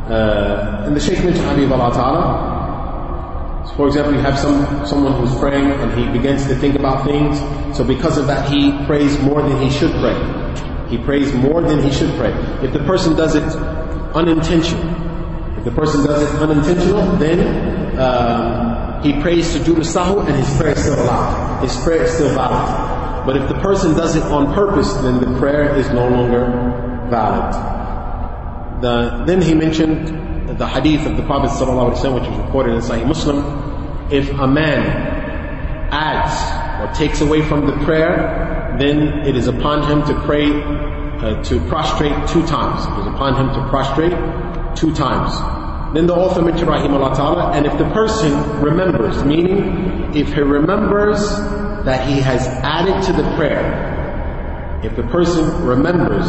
Uh, 0.10 0.84
and 0.86 0.96
the 0.96 1.00
Shaykh 1.00 1.24
mentioned 1.24 1.46
Habib 1.46 1.72
Allah 1.72 1.94
Ta'ala. 1.94 2.56
For 3.76 3.88
example, 3.88 4.14
you 4.14 4.20
have 4.20 4.38
some, 4.40 4.86
someone 4.86 5.14
who's 5.20 5.38
praying 5.40 5.72
and 5.72 5.92
he 6.00 6.06
begins 6.18 6.48
to 6.48 6.56
think 6.56 6.76
about 6.76 7.06
things. 7.06 7.40
So 7.76 7.84
because 7.84 8.18
of 8.18 8.28
that, 8.28 8.50
he 8.50 8.72
prays 8.86 9.20
more 9.20 9.42
than 9.42 9.60
he 9.62 9.70
should 9.70 9.92
pray. 10.00 10.16
He 10.90 10.98
prays 10.98 11.34
more 11.34 11.62
than 11.62 11.82
he 11.82 11.92
should 11.92 12.14
pray. 12.16 12.32
If 12.64 12.72
the 12.72 12.80
person 12.80 13.16
does 13.16 13.36
it 13.36 13.44
unintentional. 14.16 15.58
If 15.58 15.66
the 15.66 15.72
person 15.72 16.06
does 16.06 16.22
it 16.24 16.42
unintentional, 16.42 17.18
then 17.18 18.00
um, 18.00 19.04
he 19.04 19.14
prays 19.22 19.54
to 19.54 19.60
sujood 19.60 19.84
sahu 19.84 20.26
and 20.26 20.36
his 20.36 20.58
prayer 20.58 20.72
is 20.72 20.82
still 20.84 21.04
allowed. 21.04 21.62
His 21.62 21.78
prayer 21.84 22.04
is 22.04 22.14
still 22.14 22.34
valid. 22.34 23.26
But 23.26 23.38
if 23.38 23.50
the 23.50 23.56
person 23.56 23.94
does 23.94 24.16
it 24.16 24.24
on 24.24 24.54
purpose, 24.54 24.94
then 24.98 25.20
the 25.20 25.40
prayer 25.40 25.76
is 25.76 25.90
no 25.90 26.08
longer 26.08 26.46
valid. 27.10 27.54
The, 28.82 29.24
then 29.26 29.42
he 29.42 29.54
mentioned 29.54 30.58
the 30.58 30.68
hadith 30.68 31.06
of 31.06 31.18
the 31.18 31.24
Prophet 31.24 31.50
ﷺ, 31.50 32.14
which 32.14 32.24
is 32.24 32.38
reported 32.38 32.74
in 32.74 32.82
Sahih 32.82 33.06
Muslim. 33.06 34.12
If 34.12 34.30
a 34.32 34.48
man 34.48 34.86
adds 35.92 36.36
or 36.82 36.94
takes 36.94 37.22
away 37.22 37.42
from 37.42 37.66
the 37.66 37.74
prayer, 37.84 38.76
then 38.80 39.26
it 39.26 39.36
is 39.36 39.48
upon 39.48 39.84
him 39.90 40.06
to 40.06 40.22
pray 40.26 40.50
uh, 41.22 41.44
to 41.44 41.60
prostrate 41.68 42.28
two 42.28 42.46
times. 42.46 42.86
It 42.86 42.98
was 42.98 43.08
upon 43.08 43.36
him 43.36 43.48
to 43.54 43.70
prostrate 43.70 44.14
two 44.76 44.94
times. 44.94 45.34
Then 45.94 46.08
the 46.08 46.16
author 46.16 46.42
mentioned 46.42 46.68
Rahimahullah 46.68 47.16
Ta'ala, 47.16 47.52
and 47.54 47.66
if 47.66 47.78
the 47.78 47.90
person 47.92 48.34
remembers, 48.60 49.24
meaning 49.24 50.14
if 50.14 50.34
he 50.34 50.42
remembers 50.42 51.20
that 51.86 52.08
he 52.08 52.20
has 52.20 52.46
added 52.64 53.02
to 53.06 53.14
the 53.14 53.24
prayer, 53.36 54.82
if 54.84 54.96
the 54.96 55.04
person 55.04 55.66
remembers 55.66 56.28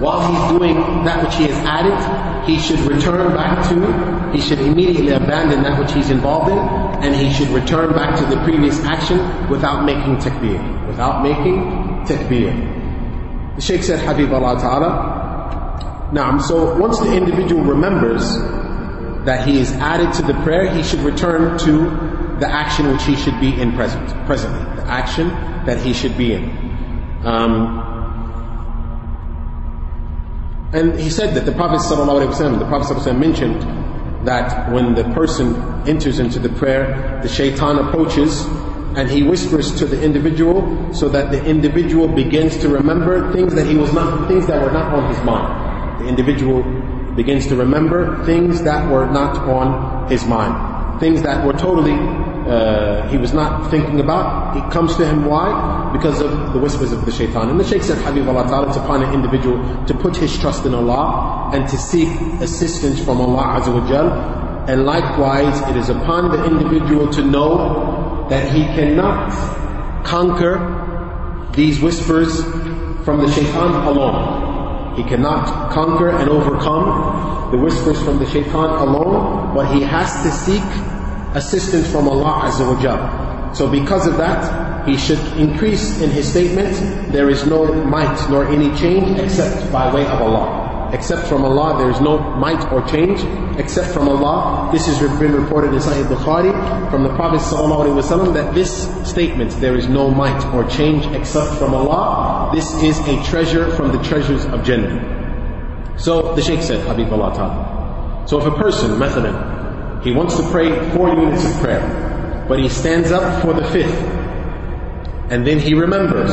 while 0.00 0.20
he's 0.30 0.58
doing 0.58 1.04
that 1.04 1.24
which 1.24 1.34
he 1.36 1.44
has 1.44 1.58
added, 1.66 2.48
he 2.48 2.58
should 2.58 2.80
return 2.80 3.34
back 3.34 3.68
to, 3.68 4.32
he 4.32 4.40
should 4.40 4.60
immediately 4.60 5.10
abandon 5.10 5.62
that 5.62 5.78
which 5.78 5.92
he's 5.92 6.10
involved 6.10 6.50
in, 6.50 6.58
and 7.04 7.14
he 7.14 7.32
should 7.32 7.48
return 7.48 7.92
back 7.92 8.16
to 8.18 8.24
the 8.26 8.40
previous 8.44 8.78
action 8.84 9.18
without 9.48 9.84
making 9.84 10.16
takbir. 10.16 10.86
Without 10.86 11.22
making 11.22 11.62
takbir. 12.06 12.87
The 13.58 13.64
Sheikh 13.64 13.82
said, 13.82 13.98
Habib 14.06 14.32
Allah 14.32 14.54
Ta'ala. 14.60 16.10
Now, 16.12 16.38
so 16.38 16.78
once 16.78 17.00
the 17.00 17.12
individual 17.12 17.64
remembers 17.64 18.22
that 19.24 19.48
he 19.48 19.58
is 19.58 19.72
added 19.72 20.12
to 20.14 20.22
the 20.22 20.34
prayer, 20.44 20.72
he 20.72 20.84
should 20.84 21.00
return 21.00 21.58
to 21.58 21.90
the 22.38 22.46
action 22.48 22.92
which 22.92 23.02
he 23.02 23.16
should 23.16 23.40
be 23.40 23.60
in 23.60 23.72
present, 23.72 24.08
presently. 24.26 24.60
The 24.76 24.86
action 24.86 25.30
that 25.66 25.80
he 25.80 25.92
should 25.92 26.16
be 26.16 26.34
in. 26.34 26.44
Um, 27.24 27.82
and 30.72 30.96
he 31.00 31.10
said 31.10 31.34
that 31.34 31.44
the 31.44 31.50
Prophet 31.50 31.80
ﷺ, 31.80 32.60
the 32.60 32.64
Prophet 32.66 32.94
ﷺ 32.94 33.18
mentioned 33.18 33.60
that 34.24 34.70
when 34.70 34.94
the 34.94 35.02
person 35.14 35.56
enters 35.88 36.20
into 36.20 36.38
the 36.38 36.50
prayer, 36.50 37.18
the 37.24 37.28
shaitan 37.28 37.78
approaches 37.78 38.46
and 38.96 39.10
he 39.10 39.22
whispers 39.22 39.76
to 39.78 39.86
the 39.86 40.02
individual 40.02 40.92
so 40.92 41.08
that 41.08 41.30
the 41.30 41.44
individual 41.44 42.08
begins 42.08 42.56
to 42.58 42.68
remember 42.68 43.32
things 43.32 43.54
that 43.54 43.66
he 43.66 43.76
was 43.76 43.92
not, 43.92 44.28
things 44.28 44.46
that 44.46 44.62
were 44.62 44.72
not 44.72 44.92
on 44.94 45.08
his 45.12 45.22
mind. 45.24 46.00
The 46.00 46.08
individual 46.08 46.62
begins 47.14 47.48
to 47.48 47.56
remember 47.56 48.24
things 48.24 48.62
that 48.62 48.90
were 48.90 49.06
not 49.06 49.36
on 49.48 50.08
his 50.08 50.24
mind. 50.24 51.00
Things 51.00 51.22
that 51.22 51.44
were 51.44 51.52
totally, 51.52 51.98
uh, 52.48 53.08
he 53.08 53.18
was 53.18 53.32
not 53.32 53.70
thinking 53.70 54.00
about. 54.00 54.56
It 54.56 54.72
comes 54.72 54.96
to 54.96 55.06
him, 55.06 55.26
why? 55.26 55.90
Because 55.92 56.20
of 56.20 56.52
the 56.52 56.58
whispers 56.58 56.92
of 56.92 57.04
the 57.04 57.12
shaitan. 57.12 57.50
And 57.50 57.58
the 57.58 57.64
Shaykh 57.64 57.82
said, 57.82 57.98
Habib 57.98 58.28
Allah 58.28 58.44
Ta'ala, 58.44 58.68
it's 58.68 58.76
upon 58.76 59.02
an 59.02 59.12
individual 59.12 59.58
to 59.86 59.94
put 59.94 60.16
his 60.16 60.36
trust 60.38 60.64
in 60.64 60.74
Allah 60.74 61.50
and 61.52 61.68
to 61.68 61.76
seek 61.76 62.08
assistance 62.40 63.02
from 63.04 63.20
Allah 63.20 63.60
Azza 63.60 63.74
wa. 63.74 64.64
And 64.68 64.84
likewise, 64.84 65.60
it 65.70 65.76
is 65.76 65.88
upon 65.88 66.30
the 66.30 66.44
individual 66.44 67.10
to 67.12 67.22
know 67.24 68.07
that 68.30 68.52
he 68.52 68.64
cannot 68.76 69.32
conquer 70.04 71.50
these 71.54 71.80
whispers 71.80 72.42
from 73.04 73.20
the 73.20 73.30
shaitan 73.32 73.74
alone. 73.86 74.96
He 74.96 75.04
cannot 75.04 75.70
conquer 75.70 76.10
and 76.10 76.28
overcome 76.28 77.50
the 77.50 77.58
whispers 77.58 78.02
from 78.02 78.18
the 78.18 78.26
shaitan 78.26 78.70
alone, 78.80 79.54
but 79.54 79.72
he 79.74 79.82
has 79.82 80.12
to 80.22 80.30
seek 80.30 80.64
assistance 81.34 81.90
from 81.90 82.08
Allah 82.08 82.48
Azza 82.48 82.66
wa 82.66 82.80
Jal. 82.80 83.54
So 83.54 83.70
because 83.70 84.06
of 84.06 84.16
that, 84.18 84.86
he 84.86 84.96
should 84.96 85.20
increase 85.38 86.00
in 86.00 86.10
his 86.10 86.28
statement, 86.28 87.12
there 87.12 87.30
is 87.30 87.46
no 87.46 87.72
might 87.84 88.18
nor 88.30 88.46
any 88.46 88.74
change 88.76 89.18
except 89.18 89.72
by 89.72 89.92
way 89.92 90.06
of 90.06 90.20
Allah 90.20 90.67
except 90.92 91.26
from 91.26 91.44
Allah. 91.44 91.78
There 91.78 91.90
is 91.90 92.00
no 92.00 92.18
might 92.18 92.72
or 92.72 92.86
change 92.86 93.20
except 93.58 93.88
from 93.92 94.08
Allah. 94.08 94.70
This 94.72 94.86
has 94.86 94.98
been 95.18 95.32
reported 95.32 95.72
in 95.72 95.80
Sahih 95.80 96.04
Bukhari 96.08 96.52
from 96.90 97.02
the 97.02 97.14
Prophet 97.14 97.40
ﷺ 97.40 98.34
that 98.34 98.54
this 98.54 98.88
statement, 99.08 99.52
there 99.60 99.76
is 99.76 99.88
no 99.88 100.10
might 100.10 100.44
or 100.54 100.64
change 100.68 101.06
except 101.14 101.58
from 101.58 101.74
Allah, 101.74 102.50
this 102.54 102.72
is 102.82 102.98
a 103.00 103.22
treasure 103.24 103.70
from 103.76 103.92
the 103.92 104.02
treasures 104.02 104.44
of 104.46 104.64
Jannah. 104.64 105.94
So 105.98 106.34
the 106.34 106.42
Shaykh 106.42 106.62
said, 106.62 106.86
Habib 106.86 107.12
Allah 107.12 107.34
Ta'ala. 107.34 108.24
So 108.26 108.38
if 108.38 108.46
a 108.46 108.56
person, 108.56 108.92
mathalan, 108.92 110.02
he 110.02 110.12
wants 110.12 110.36
to 110.36 110.48
pray 110.50 110.70
four 110.90 111.08
units 111.08 111.44
of 111.44 111.52
prayer, 111.60 112.46
but 112.48 112.60
he 112.60 112.68
stands 112.68 113.10
up 113.10 113.42
for 113.42 113.52
the 113.52 113.64
fifth, 113.70 114.00
and 115.30 115.46
then 115.46 115.58
he 115.58 115.74
remembers, 115.74 116.30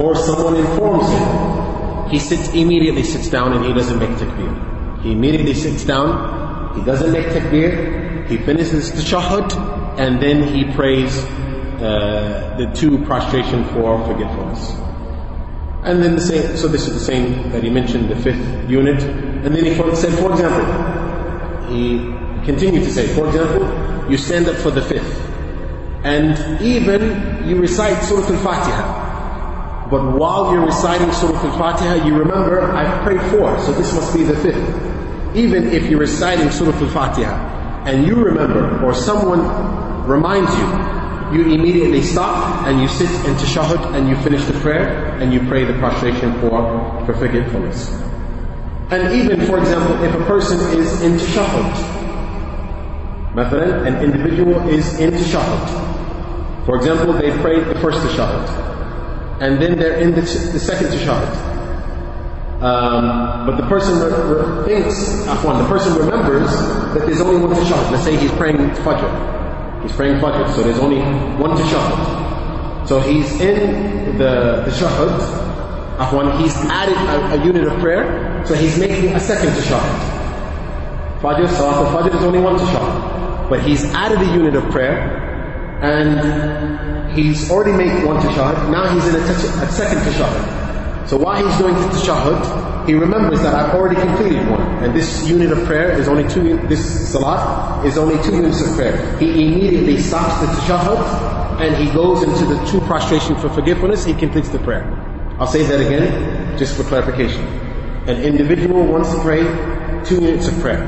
or 0.00 0.14
someone 0.16 0.56
informs 0.56 1.08
him 1.08 1.55
he 2.10 2.18
sits 2.18 2.48
immediately 2.48 3.02
sits 3.02 3.28
down 3.28 3.52
and 3.52 3.64
he 3.64 3.72
doesn't 3.72 3.98
make 3.98 4.10
takbir. 4.10 5.02
He 5.02 5.12
immediately 5.12 5.54
sits 5.54 5.84
down, 5.84 6.76
he 6.76 6.84
doesn't 6.84 7.12
make 7.12 7.26
takbir, 7.26 8.26
he 8.28 8.38
finishes 8.38 8.92
the 8.92 9.02
shahud, 9.02 9.52
and 9.98 10.20
then 10.20 10.42
he 10.42 10.64
prays 10.74 11.24
uh, 11.80 12.54
the 12.58 12.66
two 12.74 13.04
prostration 13.04 13.64
for 13.66 14.04
forgetfulness. 14.06 14.70
And 15.84 16.02
then 16.02 16.16
the 16.16 16.20
same, 16.20 16.56
so 16.56 16.66
this 16.66 16.88
is 16.88 16.94
the 16.94 17.04
same 17.04 17.50
that 17.52 17.62
he 17.62 17.70
mentioned, 17.70 18.10
the 18.10 18.16
fifth 18.16 18.68
unit. 18.68 19.02
And 19.02 19.54
then 19.54 19.64
he 19.64 19.74
said, 19.94 20.12
for 20.18 20.32
example, 20.32 20.66
he 21.70 21.98
continued 22.44 22.82
to 22.82 22.90
say, 22.90 23.06
for 23.14 23.28
example, 23.28 24.10
you 24.10 24.18
stand 24.18 24.48
up 24.48 24.56
for 24.56 24.70
the 24.72 24.82
fifth. 24.82 25.22
And 26.02 26.60
even 26.60 27.48
you 27.48 27.60
recite 27.60 28.02
Surah 28.02 28.26
Al-Fatiha. 28.26 29.05
But 29.90 30.18
while 30.18 30.52
you're 30.52 30.66
reciting 30.66 31.12
Surah 31.12 31.38
Al-Fatiha, 31.38 32.06
you 32.06 32.18
remember, 32.18 32.72
I've 32.72 33.04
prayed 33.04 33.20
four, 33.30 33.56
so 33.60 33.70
this 33.70 33.94
must 33.94 34.12
be 34.16 34.24
the 34.24 34.34
fifth. 34.34 35.36
Even 35.36 35.68
if 35.68 35.88
you're 35.88 36.00
reciting 36.00 36.50
Surah 36.50 36.76
Al-Fatiha, 36.76 37.84
and 37.86 38.04
you 38.04 38.16
remember, 38.16 38.84
or 38.84 38.92
someone 38.94 39.46
reminds 40.08 40.50
you, 40.58 41.38
you 41.38 41.54
immediately 41.54 42.02
stop, 42.02 42.66
and 42.66 42.80
you 42.80 42.88
sit 42.88 43.08
in 43.26 43.34
tashahud, 43.36 43.94
and 43.94 44.08
you 44.08 44.16
finish 44.16 44.44
the 44.46 44.58
prayer, 44.58 45.16
and 45.20 45.32
you 45.32 45.38
pray 45.46 45.64
the 45.64 45.74
prostration 45.74 46.32
for, 46.40 47.06
for 47.06 47.14
forgetfulness. 47.14 47.88
And 48.90 49.14
even, 49.14 49.46
for 49.46 49.58
example, 49.60 50.02
if 50.02 50.12
a 50.14 50.24
person 50.24 50.58
is 50.76 51.00
in 51.02 51.12
tashahud, 51.12 51.94
an 53.86 54.02
individual 54.02 54.68
is 54.68 54.98
in 54.98 55.12
tashahud. 55.12 56.66
For 56.66 56.74
example, 56.74 57.12
they 57.12 57.30
prayed 57.38 57.66
the 57.66 57.78
first 57.78 57.98
tashahud 57.98 58.65
and 59.40 59.60
then 59.60 59.78
they're 59.78 59.98
in 59.98 60.12
the, 60.12 60.22
the 60.22 60.60
second 60.60 60.88
tashahud. 60.88 61.56
Um, 62.62 63.46
but 63.46 63.56
the 63.56 63.66
person 63.68 64.00
re- 64.00 64.08
re- 64.08 64.64
thinks, 64.64 65.26
afwan, 65.26 65.62
the 65.62 65.68
person 65.68 65.94
remembers 65.94 66.50
that 66.94 67.04
there's 67.04 67.20
only 67.20 67.38
one 67.38 67.54
tashahud. 67.54 67.90
Let's 67.90 68.04
say 68.04 68.16
he's 68.16 68.32
praying 68.32 68.56
fajr. 68.56 69.82
He's 69.82 69.92
praying 69.92 70.20
fajr, 70.20 70.54
so 70.54 70.62
there's 70.62 70.78
only 70.78 71.00
one 71.38 71.50
tashahud. 71.50 72.88
So 72.88 72.98
he's 73.00 73.30
in 73.40 74.16
the 74.16 74.64
tashahud, 74.66 75.96
afwan, 75.98 76.40
he's 76.40 76.56
added 76.70 76.96
a, 76.96 77.42
a, 77.42 77.44
unit 77.44 77.66
of 77.66 77.78
prayer, 77.80 78.42
so 78.46 78.54
he's 78.54 78.78
making 78.78 79.14
a 79.14 79.20
second 79.20 79.50
tashahud. 79.50 81.20
Fajr, 81.20 81.46
salat 81.50 81.76
al-fajr 81.76 82.16
is 82.16 82.24
only 82.24 82.38
one 82.38 82.56
tashahud. 82.56 83.50
But 83.50 83.62
he's 83.62 83.84
added 83.92 84.18
a 84.18 84.32
unit 84.32 84.56
of 84.56 84.64
prayer, 84.70 85.35
and 85.82 87.12
he's 87.16 87.50
already 87.50 87.72
made 87.72 88.04
one 88.04 88.20
tashahud, 88.22 88.70
now 88.70 88.92
he's 88.94 89.06
in 89.08 89.16
a, 89.16 89.18
a 89.18 89.70
second 89.70 89.98
tashahud. 89.98 91.08
So 91.08 91.16
while 91.16 91.44
he's 91.44 91.58
doing 91.58 91.74
the 91.74 91.88
tashahud, 91.88 92.86
he 92.86 92.94
remembers 92.94 93.42
that 93.42 93.54
I've 93.54 93.74
already 93.74 94.00
completed 94.00 94.48
one. 94.48 94.62
And 94.82 94.94
this 94.94 95.28
unit 95.28 95.52
of 95.52 95.64
prayer 95.64 95.92
is 95.98 96.08
only 96.08 96.28
two, 96.28 96.56
this 96.68 97.10
salat 97.12 97.84
is 97.84 97.98
only 97.98 98.22
two 98.22 98.34
units 98.36 98.60
of 98.60 98.74
prayer. 98.74 99.18
He 99.18 99.30
immediately 99.46 99.98
stops 99.98 100.40
the 100.40 100.46
tashahud 100.46 101.60
and 101.60 101.74
he 101.76 101.92
goes 101.92 102.22
into 102.22 102.44
the 102.44 102.64
two 102.66 102.80
prostration 102.82 103.34
for 103.36 103.48
forgiveness, 103.48 104.04
he 104.04 104.14
completes 104.14 104.48
the 104.48 104.58
prayer. 104.58 104.84
I'll 105.38 105.46
say 105.46 105.62
that 105.64 105.80
again, 105.80 106.56
just 106.58 106.76
for 106.76 106.84
clarification. 106.84 107.44
An 108.08 108.22
individual 108.22 108.84
wants 108.86 109.12
to 109.12 109.20
pray 109.20 109.42
two 110.04 110.20
units 110.20 110.48
of 110.48 110.58
prayer. 110.60 110.86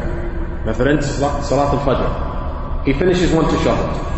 Mathalan, 0.64 1.02
salat 1.02 1.74
al-fajr. 1.74 2.84
He 2.84 2.92
finishes 2.92 3.32
one 3.32 3.44
tashahud. 3.44 4.08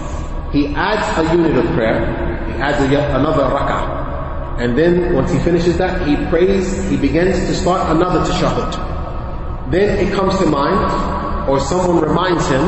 He 0.53 0.75
adds 0.75 1.07
a 1.19 1.37
unit 1.37 1.57
of 1.57 1.71
prayer, 1.75 2.01
he 2.47 2.53
adds 2.61 2.81
a, 2.83 3.17
another 3.17 3.45
rak'ah. 3.45 4.59
And 4.61 4.77
then 4.77 5.15
once 5.15 5.33
he 5.33 5.39
finishes 5.39 5.79
that, 5.79 6.07
he 6.07 6.17
prays, 6.27 6.89
he 6.91 6.97
begins 6.97 7.39
to 7.47 7.55
start 7.55 7.97
another 7.97 8.21
tashahud. 8.21 9.71
Then 9.71 10.05
it 10.05 10.13
comes 10.13 10.39
to 10.39 10.47
mind, 10.47 11.49
or 11.49 11.61
someone 11.61 12.03
reminds 12.03 12.47
him, 12.49 12.61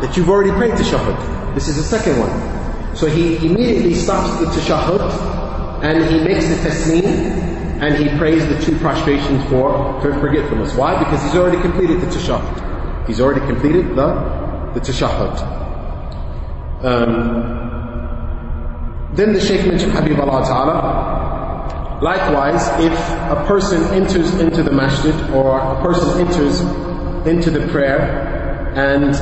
that 0.00 0.16
you've 0.16 0.30
already 0.30 0.52
prayed 0.52 0.72
tashahud. 0.72 1.54
This 1.54 1.68
is 1.68 1.76
the 1.76 1.82
second 1.82 2.18
one. 2.20 2.96
So 2.96 3.06
he 3.06 3.36
immediately 3.44 3.94
stops 3.94 4.38
the 4.40 4.46
tashahud, 4.46 5.82
and 5.82 6.04
he 6.04 6.24
makes 6.24 6.46
the 6.46 6.54
taslim, 6.54 7.04
and 7.82 7.96
he 7.96 8.16
prays 8.16 8.46
the 8.46 8.58
two 8.60 8.78
prostrations 8.78 9.44
for, 9.50 10.00
for 10.00 10.18
forgetfulness. 10.20 10.74
Why? 10.74 10.98
Because 11.02 11.22
he's 11.24 11.34
already 11.34 11.60
completed 11.60 12.00
the 12.00 12.06
tashahud. 12.06 13.06
He's 13.06 13.20
already 13.20 13.44
completed 13.46 13.90
the, 13.90 14.70
the 14.74 14.80
tashahud. 14.80 15.65
Um, 16.86 17.56
then 19.14 19.32
the 19.32 19.40
Shaykh 19.40 19.66
mentioned 19.66 19.90
Habib 19.92 20.20
Allah 20.20 20.46
Ta'ala. 20.46 21.98
Likewise, 22.00 22.68
if 22.78 22.92
a 23.32 23.44
person 23.48 23.82
enters 23.92 24.32
into 24.34 24.62
the 24.62 24.70
masjid 24.70 25.14
or 25.30 25.58
a 25.58 25.82
person 25.82 26.20
enters 26.20 26.60
into 27.26 27.50
the 27.50 27.66
prayer 27.72 28.70
and 28.76 29.14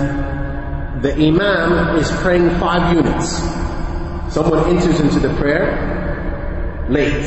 the 1.02 1.14
Imam 1.14 1.96
is 1.96 2.10
praying 2.20 2.50
five 2.60 2.94
units. 2.94 3.38
Someone 4.34 4.68
enters 4.68 5.00
into 5.00 5.18
the 5.20 5.32
prayer 5.36 6.86
late 6.90 7.24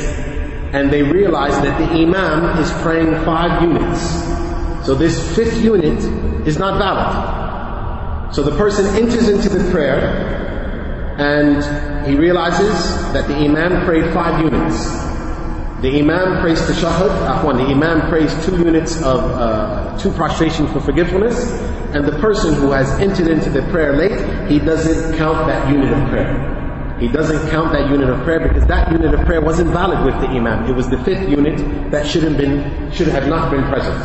and 0.72 0.92
they 0.92 1.02
realize 1.02 1.60
that 1.62 1.78
the 1.78 1.90
Imam 1.90 2.58
is 2.62 2.70
praying 2.82 3.12
five 3.24 3.60
units. 3.62 4.02
So 4.86 4.94
this 4.94 5.34
fifth 5.34 5.60
unit 5.64 5.98
is 6.46 6.58
not 6.58 6.78
valid. 6.78 7.47
So 8.30 8.42
the 8.42 8.56
person 8.56 8.86
enters 8.94 9.28
into 9.28 9.48
the 9.48 9.70
prayer 9.70 10.36
and 11.18 12.06
he 12.06 12.14
realizes 12.14 13.12
that 13.12 13.26
the 13.26 13.34
Imam 13.34 13.84
prayed 13.84 14.12
five 14.14 14.44
units. 14.44 14.86
The 15.82 15.98
Imam 15.98 16.40
prays 16.40 16.60
tashahud, 16.60 17.10
afwan, 17.28 17.56
the 17.56 17.72
Imam 17.72 18.08
prays 18.08 18.34
two 18.44 18.56
units 18.58 18.96
of, 19.02 19.20
uh, 19.20 19.96
two 19.98 20.10
prostrations 20.12 20.72
for 20.72 20.80
forgiveness, 20.80 21.52
and 21.94 22.04
the 22.04 22.18
person 22.18 22.54
who 22.54 22.72
has 22.72 22.90
entered 22.98 23.28
into 23.28 23.48
the 23.48 23.62
prayer 23.70 23.92
late, 23.94 24.50
he 24.50 24.58
doesn't 24.58 25.16
count 25.16 25.46
that 25.46 25.72
unit 25.72 25.92
of 25.92 26.08
prayer. 26.08 26.96
He 26.98 27.06
doesn't 27.06 27.48
count 27.50 27.72
that 27.72 27.88
unit 27.90 28.10
of 28.10 28.20
prayer 28.24 28.40
because 28.40 28.66
that 28.66 28.90
unit 28.90 29.14
of 29.14 29.24
prayer 29.24 29.40
wasn't 29.40 29.70
valid 29.70 30.04
with 30.04 30.20
the 30.20 30.26
Imam. 30.26 30.68
It 30.68 30.74
was 30.74 30.88
the 30.90 30.98
fifth 31.04 31.28
unit 31.28 31.90
that 31.92 32.06
should 32.06 32.24
have 32.24 32.36
been, 32.36 32.90
should 32.90 33.08
have 33.08 33.28
not 33.28 33.52
been 33.52 33.62
present. 33.68 33.96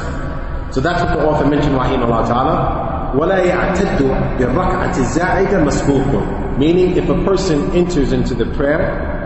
So 0.72 0.80
that's 0.80 1.04
what 1.04 1.18
the 1.18 1.26
author 1.26 1.48
mentioned, 1.48 1.74
rahimahullah 1.74 2.28
ta'ala. 2.28 2.93
وَلَا 3.15 3.39
يَعْتَدُّ 3.45 4.01
بِالرَّكْعَةِ 4.39 4.97
الزَّائِدَ 4.97 5.53
مَسْبُوقٌ 5.65 6.59
Meaning 6.59 6.97
if 6.97 7.09
a 7.09 7.25
person 7.25 7.71
enters 7.73 8.13
into 8.13 8.35
the 8.35 8.47
prayer 8.57 9.17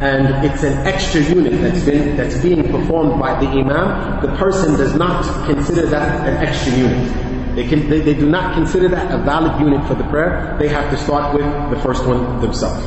and 0.00 0.44
it's 0.44 0.62
an 0.64 0.86
extra 0.86 1.20
unit 1.20 1.60
that's 1.62 1.84
been 1.84 2.16
that's 2.16 2.36
being 2.38 2.62
performed 2.70 3.20
by 3.20 3.38
the 3.40 3.46
imam, 3.46 4.20
the 4.20 4.28
person 4.36 4.76
does 4.76 4.94
not 4.94 5.22
consider 5.46 5.86
that 5.86 6.28
an 6.28 6.46
extra 6.46 6.72
unit. 6.72 7.54
They, 7.54 7.68
can, 7.68 7.88
they, 7.88 8.00
they 8.00 8.14
do 8.14 8.28
not 8.28 8.54
consider 8.54 8.88
that 8.88 9.14
a 9.14 9.18
valid 9.22 9.60
unit 9.60 9.86
for 9.86 9.94
the 9.94 10.02
prayer. 10.04 10.56
They 10.58 10.66
have 10.68 10.90
to 10.90 10.96
start 10.96 11.34
with 11.34 11.46
the 11.70 11.80
first 11.80 12.04
one 12.04 12.40
themselves. 12.40 12.84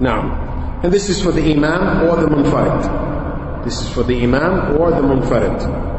Now, 0.00 0.80
and 0.84 0.92
this 0.92 1.08
is 1.08 1.20
for 1.20 1.32
the 1.32 1.42
imam 1.42 2.08
or 2.08 2.16
the 2.16 2.28
munfarid. 2.28 3.64
This 3.64 3.82
is 3.82 3.88
for 3.92 4.04
the 4.04 4.22
imam 4.22 4.78
or 4.78 4.90
the 4.92 5.02
munfarid. 5.02 5.91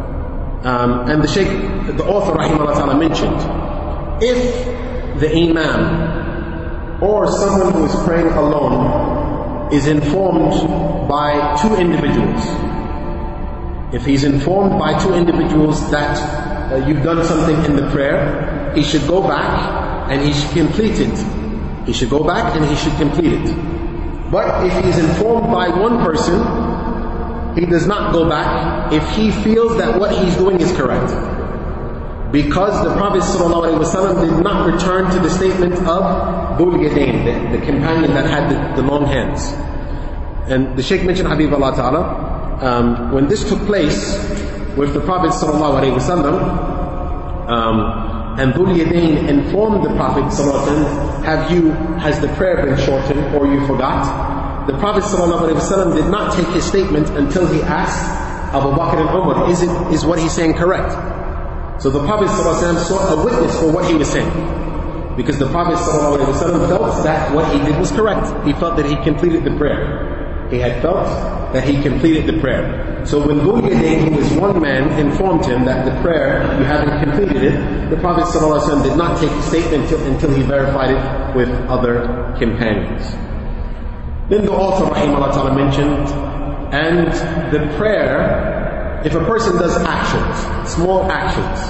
Um, 0.64 1.10
and 1.10 1.22
the 1.22 1.28
Shaykh, 1.28 1.48
the 1.94 2.06
author 2.06 2.32
rahimahullah 2.32 2.98
mentioned, 2.98 3.36
if 4.22 5.20
the 5.20 5.30
imam 5.30 7.02
or 7.02 7.30
someone 7.30 7.70
who 7.74 7.84
is 7.84 7.94
praying 8.06 8.28
alone 8.28 9.70
is 9.70 9.86
informed 9.86 11.06
by 11.06 11.54
two 11.60 11.76
individuals, 11.76 12.40
if 13.94 14.06
he's 14.06 14.24
informed 14.24 14.78
by 14.78 14.98
two 14.98 15.12
individuals 15.12 15.90
that 15.90 16.16
uh, 16.72 16.76
you've 16.86 17.02
done 17.02 17.22
something 17.26 17.62
in 17.66 17.76
the 17.76 17.90
prayer, 17.90 18.72
he 18.74 18.82
should 18.82 19.06
go 19.06 19.20
back 19.20 20.10
and 20.10 20.22
he 20.22 20.32
should 20.32 20.50
complete 20.52 20.98
it. 20.98 21.86
He 21.86 21.92
should 21.92 22.08
go 22.08 22.24
back 22.24 22.56
and 22.56 22.64
he 22.64 22.74
should 22.76 22.96
complete 22.96 23.34
it. 23.34 24.30
But 24.30 24.64
if 24.64 24.82
he's 24.82 24.96
informed 24.96 25.52
by 25.52 25.68
one 25.68 26.02
person 26.02 26.40
he 27.55 27.65
does 27.65 27.87
not 27.87 28.13
go 28.13 28.29
back 28.29 28.93
if 28.93 29.07
he 29.15 29.31
feels 29.31 29.77
that 29.77 29.99
what 29.99 30.11
he's 30.11 30.35
doing 30.35 30.61
is 30.61 30.71
correct. 30.75 31.09
Because 32.31 32.83
the 32.83 32.93
Prophet 32.95 33.23
ﷺ 33.23 34.21
did 34.21 34.43
not 34.43 34.71
return 34.71 35.09
to 35.11 35.19
the 35.19 35.29
statement 35.29 35.73
of 35.73 36.03
Dhul 36.59 36.77
Yadain, 36.77 37.25
the, 37.25 37.57
the, 37.57 37.65
companion 37.65 38.13
that 38.13 38.29
had 38.29 38.49
the, 38.49 38.81
the, 38.81 38.87
long 38.87 39.05
hands. 39.05 39.51
And 40.47 40.77
the 40.77 40.83
Shaykh 40.83 41.03
mentioned 41.03 41.27
Habib 41.27 41.51
Allah 41.51 41.75
Ta'ala, 41.75 42.59
um, 42.61 43.11
when 43.11 43.27
this 43.27 43.49
took 43.49 43.59
place 43.65 44.15
with 44.77 44.93
the 44.93 44.99
Prophet 44.99 45.31
ﷺ, 45.31 47.49
um, 47.49 48.39
and 48.39 48.53
Dhul 48.53 48.77
Yadain 48.77 49.27
informed 49.27 49.83
the 49.83 49.89
Prophet 49.95 50.25
ﷺ, 50.25 51.23
have 51.23 51.51
you, 51.51 51.71
has 51.97 52.19
the 52.21 52.27
prayer 52.35 52.63
been 52.63 52.77
shortened 52.85 53.35
or 53.35 53.47
you 53.47 53.65
forgot? 53.65 54.05
the 54.66 54.78
Prophet 54.78 55.04
ﷺ 55.04 55.94
did 55.94 56.10
not 56.10 56.34
take 56.34 56.46
his 56.48 56.64
statement 56.64 57.10
until 57.10 57.46
he 57.46 57.60
asked 57.62 58.00
Abu 58.54 58.70
Bakr 58.70 59.00
and 59.00 59.10
Umar, 59.10 59.50
is, 59.50 59.62
it, 59.62 59.70
is 59.92 60.06
what 60.06 60.18
he's 60.18 60.32
saying 60.32 60.54
correct? 60.54 60.92
So 61.82 61.90
the 61.90 62.04
Prophet 62.06 62.28
ﷺ 62.28 62.78
sought 62.84 63.18
a 63.18 63.24
witness 63.24 63.58
for 63.58 63.70
what 63.70 63.84
he 63.84 63.94
was 63.94 64.08
saying. 64.10 64.30
Because 65.16 65.38
the 65.38 65.50
Prophet 65.50 65.76
ﷺ 65.76 66.68
felt 66.68 67.04
that 67.04 67.34
what 67.34 67.52
he 67.52 67.58
did 67.64 67.78
was 67.78 67.90
correct. 67.90 68.46
He 68.46 68.52
felt 68.54 68.76
that 68.76 68.86
he 68.86 68.96
completed 69.04 69.44
the 69.44 69.56
prayer. 69.56 70.48
He 70.50 70.58
had 70.58 70.80
felt 70.80 71.04
that 71.52 71.64
he 71.64 71.82
completed 71.82 72.26
the 72.26 72.40
prayer. 72.40 73.04
So 73.04 73.26
when 73.26 73.40
Dhul 73.40 73.60
Yadain, 73.60 74.16
was 74.16 74.32
one 74.32 74.62
man, 74.62 74.98
informed 74.98 75.44
him 75.44 75.64
that 75.66 75.84
the 75.84 76.00
prayer, 76.00 76.42
you 76.58 76.64
haven't 76.64 77.02
completed 77.02 77.42
it, 77.42 77.90
the 77.90 77.96
Prophet 77.96 78.24
ﷺ 78.24 78.82
did 78.82 78.96
not 78.96 79.20
take 79.20 79.30
the 79.30 79.42
statement 79.42 79.84
until, 79.84 80.06
until 80.06 80.34
he 80.34 80.42
verified 80.42 80.90
it 80.90 81.36
with 81.36 81.50
other 81.68 82.34
companions. 82.38 83.14
Then 84.28 84.46
the 84.46 84.52
author, 84.52 84.94
ta'ala, 84.94 85.54
mentioned, 85.54 86.08
and 86.72 87.08
the 87.52 87.76
prayer, 87.76 89.02
if 89.04 89.14
a 89.14 89.24
person 89.24 89.56
does 89.58 89.76
actions, 89.76 90.70
small 90.70 91.10
actions, 91.10 91.60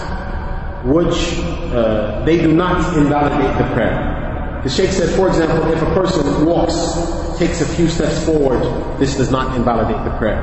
which 0.84 1.38
uh, 1.72 2.24
they 2.24 2.38
do 2.38 2.52
not 2.52 2.96
invalidate 2.96 3.59
the 3.59 3.74
prayer. 3.74 4.61
The 4.62 4.70
Sheikh 4.70 4.90
said, 4.90 5.14
for 5.16 5.28
example, 5.28 5.70
if 5.72 5.82
a 5.82 5.94
person 5.94 6.46
walks, 6.46 7.38
takes 7.38 7.61
a 7.61 7.66
few 7.66 7.88
steps 7.88 8.24
forward, 8.24 8.62
this 9.00 9.16
does 9.16 9.30
not 9.30 9.57
invalidate 9.57 10.05
the 10.05 10.16
prayer. 10.16 10.40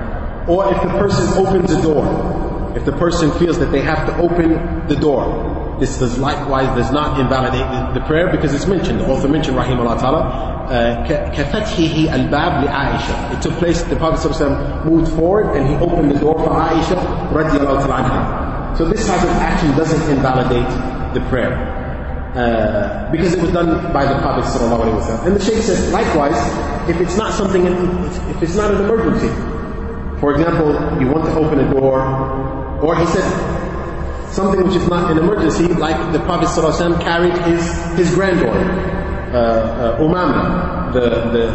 Or 0.48 0.70
if 0.74 0.82
the 0.82 0.90
person 0.90 1.28
opens 1.38 1.72
a 1.72 1.82
door, 1.82 2.74
if 2.76 2.84
the 2.84 2.92
person 2.92 3.32
feels 3.40 3.58
that 3.60 3.72
they 3.72 3.82
have 3.82 4.06
to 4.08 4.18
open 4.18 4.88
the 4.88 4.96
door, 4.96 5.61
this 5.81 5.99
does 5.99 6.19
likewise 6.19 6.67
does 6.77 6.91
not 6.91 7.21
invalidate 7.21 7.61
the, 7.61 8.01
the 8.01 8.07
prayer 8.07 8.31
because 8.31 8.55
it's 8.55 8.67
mentioned. 8.67 9.01
The 9.01 9.07
author 9.09 9.29
mentioned, 9.29 9.57
rahimahullah 9.57 10.01
ta'ala, 10.01 10.57
كفتحه 10.67 12.15
الباب 12.15 12.65
لعائشة. 12.65 13.33
It 13.33 13.43
took 13.43 13.53
place, 13.55 13.83
the 13.83 13.97
Prophet 13.97 14.29
ﷺ 14.29 14.85
moved 14.85 15.13
forward 15.13 15.57
and 15.57 15.69
he 15.69 15.75
opened 15.77 16.11
the 16.11 16.19
door 16.19 16.35
for 16.35 16.51
Aisha 16.51 16.97
radiallahu 17.31 17.87
ta'ala 17.87 18.75
So 18.77 18.85
this 18.85 19.07
type 19.07 19.23
of 19.23 19.31
action 19.31 19.71
doesn't 19.77 20.11
invalidate 20.11 20.69
the 21.15 21.21
prayer. 21.29 21.55
Uh, 22.35 23.11
because 23.11 23.33
it 23.33 23.41
was 23.41 23.51
done 23.53 23.93
by 23.93 24.05
the 24.05 24.19
Prophet 24.21 24.45
ﷺ. 24.45 25.27
And 25.27 25.37
the 25.37 25.41
Shaykh 25.41 25.63
says, 25.63 25.91
likewise, 25.93 26.37
if 26.89 27.01
it's 27.01 27.17
not 27.17 27.33
something, 27.33 27.67
if 27.67 28.43
it's 28.43 28.57
not 28.57 28.75
an 28.75 28.85
emergency, 28.85 29.29
for 30.21 30.33
example, 30.33 30.73
you 31.01 31.09
want 31.09 31.25
to 31.25 31.35
open 31.35 31.61
a 31.61 31.71
door, 31.73 32.01
or 32.83 32.97
he 32.97 33.07
said, 33.07 33.25
something 34.31 34.63
which 34.67 34.77
is 34.77 34.87
not 34.89 35.11
an 35.11 35.19
emergency, 35.19 35.67
like 35.75 35.97
the 36.13 36.21
Prophet 36.21 36.49
ﷺ 36.49 37.01
carried 37.01 37.37
his, 37.49 37.63
his 37.99 38.15
granddaughter 38.15 38.97
uh, 39.33 39.39
uh, 39.39 39.99
Umama, 39.99 40.93
the, 40.93 41.01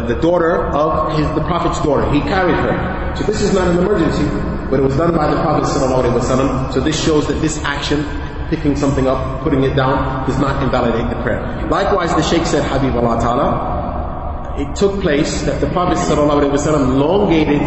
the, 0.06 0.14
the 0.14 0.20
daughter 0.20 0.66
of 0.68 1.16
his, 1.16 1.26
the 1.34 1.44
Prophet's 1.44 1.80
daughter. 1.82 2.10
He 2.12 2.20
carried 2.20 2.54
her. 2.56 3.14
So 3.16 3.24
this 3.24 3.40
is 3.42 3.52
not 3.54 3.68
an 3.68 3.78
emergency, 3.78 4.24
but 4.70 4.78
it 4.78 4.82
was 4.82 4.96
done 4.96 5.14
by 5.14 5.30
the 5.30 5.40
Prophet 5.42 5.64
ﷺ. 5.66 6.72
So 6.72 6.80
this 6.80 7.02
shows 7.02 7.26
that 7.28 7.40
this 7.40 7.58
action, 7.64 8.04
picking 8.50 8.76
something 8.76 9.06
up, 9.06 9.42
putting 9.42 9.64
it 9.64 9.74
down, 9.74 10.26
does 10.26 10.38
not 10.38 10.62
invalidate 10.62 11.08
the 11.08 11.22
prayer. 11.22 11.66
Likewise, 11.70 12.14
the 12.14 12.22
Shaykh 12.22 12.46
said, 12.46 12.62
Habib 12.64 12.94
Allah 12.96 13.20
Ta'ala, 13.20 14.60
it 14.60 14.76
took 14.76 15.00
place 15.00 15.42
that 15.42 15.60
the 15.60 15.68
Prophet 15.68 15.98
ﷺ 15.98 16.66
elongated 16.66 17.62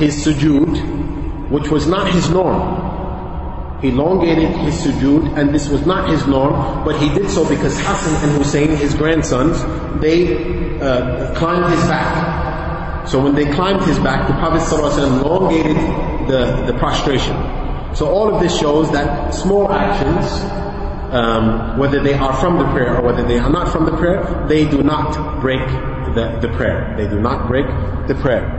his 0.00 0.24
sujood, 0.24 1.50
which 1.50 1.68
was 1.70 1.86
not 1.86 2.10
his 2.12 2.30
norm 2.30 2.77
elongated 3.83 4.49
his 4.57 4.75
sujood 4.83 5.37
and 5.37 5.53
this 5.53 5.69
was 5.69 5.85
not 5.85 6.09
his 6.09 6.25
norm 6.27 6.83
but 6.83 6.99
he 6.99 7.09
did 7.09 7.29
so 7.29 7.47
because 7.47 7.77
Hassan 7.79 8.29
and 8.29 8.37
Hussein 8.37 8.75
his 8.75 8.93
grandsons 8.93 9.61
they 10.01 10.79
uh, 10.81 11.33
climbed 11.35 11.71
his 11.73 11.83
back. 11.87 13.07
So 13.07 13.23
when 13.23 13.35
they 13.35 13.45
climbed 13.45 13.81
his 13.83 13.97
back 13.99 14.27
the 14.27 14.33
Prophet 14.35 14.61
elongated 14.99 15.77
the, 16.27 16.71
the 16.71 16.77
prostration. 16.77 17.35
So 17.95 18.07
all 18.07 18.33
of 18.33 18.41
this 18.41 18.57
shows 18.57 18.91
that 18.91 19.33
small 19.33 19.71
actions 19.71 20.27
um, 21.13 21.77
whether 21.79 22.01
they 22.03 22.13
are 22.13 22.33
from 22.33 22.59
the 22.59 22.65
prayer 22.65 22.97
or 22.97 23.03
whether 23.03 23.23
they 23.23 23.39
are 23.39 23.49
not 23.49 23.71
from 23.71 23.85
the 23.85 23.95
prayer 23.97 24.45
they 24.47 24.69
do 24.69 24.83
not 24.83 25.41
break 25.41 25.65
the, 26.15 26.37
the 26.41 26.49
prayer. 26.55 26.93
They 26.97 27.07
do 27.07 27.19
not 27.19 27.47
break 27.47 27.65
the 28.07 28.15
prayer 28.15 28.58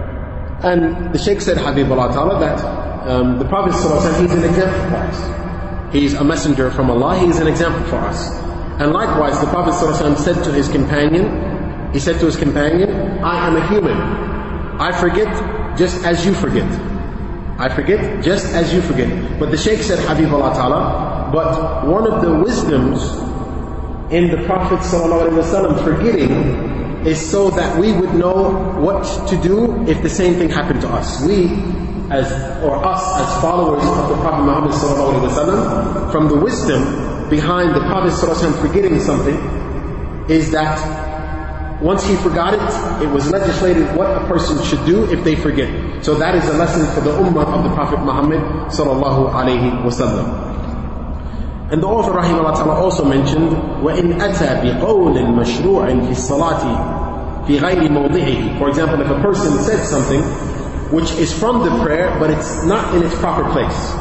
and 0.62 1.12
the 1.14 1.18
Sheikh 1.18 1.40
said, 1.40 1.56
Habibullah 1.56 2.12
Ta'ala, 2.12 2.38
that 2.40 3.08
um, 3.08 3.38
the 3.38 3.46
Prophet 3.46 3.72
is 3.74 4.32
an 4.32 4.44
example 4.44 4.90
for 4.90 4.96
us. 4.96 5.92
He 5.92 6.04
is 6.04 6.14
a 6.14 6.22
messenger 6.24 6.70
from 6.70 6.90
Allah, 6.90 7.18
he 7.18 7.26
is 7.26 7.38
an 7.38 7.46
example 7.46 7.82
for 7.88 7.96
us. 7.96 8.30
And 8.80 8.92
likewise, 8.92 9.40
the 9.40 9.46
Prophet 9.46 9.74
said 10.18 10.44
to 10.44 10.52
his 10.52 10.68
companion, 10.68 11.92
he 11.92 11.98
said 11.98 12.20
to 12.20 12.26
his 12.26 12.36
companion, 12.36 12.90
I 13.24 13.46
am 13.48 13.56
a 13.56 13.66
human. 13.68 13.96
I 14.80 14.92
forget 14.98 15.28
just 15.76 16.04
as 16.04 16.24
you 16.24 16.34
forget. 16.34 16.68
I 17.58 17.68
forget 17.68 18.22
just 18.22 18.46
as 18.54 18.72
you 18.72 18.80
forget. 18.80 19.38
But 19.38 19.50
the 19.50 19.56
Sheikh 19.56 19.80
said, 19.80 19.98
Habibullah 19.98 20.54
Ta'ala, 20.54 21.30
but 21.32 21.86
one 21.86 22.06
of 22.10 22.22
the 22.22 22.32
wisdoms 22.32 23.02
in 24.12 24.30
the 24.30 24.44
Prophet 24.46 24.78
ﷺ 24.80 25.84
forgetting 25.84 26.89
is 27.06 27.18
so 27.30 27.50
that 27.50 27.78
we 27.78 27.92
would 27.92 28.14
know 28.14 28.50
what 28.80 29.02
to 29.28 29.36
do 29.40 29.84
if 29.86 30.02
the 30.02 30.08
same 30.08 30.34
thing 30.34 30.50
happened 30.50 30.80
to 30.82 30.88
us. 30.88 31.24
We 31.24 31.46
as 32.10 32.26
or 32.62 32.84
us 32.84 33.02
as 33.22 33.40
followers 33.40 33.84
of 33.84 34.08
the 34.08 34.16
Prophet 34.16 34.44
Muhammad 34.44 34.72
sallallahu 34.72 36.10
from 36.12 36.28
the 36.28 36.36
wisdom 36.36 37.28
behind 37.30 37.74
the 37.74 37.80
Prophet 37.80 38.12
sallallahu 38.12 38.60
forgetting 38.60 38.98
something 39.00 39.36
is 40.28 40.50
that 40.50 40.76
once 41.80 42.04
he 42.04 42.14
forgot 42.16 42.52
it, 42.52 43.02
it 43.02 43.08
was 43.08 43.30
legislated 43.30 43.86
what 43.96 44.10
a 44.10 44.26
person 44.26 44.62
should 44.64 44.84
do 44.84 45.10
if 45.10 45.24
they 45.24 45.34
forget. 45.34 45.70
So 46.04 46.14
that 46.16 46.34
is 46.34 46.44
a 46.48 46.52
lesson 46.58 46.84
for 46.94 47.00
the 47.00 47.12
ummah 47.16 47.46
of 47.46 47.64
the 47.64 47.72
Prophet 47.74 48.00
Muhammad 48.00 48.40
sallallahu 48.70 49.32
alaihi 49.32 49.80
wasallam. 49.82 50.49
And 51.71 51.81
the 51.81 51.87
author 51.87 52.11
rahimahullah 52.11 52.55
ta'ala 52.55 52.75
also 52.75 53.03
mentioned 53.03 53.49
وَإِنْ 53.81 54.19
أَتَى 54.19 54.61
بِقَوْلٍ 54.61 55.17
مَشْرُوعٍ 55.17 55.87
فِي 56.05 56.13
الصَّلَاةِ 56.13 57.45
فِي 57.47 57.59
غَيْرِ 57.59 57.89
مَوْضِعِهِ 57.89 58.59
For 58.59 58.69
example, 58.69 59.01
if 59.01 59.09
a 59.09 59.19
person 59.21 59.57
said 59.63 59.83
something 59.85 60.21
which 60.91 61.11
is 61.13 61.33
from 61.33 61.63
the 61.63 61.83
prayer, 61.83 62.17
but 62.19 62.29
it's 62.29 62.63
not 62.65 62.93
in 62.93 63.01
its 63.03 63.15
proper 63.15 63.49
place. 63.51 63.93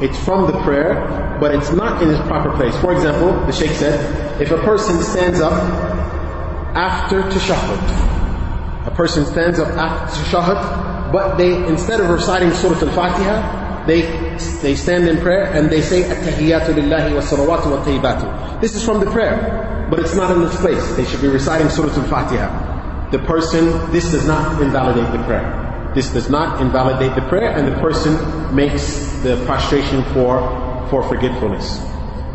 It's 0.00 0.18
from 0.24 0.46
the 0.46 0.60
prayer, 0.62 1.38
but 1.40 1.54
it's 1.54 1.72
not 1.72 2.02
in 2.02 2.10
its 2.10 2.20
proper 2.28 2.54
place. 2.54 2.76
For 2.78 2.92
example, 2.92 3.32
the 3.46 3.52
Sheikh 3.52 3.72
said, 3.72 4.40
if 4.40 4.50
a 4.50 4.58
person 4.58 5.02
stands 5.02 5.40
up 5.40 5.52
after 6.76 7.22
tashahhud, 7.22 8.86
a 8.86 8.90
person 8.90 9.24
stands 9.24 9.58
up 9.58 9.68
after 9.68 10.20
tashahhud, 10.22 11.12
but 11.12 11.36
they, 11.36 11.66
instead 11.66 12.00
of 12.00 12.10
reciting 12.10 12.52
Surah 12.52 12.78
Al-Fatiha, 12.78 13.61
they, 13.85 14.01
they 14.61 14.75
stand 14.75 15.07
in 15.07 15.17
prayer 15.17 15.51
and 15.53 15.69
they 15.69 15.81
say, 15.81 16.09
At-tahiyyatu 16.09 16.73
lillahi 16.75 17.15
wa 17.15 17.21
salawatu 17.21 18.01
wa. 18.01 18.59
This 18.59 18.75
is 18.75 18.83
from 18.83 18.99
the 18.99 19.11
prayer, 19.11 19.87
but 19.89 19.99
it's 19.99 20.15
not 20.15 20.35
in 20.35 20.43
its 20.43 20.55
place. 20.57 20.95
They 20.95 21.05
should 21.05 21.21
be 21.21 21.27
reciting 21.27 21.69
Surah 21.69 21.93
Al-Fatiha. 21.93 23.09
The 23.11 23.19
person, 23.19 23.91
this 23.91 24.11
does 24.11 24.25
not 24.25 24.61
invalidate 24.61 25.11
the 25.11 25.23
prayer. 25.25 25.91
This 25.93 26.11
does 26.11 26.29
not 26.29 26.61
invalidate 26.61 27.13
the 27.13 27.21
prayer 27.29 27.51
and 27.51 27.67
the 27.67 27.79
person 27.79 28.55
makes 28.55 29.05
the 29.21 29.43
prostration 29.45 30.03
for, 30.05 30.41
for 30.89 31.03
forgetfulness. 31.03 31.79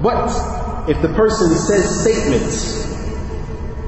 But 0.02 0.28
if 0.88 1.02
the 1.02 1.08
person 1.08 1.50
says 1.56 2.02
statements, 2.02 2.97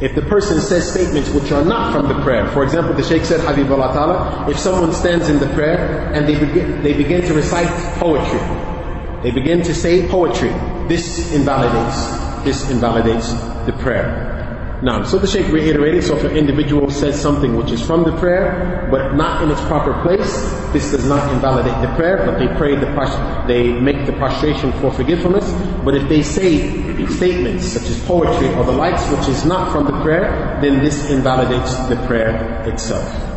if 0.00 0.14
the 0.14 0.22
person 0.22 0.60
says 0.60 0.90
statements 0.90 1.28
which 1.30 1.52
are 1.52 1.64
not 1.64 1.92
from 1.92 2.08
the 2.08 2.22
prayer, 2.22 2.46
for 2.48 2.64
example, 2.64 2.94
the 2.94 3.02
Shaykh 3.02 3.24
said, 3.24 3.40
Habibullah 3.40 3.92
Ta'ala, 3.92 4.50
if 4.50 4.58
someone 4.58 4.92
stands 4.92 5.28
in 5.28 5.38
the 5.38 5.48
prayer 5.48 6.10
and 6.14 6.26
they 6.26 6.38
begin, 6.38 6.82
they 6.82 6.94
begin 6.94 7.20
to 7.22 7.34
recite 7.34 7.68
poetry, 7.98 8.40
they 9.22 9.30
begin 9.30 9.62
to 9.62 9.74
say 9.74 10.08
poetry, 10.08 10.48
this 10.88 11.32
invalidates, 11.34 12.44
this 12.44 12.70
invalidates 12.70 13.32
the 13.66 13.74
prayer. 13.78 14.39
Now, 14.82 15.02
so 15.04 15.18
the 15.18 15.26
Shaykh 15.26 15.52
reiterated, 15.52 16.04
so 16.04 16.16
if 16.16 16.24
an 16.24 16.36
individual 16.36 16.90
says 16.90 17.20
something 17.20 17.54
which 17.54 17.70
is 17.70 17.84
from 17.84 18.02
the 18.02 18.16
prayer, 18.16 18.88
but 18.90 19.14
not 19.14 19.42
in 19.42 19.50
its 19.50 19.60
proper 19.62 19.92
place, 20.00 20.32
this 20.72 20.90
does 20.90 21.04
not 21.06 21.30
invalidate 21.34 21.76
the 21.86 21.94
prayer, 21.96 22.24
but 22.24 22.38
they 22.38 22.48
pray 22.56 22.76
the 22.76 23.44
they 23.46 23.78
make 23.78 24.06
the 24.06 24.12
prostration 24.14 24.72
for 24.80 24.90
forgiveness. 24.90 25.44
But 25.84 25.96
if 25.96 26.08
they 26.08 26.22
say 26.22 27.06
statements 27.08 27.66
such 27.66 27.90
as 27.90 28.02
poetry 28.06 28.48
or 28.54 28.64
the 28.64 28.72
likes, 28.72 29.06
which 29.10 29.28
is 29.28 29.44
not 29.44 29.70
from 29.70 29.84
the 29.84 30.00
prayer, 30.02 30.58
then 30.62 30.82
this 30.82 31.10
invalidates 31.10 31.76
the 31.88 31.96
prayer 32.06 32.62
itself. 32.66 33.30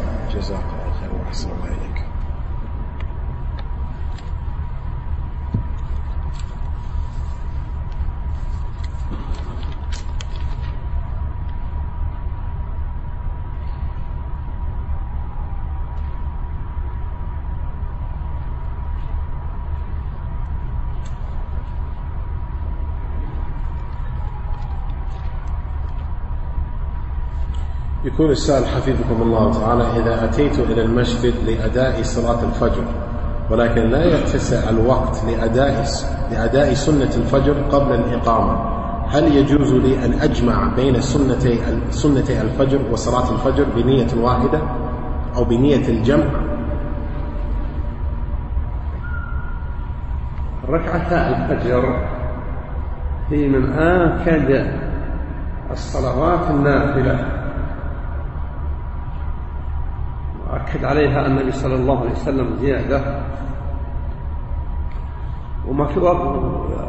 يقول 28.14 28.32
السائل 28.32 28.66
حفظكم 28.66 29.22
الله 29.22 29.52
تعالى 29.54 29.84
إذا 29.84 30.26
أتيت 30.26 30.60
إلى 30.60 30.82
المسجد 30.82 31.34
لأداء 31.48 32.02
صلاة 32.02 32.44
الفجر 32.44 32.84
ولكن 33.50 33.82
لا 33.82 34.06
يتسع 34.06 34.70
الوقت 34.70 35.24
لأداء 35.28 35.86
لأداء 36.32 36.74
سنة 36.74 37.10
الفجر 37.18 37.54
قبل 37.72 37.94
الإقامة 37.96 38.74
هل 39.10 39.36
يجوز 39.36 39.74
لي 39.74 40.06
أن 40.06 40.14
أجمع 40.14 40.74
بين 40.76 41.02
سنتي 41.02 41.60
سنتي 41.90 42.42
الفجر 42.42 42.80
وصلاة 42.92 43.32
الفجر 43.32 43.66
بنية 43.76 44.08
واحدة 44.18 44.62
أو 45.36 45.44
بنية 45.44 45.88
الجمع؟ 45.90 46.26
ركعتا 50.70 51.30
الفجر 51.30 52.08
هي 53.30 53.48
من 53.48 53.74
آكد 53.74 54.72
الصلوات 55.72 56.50
النافلة 56.50 57.43
وأكد 60.64 60.86
عليها 60.86 61.26
النبي 61.26 61.52
صلى 61.52 61.76
الله 61.76 62.00
عليه 62.00 62.12
وسلم 62.12 62.56
زيادة. 62.60 63.22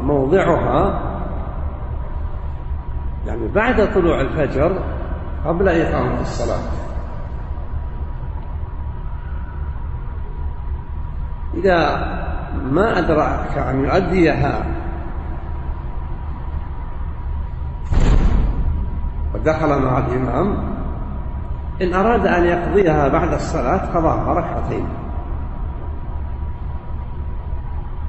وموضعها 0.01 1.01
يعني 3.27 3.47
بعد 3.47 3.93
طلوع 3.93 4.21
الفجر 4.21 4.79
قبل 5.45 5.69
إقامة 5.69 6.21
الصلاة. 6.21 6.59
إذا 11.53 11.95
ما 12.71 12.99
أدرك 12.99 13.57
أن 13.57 13.83
يؤديها 13.83 14.65
ودخل 19.33 19.81
مع 19.81 19.97
الإمام 19.97 20.74
إن 21.81 21.93
أراد 21.93 22.27
أن 22.27 22.43
يقضيها 22.43 23.07
بعد 23.07 23.33
الصلاة 23.33 23.77
قضاها 23.77 24.33
ركعتين 24.33 24.87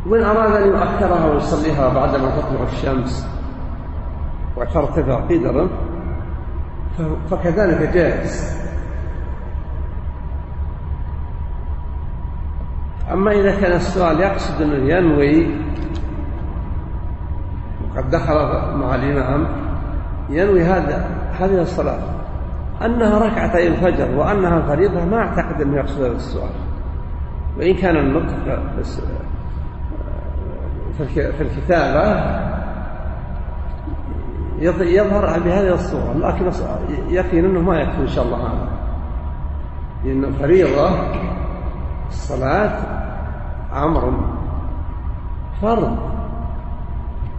وإن 0.07 0.23
أراد 0.23 0.63
أن 0.63 0.69
يؤخرها 0.69 1.27
ويصليها 1.27 1.89
بعدما 1.89 2.31
تطلع 2.31 2.63
الشمس 2.63 3.29
وترتفع 4.57 5.21
قدرا 5.21 5.69
فكذلك 7.31 7.91
جائز. 7.95 8.57
أما 13.13 13.33
إذا 13.33 13.61
كان 13.61 13.73
السؤال 13.73 14.21
يقصد 14.21 14.63
أنه 14.63 14.95
ينوي 14.95 15.47
وقد 17.85 18.11
دخل 18.11 18.35
مع 18.77 18.95
الإمام 18.95 19.47
ينوي 20.31 20.63
هذا 20.65 21.09
هذه 21.41 21.63
الصلاة. 21.63 22.16
أنها 22.85 23.19
ركعتي 23.19 23.69
الفجر 23.69 24.19
وأنها 24.19 24.61
فريضة 24.61 25.05
ما 25.05 25.17
أعتقد 25.17 25.61
أنه 25.61 25.77
يقصد 25.77 26.03
هذا 26.03 26.13
السؤال. 26.13 26.51
وإن 27.59 27.75
كان 27.75 27.97
النطق 27.97 28.35
في 31.17 31.41
الكتابة 31.41 32.37
يظهر 34.81 35.39
بهذه 35.39 35.75
الصورة. 35.75 36.13
لكن 36.17 36.51
يقين 37.09 37.45
أنه 37.45 37.61
ما 37.61 37.81
يكفي 37.81 38.01
إن 38.01 38.07
شاء 38.07 38.25
الله 38.25 38.37
هذا. 38.37 38.69
لأن 40.05 40.33
فريضة 40.33 40.91
الصلاة 42.09 42.79
أمر 43.75 44.13
فرض. 45.63 45.99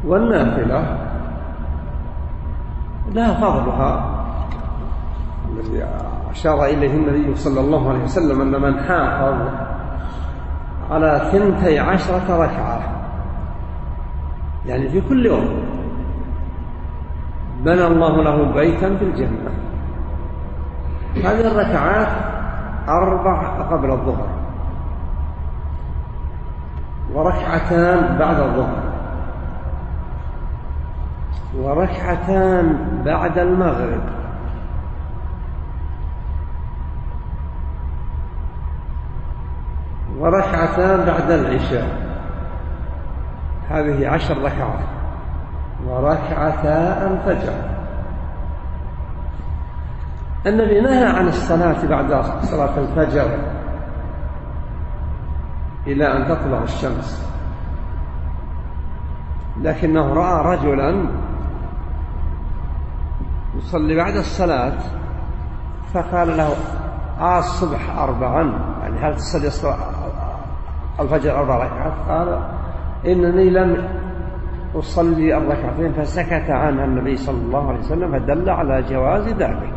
والنافلة 0.06 0.98
لها 3.12 3.34
فضلها 3.34 4.17
الذي 5.58 5.86
أشار 6.32 6.66
إليه 6.66 6.94
النبي 6.94 7.36
صلى 7.36 7.60
الله 7.60 7.90
عليه 7.90 8.04
وسلم 8.04 8.42
أن 8.42 8.62
من 8.62 8.80
حافظ 8.80 9.38
على 10.92 11.30
ثنتي 11.32 11.80
عشرة 11.80 12.44
ركعة 12.44 12.82
يعني 14.66 14.90
في 14.90 15.02
كل 15.02 15.26
يوم 15.26 15.64
بنى 17.64 17.88
الله 17.88 18.24
له 18.24 18.54
بيتا 18.54 18.98
في 18.98 19.06
الجنة. 19.06 19.52
هذه 21.16 21.48
الركعات 21.48 22.08
أربع 22.88 23.48
قبل 23.62 23.92
الظهر 23.92 24.28
وركعتان 27.14 28.18
بعد 28.18 28.40
الظهر 28.40 28.84
وركعتان 31.58 32.78
بعد 33.06 33.38
المغرب. 33.38 34.02
وركعتان 40.20 41.06
بعد 41.06 41.32
العشاء. 41.32 42.08
هذه 43.70 44.10
عشر 44.10 44.38
ركعات. 44.38 44.86
وركعتا 45.86 47.08
الفجر 47.08 47.54
النبي 50.46 50.82
نهى 50.82 51.06
عن 51.06 51.28
الصلاة 51.28 51.86
بعد 51.88 52.26
صلاة 52.42 52.78
الفجر 52.80 53.40
إلى 55.88 56.06
أن 56.06 56.28
تطلع 56.28 56.64
الشمس. 56.64 57.28
لكنه 59.62 60.14
رأى 60.14 60.56
رجلا 60.56 61.06
يصلي 63.56 63.96
بعد 63.96 64.16
الصلاة 64.16 64.78
فقال 65.94 66.38
له 66.38 66.50
آه 67.20 67.40
الصبح 67.40 67.98
أربعا. 67.98 68.44
يعني 68.82 69.00
هل 69.00 69.16
تصلي 69.16 69.48
الفجر 71.00 71.40
أربع 71.40 71.58
ركعات 71.58 71.94
قال 72.10 72.40
إنني 73.06 73.50
لم 73.50 73.88
أصلي 74.76 75.38
الركعتين 75.38 75.94
فسكت 75.94 76.50
عنها 76.50 76.86
النبي 76.86 77.18
صلى 77.18 77.38
الله 77.38 77.70
عليه 77.70 77.80
وسلم 77.80 78.20
فدل 78.20 78.50
على 78.50 78.84
جواز 78.90 79.28
ذلك 79.28 79.74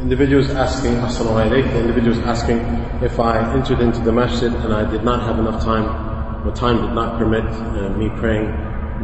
Individuals 0.00 0.48
asking, 0.50 0.94
the 0.94 1.80
individuals 1.80 2.18
asking 2.20 2.58
if 3.02 3.18
I 3.18 3.52
entered 3.52 3.80
into 3.80 3.98
the 3.98 4.12
masjid 4.12 4.54
and 4.54 4.72
I 4.72 4.88
did 4.88 5.02
not 5.02 5.22
have 5.24 5.40
enough 5.40 5.60
time, 5.62 6.46
or 6.46 6.54
time 6.54 6.80
did 6.80 6.94
not 6.94 7.18
permit 7.18 7.44
uh, 7.44 7.90
me 7.98 8.08
praying 8.10 8.46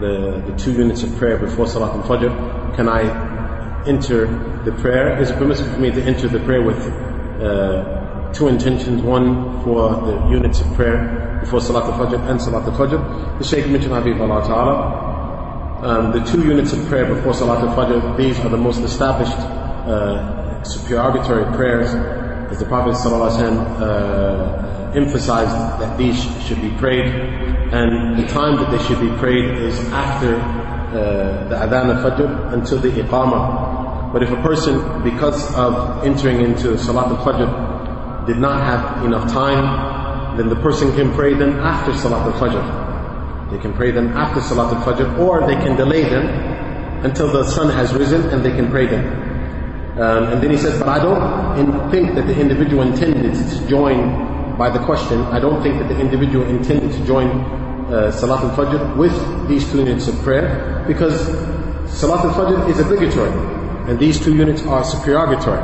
the, 0.00 0.40
the 0.46 0.56
two 0.56 0.72
units 0.72 1.02
of 1.02 1.14
prayer 1.16 1.36
before 1.36 1.66
Salat 1.66 1.96
al-Fajr, 1.96 2.76
can 2.76 2.88
I 2.88 3.02
enter 3.88 4.53
the 4.64 4.72
prayer? 4.72 5.20
Is 5.20 5.30
it 5.30 5.36
permissible 5.38 5.72
for 5.72 5.80
me 5.80 5.90
to 5.90 6.02
enter 6.02 6.28
the 6.28 6.40
prayer 6.40 6.62
with 6.62 6.78
uh, 7.42 8.32
two 8.32 8.48
intentions, 8.48 9.02
one 9.02 9.62
for 9.62 9.90
the 10.06 10.28
units 10.28 10.60
of 10.60 10.72
prayer 10.74 11.38
before 11.40 11.60
Salat 11.60 11.84
al-Fajr 11.84 12.30
and 12.30 12.40
Salat 12.40 12.64
al-Fajr? 12.64 13.38
The 13.38 13.44
Shaykh 13.44 13.68
mentioned 13.68 13.94
Habib 13.94 14.20
Allah 14.20 14.42
Ta'ala. 14.46 15.04
Um, 15.84 16.12
the 16.12 16.24
two 16.24 16.42
units 16.44 16.72
of 16.72 16.86
prayer 16.88 17.06
before 17.14 17.34
Salat 17.34 17.62
al-Fajr, 17.64 18.16
these 18.16 18.38
are 18.40 18.48
the 18.48 18.56
most 18.56 18.80
established 18.80 19.36
uh, 19.36 20.62
supererogatory 20.64 21.44
prayers, 21.56 21.94
as 22.50 22.58
the 22.58 22.64
Prophet 22.64 22.94
ﷺ, 22.94 23.80
uh, 23.80 24.92
emphasized 24.94 25.50
that 25.80 25.98
these 25.98 26.22
should 26.46 26.60
be 26.62 26.70
prayed, 26.78 27.06
and 27.06 28.18
the 28.18 28.26
time 28.28 28.56
that 28.56 28.70
they 28.70 28.82
should 28.84 29.00
be 29.00 29.14
prayed 29.18 29.58
is 29.58 29.78
after 29.90 30.36
uh, 30.36 31.48
the 31.48 31.56
adhan 31.56 31.96
al-fajr 31.96 32.52
until 32.52 32.78
the 32.78 32.88
iqamah. 32.90 33.73
But 34.14 34.22
if 34.22 34.30
a 34.30 34.40
person, 34.42 35.02
because 35.02 35.52
of 35.56 36.06
entering 36.06 36.40
into 36.40 36.78
salat 36.78 37.08
al-fajr, 37.08 38.26
did 38.28 38.38
not 38.38 38.62
have 38.62 39.04
enough 39.04 39.28
time, 39.32 40.36
then 40.36 40.48
the 40.48 40.54
person 40.62 40.94
can 40.94 41.12
pray 41.12 41.34
them 41.34 41.58
after 41.58 41.92
salat 41.92 42.22
al-fajr. 42.32 43.50
They 43.50 43.58
can 43.58 43.74
pray 43.74 43.90
them 43.90 44.16
after 44.16 44.40
salat 44.40 44.72
al-fajr, 44.72 45.18
or 45.18 45.44
they 45.48 45.56
can 45.56 45.74
delay 45.76 46.04
them 46.04 46.26
until 47.04 47.26
the 47.26 47.42
sun 47.42 47.68
has 47.70 47.92
risen 47.92 48.30
and 48.30 48.44
they 48.44 48.52
can 48.52 48.70
pray 48.70 48.86
them. 48.86 49.04
Um, 49.98 50.32
and 50.32 50.40
then 50.40 50.50
he 50.52 50.58
says, 50.58 50.78
but 50.78 50.88
I 50.88 51.00
don't 51.00 51.90
think 51.90 52.14
that 52.14 52.28
the 52.28 52.38
individual 52.38 52.82
intended 52.82 53.34
to 53.34 53.68
join, 53.68 54.56
by 54.56 54.70
the 54.70 54.78
question, 54.78 55.22
I 55.22 55.40
don't 55.40 55.60
think 55.60 55.78
that 55.80 55.88
the 55.88 55.98
individual 55.98 56.46
intended 56.46 56.92
to 56.92 57.04
join 57.04 57.28
uh, 57.90 58.12
Salat 58.12 58.44
al-Fajr 58.44 58.96
with 58.96 59.48
these 59.48 59.68
two 59.72 59.78
units 59.78 60.06
of 60.06 60.14
prayer, 60.22 60.84
because 60.86 61.18
Salat 61.92 62.24
al-Fajr 62.24 62.70
is 62.70 62.78
obligatory, 62.78 63.53
and 63.86 63.98
these 63.98 64.18
two 64.18 64.34
units 64.34 64.62
are 64.66 64.84
supererogatory. 64.84 65.60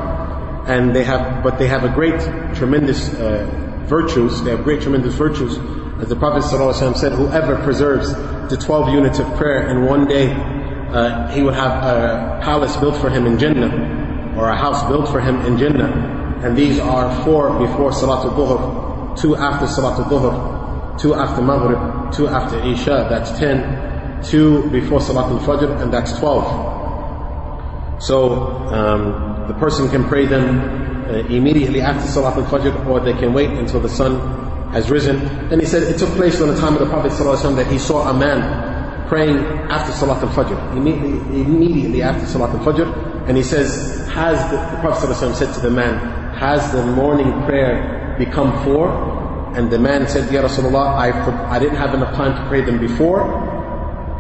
And 0.66 0.95
they 0.95 1.05
have, 1.05 1.43
but 1.43 1.59
they 1.59 1.66
have 1.66 1.85
a 1.85 1.89
great, 1.89 2.21
tremendous 2.55 3.12
uh, 3.14 3.49
virtues, 3.87 4.43
they 4.43 4.51
have 4.51 4.62
great, 4.64 4.83
tremendous 4.83 5.14
virtues. 5.14 5.59
As 6.01 6.09
the 6.09 6.16
Prophet 6.16 6.43
ﷺ 6.45 6.97
said, 6.97 7.12
whoever 7.12 7.57
preserves 7.62 8.12
the 8.49 8.57
12 8.57 8.95
units 8.95 9.18
of 9.18 9.27
prayer 9.37 9.68
in 9.68 9.87
one 9.87 10.07
day, 10.07 10.33
uh, 10.33 11.29
he 11.29 11.43
would 11.43 11.55
have 11.55 11.83
a 11.85 12.41
palace 12.43 12.77
built 12.77 12.97
for 12.97 13.11
him 13.11 13.27
in 13.27 13.39
Jannah 13.39 14.35
or 14.37 14.49
a 14.49 14.57
house 14.57 14.87
built 14.89 15.09
for 15.09 15.21
him 15.21 15.41
in 15.43 15.59
Jannah. 15.59 16.39
And 16.43 16.57
these 16.57 16.79
are 16.79 17.25
four 17.25 17.59
before 17.59 17.91
Salatul 17.91 18.35
Dhuhr, 18.35 19.21
two 19.21 19.37
after 19.37 19.66
Salatul 19.66 20.05
Dhuhr, 20.09 21.01
two 21.01 21.14
after 21.14 21.43
Maghrib, 21.43 22.12
two 22.12 22.29
after 22.29 22.59
Isha, 22.64 23.07
that's 23.11 23.39
ten. 23.39 23.91
two 24.23 24.68
before 24.71 25.01
Salat 25.01 25.27
al-Fajr, 25.33 25.81
and 25.83 25.93
that's 25.93 26.18
12. 26.18 26.80
So 27.99 28.34
um, 28.74 29.47
the 29.47 29.53
person 29.55 29.89
can 29.89 30.03
pray 30.07 30.26
them 30.26 31.05
uh, 31.05 31.13
immediately 31.30 31.82
after 31.82 32.07
Salat 32.07 32.38
al-Fajr, 32.38 32.88
or 32.88 32.99
they 32.99 33.13
can 33.13 33.34
wait 33.34 33.49
until 33.51 33.80
the 33.80 33.89
sun 33.89 34.20
has 34.72 34.89
risen. 34.89 35.22
And 35.51 35.61
he 35.61 35.68
said 35.68 35.84
it 35.84 35.97
took 35.97 36.09
place 36.16 36.41
on 36.41 36.49
the 36.49 36.59
time 36.59 36.74
of 36.74 36.80
the 36.80 36.88
Prophet 36.88 37.11
ﷺ 37.11 37.55
that 37.55 37.68
he 37.68 37.78
saw 37.78 38.09
a 38.09 38.13
man 38.13 39.07
praying 39.07 39.38
after 39.70 39.91
Salat 39.93 40.22
al-Fajr, 40.24 40.76
immediately, 40.76 41.41
immediately 41.41 42.01
after 42.01 42.26
Salat 42.26 42.49
al-Fajr, 42.55 43.28
and 43.28 43.38
he 43.38 43.43
says, 43.43 44.05
has 44.09 44.38
the, 44.51 44.57
the 44.76 44.82
Prophet 44.82 45.07
ﷺ 45.09 45.36
said 45.36 45.53
to 45.53 45.61
the 45.61 45.70
man, 45.72 46.34
has 46.36 46.72
the 46.72 46.86
morning 46.86 47.32
prayer 47.45 48.16
become 48.18 48.63
four? 48.63 49.13
And 49.55 49.72
the 49.72 49.80
man 49.80 50.07
said, 50.07 50.30
Ya 50.34 50.41
Rasulullah, 50.41 50.97
I, 50.97 51.11
I 51.49 51.59
didn't 51.59 51.78
have 51.78 51.93
enough 51.93 52.13
time 52.16 52.36
to 52.36 52.49
pray 52.49 52.61
them 52.61 52.78
before. 52.78 53.24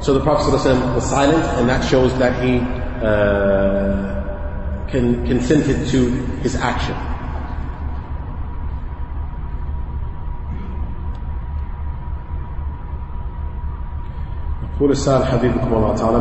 So 0.01 0.13
the 0.13 0.21
Prophet 0.21 0.51
ﷺ 0.53 0.95
was 0.95 1.09
silent, 1.09 1.43
and 1.59 1.67
that 1.67 1.83
shows 1.83 2.17
that 2.19 2.41
he 2.41 2.59
uh, 3.02 4.86
can, 4.88 5.26
consented 5.26 5.86
to 5.88 6.10
his 6.42 6.56
action. 6.56 6.96
يقول 14.80 14.92
السائل 14.92 15.24
حبيبكم 15.24 15.74
الله 15.74 15.94
تعالى 15.94 16.18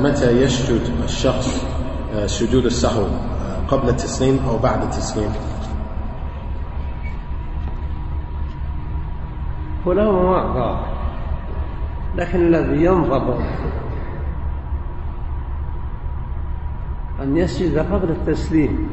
متى 0.00 0.30
يسجد 0.42 0.82
الشخص 1.04 1.64
سجود 2.26 2.64
السهو 2.64 3.06
قبل 3.68 3.88
التسليم 3.88 4.40
أو 4.48 4.58
بعد 4.58 4.82
التسليم 4.82 5.32
وله 9.86 10.12
مواقع 10.12 10.80
لكن 12.16 12.46
الذي 12.46 12.84
ينضبط 12.84 13.38
أن 17.30 17.36
يسجد 17.36 17.78
قبل 17.78 18.10
التسليم 18.10 18.88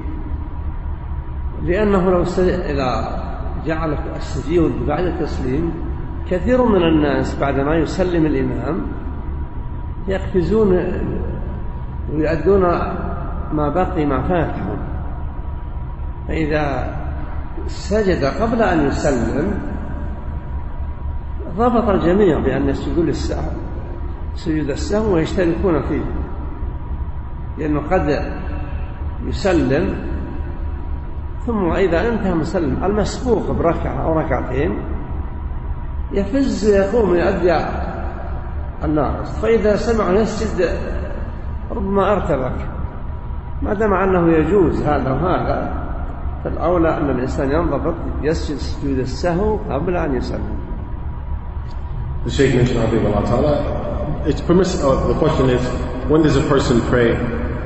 لأنه 1.64 2.12
لو 2.12 2.24
إذا 2.40 3.20
جعل 3.66 3.98
السجود 4.16 4.86
بعد 4.88 5.04
التسليم 5.04 5.72
كثير 6.30 6.66
من 6.66 6.84
الناس 6.84 7.40
بعدما 7.40 7.76
يسلم 7.76 8.26
الإمام 8.26 8.82
يقفزون 10.08 10.72
ويؤدون 12.14 12.62
ما 13.54 13.70
بقي 13.70 14.06
ما 14.06 14.22
فاتهم 14.22 14.78
فإذا 16.28 16.96
سجد 17.68 18.26
قبل 18.26 18.62
أن 18.62 18.88
يسلم 18.88 19.60
ضبط 21.58 21.90
الجميع 21.90 22.40
بأن 22.40 22.70
يسجدوا 22.70 23.04
للسهو 23.04 23.52
سجود 24.36 24.70
السهو 24.70 25.14
ويشتركون 25.14 25.82
فيه. 25.82 26.27
لأنه 27.58 27.82
قد 27.92 28.34
يسلم 29.26 29.96
ثم 31.46 31.72
إذا 31.72 32.10
انتهى 32.10 32.34
مسلم 32.34 32.84
المسبوق 32.84 33.52
بركعة 33.52 34.04
أو 34.04 34.20
ركعتين 34.20 34.80
يفز 36.12 36.70
يقوم 36.70 37.16
يؤدي 37.16 37.58
الناقص 38.84 39.40
فإذا 39.42 39.76
سمع 39.76 40.12
يسجد 40.12 40.70
ربما 41.72 42.12
ارتبك. 42.12 42.66
ما 43.62 43.74
دام 43.74 43.94
أنه 43.94 44.32
يجوز 44.32 44.82
هذا 44.82 45.12
وهذا 45.12 45.88
فالأولى 46.44 46.98
أن 46.98 47.10
الإنسان 47.10 47.52
ينضبط 47.52 47.94
يسجد 48.22 48.58
سجود 48.58 49.00
السهو 49.00 49.58
قبل 49.70 49.98
أن 49.98 50.16
يسلم. 50.16 50.58
The 52.26 52.32
Shaykh 52.32 52.56
mentioned 52.56 52.80
Allah 52.80 53.24
Ta'ala. 53.26 54.24
It's 54.26 54.42
permissible, 54.42 54.92
uh, 54.92 55.08
the 55.08 55.14
question 55.14 55.50
is, 55.50 55.66
when 56.10 56.24
does 56.24 56.36
a 56.36 56.42
person 56.42 56.82
pray 56.82 57.16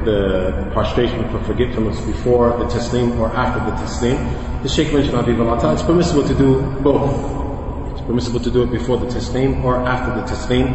the 0.06 0.70
prostration 0.74 1.28
for 1.30 1.43
forgetfulness 1.43 1.99
before 2.02 2.58
the 2.58 2.66
taslim 2.66 3.18
or 3.20 3.28
after 3.30 3.60
the 3.66 3.76
taslim? 3.78 4.18
The 4.64 4.70
Shaykh 4.70 4.93
mentioned 4.93 5.16
Allah 5.16 5.60
Ta'ala, 5.60 5.74
it's 5.74 5.84
permissible 5.84 6.28
to 6.28 6.36
do 6.36 6.62
both. 6.82 7.93
It's 7.93 8.02
permissible 8.02 8.39
to 8.39 8.52
do 8.52 8.64
it 8.64 8.72
before 8.72 8.97
the 8.97 9.08
taslim 9.08 9.64
or 9.64 9.78
after 9.78 10.14
the 10.20 10.28
taslim. 10.28 10.70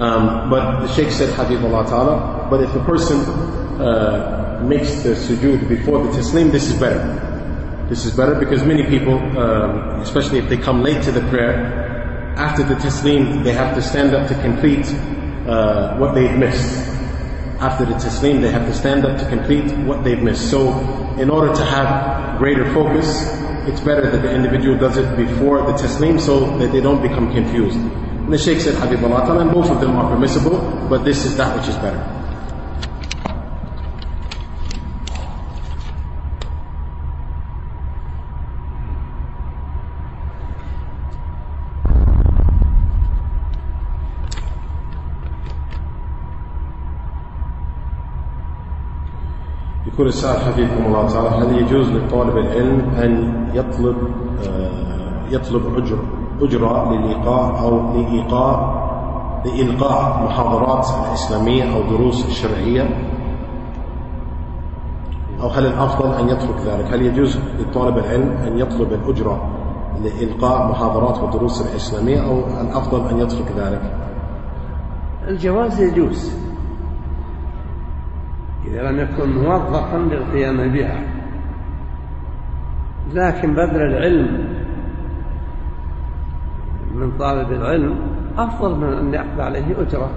Um, 0.00 0.50
but 0.50 0.80
the 0.80 0.88
Shaykh 0.94 1.10
said 1.10 1.32
Habib 1.34 1.60
Ta'ala, 1.60 2.46
but 2.50 2.62
if 2.62 2.72
the 2.72 2.84
person 2.84 3.18
uh, 3.80 4.62
makes 4.62 5.02
the 5.02 5.10
sujood 5.10 5.68
before 5.68 6.04
the 6.04 6.10
taslim, 6.10 6.52
this 6.52 6.70
is 6.70 6.78
better. 6.78 7.86
This 7.88 8.04
is 8.04 8.14
better 8.14 8.34
because 8.34 8.62
many 8.64 8.84
people, 8.84 9.18
um, 9.38 10.00
especially 10.02 10.38
if 10.38 10.48
they 10.48 10.58
come 10.58 10.82
late 10.82 11.02
to 11.04 11.12
the 11.12 11.22
prayer, 11.30 12.34
after 12.36 12.62
the 12.62 12.74
taslim, 12.74 13.42
they 13.42 13.52
have 13.52 13.74
to 13.74 13.82
stand 13.82 14.14
up 14.14 14.28
to 14.28 14.34
complete 14.42 14.86
uh, 15.48 15.96
what 15.96 16.14
they've 16.14 16.36
missed. 16.36 16.97
After 17.60 17.84
the 17.84 17.94
taslim, 17.94 18.40
they 18.40 18.50
have 18.50 18.66
to 18.66 18.74
stand 18.74 19.04
up 19.04 19.18
to 19.18 19.28
complete 19.28 19.70
what 19.78 20.04
they've 20.04 20.22
missed. 20.22 20.48
So, 20.50 20.78
in 21.18 21.28
order 21.28 21.52
to 21.52 21.64
have 21.64 22.38
greater 22.38 22.64
focus, 22.72 23.06
it's 23.66 23.80
better 23.80 24.08
that 24.08 24.22
the 24.22 24.32
individual 24.32 24.78
does 24.78 24.96
it 24.96 25.16
before 25.16 25.62
the 25.62 25.72
taslim 25.72 26.20
so 26.20 26.56
that 26.58 26.70
they 26.70 26.80
don't 26.80 27.02
become 27.02 27.32
confused. 27.32 27.76
And 27.76 28.32
the 28.32 28.38
Shaykh 28.38 28.60
said, 28.60 28.74
Habib 28.76 29.02
Allah, 29.04 29.40
and 29.40 29.50
both 29.50 29.70
of 29.70 29.80
them 29.80 29.96
are 29.96 30.08
permissible, 30.08 30.58
but 30.88 31.04
this 31.04 31.24
is 31.24 31.36
that 31.36 31.56
which 31.58 31.68
is 31.68 31.76
better. 31.76 32.17
يقول 49.98 50.08
السائل 50.08 50.40
حفظكم 50.40 50.86
الله 50.86 51.08
تعالى. 51.08 51.28
هل 51.28 51.58
يجوز 51.62 51.90
لطالب 51.90 52.36
العلم 52.36 52.80
أن 52.80 53.34
يطلب 53.54 53.96
آه، 54.48 54.70
يطلب 55.30 55.76
أجر 55.76 55.98
أجرة 56.40 56.92
للإيقاع 56.92 57.60
أو 57.62 57.92
لإيقاع 57.92 58.84
لإلقاء 59.44 60.24
محاضرات 60.24 60.86
الإسلامية 61.08 61.74
أو 61.76 61.82
دروس 61.82 62.26
الشرعية. 62.26 62.82
أو 65.42 65.48
هل 65.48 65.66
الأفضل 65.66 66.14
أن 66.14 66.28
يترك 66.28 66.60
ذلك؟ 66.66 66.92
هل 66.92 67.02
يجوز 67.02 67.38
لطالب 67.60 67.98
العلم 67.98 68.30
أن 68.46 68.58
يطلب 68.58 68.92
الأجرة 68.92 69.48
لإلقاء 70.02 70.70
محاضرات 70.70 71.22
ودروس 71.22 71.70
الإسلامية 71.70 72.24
أو 72.24 72.38
الأفضل 72.60 73.08
أن 73.08 73.18
يترك 73.20 73.52
ذلك؟ 73.56 73.82
الجواز 75.28 75.80
يجوز. 75.80 76.47
إذا 78.70 78.90
لم 78.90 79.00
يكن 79.00 79.38
موظفا 79.38 79.96
للقيام 79.96 80.56
بها. 80.56 81.00
لكن 83.12 83.54
بذل 83.54 83.82
العلم 83.82 84.48
من 86.94 87.12
طالب 87.18 87.52
العلم 87.52 87.98
أفضل 88.38 88.76
من 88.76 88.92
أن 88.92 89.14
يأخذ 89.14 89.40
عليه 89.40 89.82
أجرة. 89.82 90.10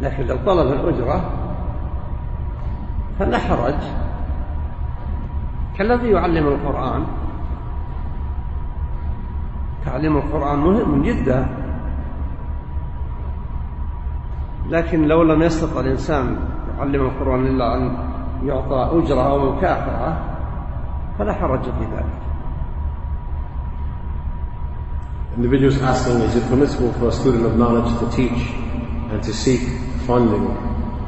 لكن 0.00 0.26
لو 0.26 0.36
طلب 0.46 0.72
الأجرة 0.72 1.30
فلا 3.18 3.38
حرج. 3.38 3.74
كالذي 5.78 6.10
يعلم 6.10 6.46
القرآن. 6.46 7.04
تعليم 9.84 10.16
القرآن 10.16 10.58
مهم 10.58 11.02
جدا. 11.02 11.59
لكن 14.69 15.07
لو 15.07 15.23
لم 15.23 15.41
يستطع 15.41 15.79
الإنسان 15.79 16.37
يعلم 16.77 17.01
القرآن 17.01 17.47
إلا 17.47 17.75
أن 17.77 17.97
يعطى 18.43 18.89
أجرة 18.93 19.21
أو 19.21 19.55
مكافأة 19.55 20.17
فلا 21.19 21.33
حرج 21.33 21.63
في 21.63 21.85
ذلك 21.95 22.25
Individuals 25.37 25.81
asking, 25.81 26.21
is 26.21 26.35
it 26.37 26.43
permissible 26.47 26.93
for 26.93 27.09
a 27.09 27.11
student 27.11 27.45
of 27.45 27.57
knowledge 27.57 27.91
to 27.99 28.09
teach 28.15 28.39
and 29.11 29.21
to 29.21 29.33
seek 29.33 29.59
funding 30.07 30.47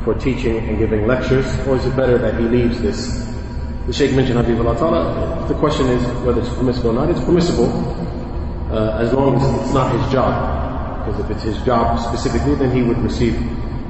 for 0.03 0.15
teaching 0.15 0.57
and 0.57 0.78
giving 0.78 1.07
lectures, 1.07 1.45
or 1.65 1.78
is 1.78 1.86
it 1.86 1.95
better 1.95 2.17
that 2.17 2.38
he 2.38 2.45
leaves 2.45 2.82
this? 2.82 3.25
The 3.88 3.93
Sheikh 3.93 4.13
mentioned 4.13 4.38
Habib 4.38 4.59
Allah 4.59 4.75
Ta'ala, 4.78 5.47
the 5.47 5.53
question 5.53 5.88
is 5.88 6.03
whether 6.25 6.41
it's 6.41 6.53
permissible 6.53 6.89
or 6.89 6.93
not. 6.93 7.09
It's 7.09 7.23
permissible 7.23 7.71
uh, 8.69 8.99
as 8.99 9.13
long 9.13 9.38
as 9.38 9.61
it's 9.61 9.73
not 9.73 9.95
his 9.95 10.11
job. 10.11 10.50
Because 11.05 11.20
if 11.20 11.30
it's 11.30 11.42
his 11.42 11.62
job 11.64 11.98
specifically, 11.98 12.55
then 12.55 12.74
he 12.74 12.82
would 12.82 12.98
receive 12.98 13.34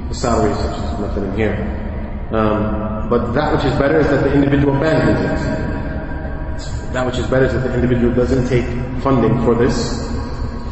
the 0.09 0.15
salary 0.15 0.53
such 0.55 0.77
as 0.77 0.99
nothing 0.99 1.25
in 1.25 1.35
here. 1.35 1.83
Um, 2.31 3.09
but 3.09 3.33
that 3.33 3.53
which 3.53 3.65
is 3.65 3.77
better 3.77 3.99
is 3.99 4.07
that 4.07 4.23
the 4.23 4.33
individual 4.33 4.75
abandons 4.75 5.19
it. 5.19 6.93
That 6.93 7.05
which 7.05 7.17
is 7.17 7.27
better 7.27 7.45
is 7.45 7.53
that 7.53 7.63
the 7.63 7.73
individual 7.73 8.13
doesn't 8.13 8.47
take 8.47 8.65
funding 9.01 9.43
for 9.43 9.55
this. 9.55 10.07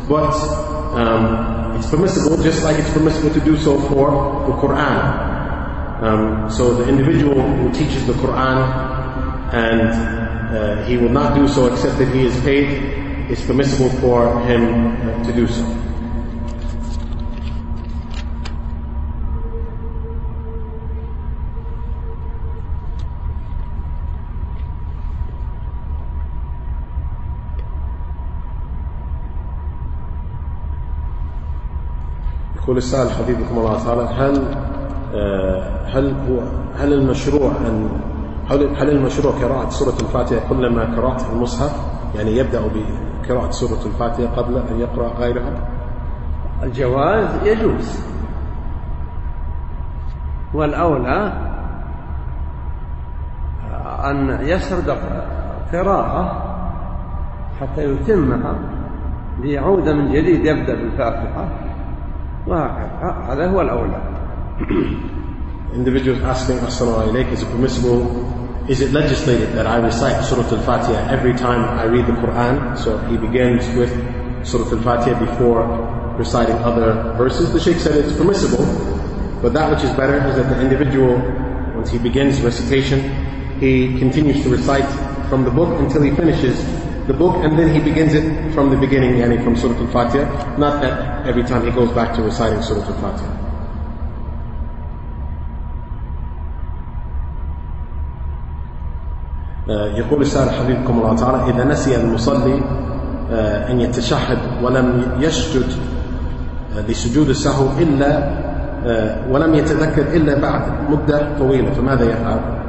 But 0.08 0.34
um, 0.94 1.78
it's 1.78 1.90
permissible, 1.90 2.42
just 2.42 2.64
like 2.64 2.78
it's 2.78 2.92
permissible 2.92 3.34
to 3.34 3.40
do 3.42 3.58
so 3.58 3.80
for 3.90 4.10
the 4.48 4.54
Quran. 4.54 5.32
Um, 6.02 6.50
so 6.50 6.74
the 6.74 6.90
individual 6.90 7.42
who 7.42 7.72
teaches 7.74 8.08
the 8.08 8.14
Quran 8.14 9.54
and 9.54 9.92
uh, 10.58 10.84
he 10.86 10.98
will 10.98 11.10
not 11.10 11.36
do 11.36 11.48
so 11.48 11.72
except 11.72 11.98
that 12.00 12.14
he 12.14 12.26
is 12.26 12.40
paid, 12.42 13.30
it's 13.30 13.46
permissible 13.46 13.90
for 14.00 14.42
him 14.42 14.98
uh, 15.08 15.24
to 15.24 15.34
do 15.34 15.48
so. 15.48 15.91
يقول 32.72 32.84
السائل 32.84 33.10
حبيبكم 33.12 33.58
الله 33.58 33.84
تعالى 33.86 34.02
هل 34.02 34.56
آه، 35.16 35.64
هل 35.86 36.16
هو 36.30 36.40
هل 36.80 36.94
المشروع 36.94 37.52
أن 37.68 37.90
هل 38.50 38.76
هل 38.76 38.90
المشروع 38.90 39.34
قراءة 39.34 39.70
سورة 39.70 39.96
الفاتحة 40.02 40.50
كلما 40.50 40.96
قرأت 40.96 41.22
المصحف؟ 41.34 41.76
يعني 42.16 42.38
يبدأ 42.38 42.62
بقراءة 42.62 43.52
سورة 43.52 43.80
الفاتحة 43.86 44.36
قبل 44.36 44.58
أن 44.58 44.80
يقرأ 44.80 45.08
غيرها؟ 45.20 45.68
الجواز 46.64 47.48
يجوز. 47.48 48.00
والأولى 50.54 51.34
أن 54.04 54.40
يسرد 54.42 54.98
قراءة 55.74 56.44
حتى 57.62 57.84
يتمها 57.84 58.56
ليعود 59.42 59.90
من 59.90 60.12
جديد 60.12 60.46
يبدأ 60.46 60.76
بالفاتحة. 60.76 61.71
وهكذا 62.47 63.33
هذا 63.33 63.47
هو 63.51 63.61
الأولى 63.61 64.01
Individuals 65.75 66.23
asking, 66.23 66.57
Assalamu 66.61 67.13
alaikum, 67.13 67.33
is 67.33 67.43
it 67.43 67.51
permissible, 67.51 68.01
is 68.71 68.81
it 68.81 68.93
legislated 68.93 69.53
that 69.53 69.67
I 69.67 69.77
recite 69.77 70.25
Surah 70.25 70.49
Al-Fatiha 70.49 71.11
every 71.13 71.35
time 71.35 71.63
I 71.79 71.85
read 71.85 72.07
the 72.07 72.13
Quran? 72.13 72.79
So 72.79 72.97
he 73.09 73.19
begins 73.19 73.69
with 73.77 73.93
Surah 74.47 74.71
Al-Fatiha 74.73 75.21
before 75.21 75.67
reciting 76.17 76.57
other 76.65 77.13
verses. 77.19 77.53
The 77.53 77.61
Sheikh 77.61 77.77
said 77.77 77.97
it's 77.97 78.17
permissible, 78.17 78.65
but 79.43 79.53
that 79.53 79.71
which 79.71 79.85
is 79.85 79.91
better 79.93 80.17
is 80.27 80.37
that 80.37 80.49
the 80.49 80.61
individual, 80.63 81.19
once 81.77 81.91
he 81.91 81.99
begins 81.99 82.41
recitation, 82.41 83.01
he 83.61 83.99
continues 83.99 84.43
to 84.45 84.49
recite 84.49 84.89
from 85.29 85.45
the 85.45 85.51
book 85.51 85.79
until 85.81 86.01
he 86.03 86.11
finishes 86.13 86.57
the 87.08 87.14
book 87.14 87.44
and 87.44 87.58
then 87.58 87.74
he 87.74 87.80
begins 87.80 88.14
it 88.14 88.54
from 88.54 88.70
the 88.70 88.78
beginning, 88.78 89.16
yani 89.16 89.44
from 89.44 89.56
Surah 89.56 89.78
Al-Fatiha. 89.78 90.58
Not 90.58 90.82
that 90.82 91.28
every 91.28 91.44
time 91.44 91.66
he 91.66 91.72
goes 91.72 91.92
back 91.92 92.16
to 92.16 92.24
reciting 92.24 92.62
Surah 92.62 92.86
Al-Fatiha. 92.86 93.38
يقول 99.72 100.22
السائل 100.22 100.50
حبيبكم 100.50 101.00
الله 101.00 101.16
تعالى 101.16 101.52
إذا 101.54 101.64
نسي 101.64 101.96
المصلي 101.96 102.62
أن 103.72 103.82
يتشهد 103.82 104.38
ولم 104.64 105.12
يسجد 105.20 105.70
لسجود 106.88 107.30
السهو 107.30 107.68
إلا 107.80 108.12
ولم 109.30 109.56
يتذكر 109.56 110.16
إلا 110.16 110.40
بعد 110.40 110.62
مدة 110.90 111.38
طويلة 111.40 111.72
فماذا 111.72 112.04
يفعل؟ 112.04 112.61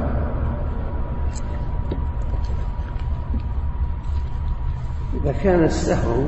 إذا 5.23 5.33
كان 5.43 5.63
السهو 5.63 6.23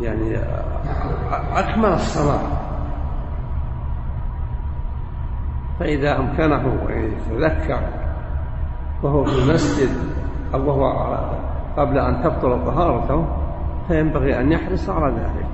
يعني 0.00 0.36
أكمل 1.52 1.92
الصلاة 1.92 2.40
فإذا 5.80 6.18
أمكنه 6.18 6.86
أن 6.90 7.12
يتذكر 7.12 7.80
وهو 9.02 9.24
في 9.24 9.38
المسجد 9.38 9.90
أو 10.54 10.68
وهو 10.68 11.16
قبل 11.76 11.98
أن 11.98 12.22
تبطل 12.22 12.64
طهارته 12.66 13.26
فينبغي 13.88 14.40
أن 14.40 14.52
يحرص 14.52 14.90
على 14.90 15.14
ذلك. 15.14 15.46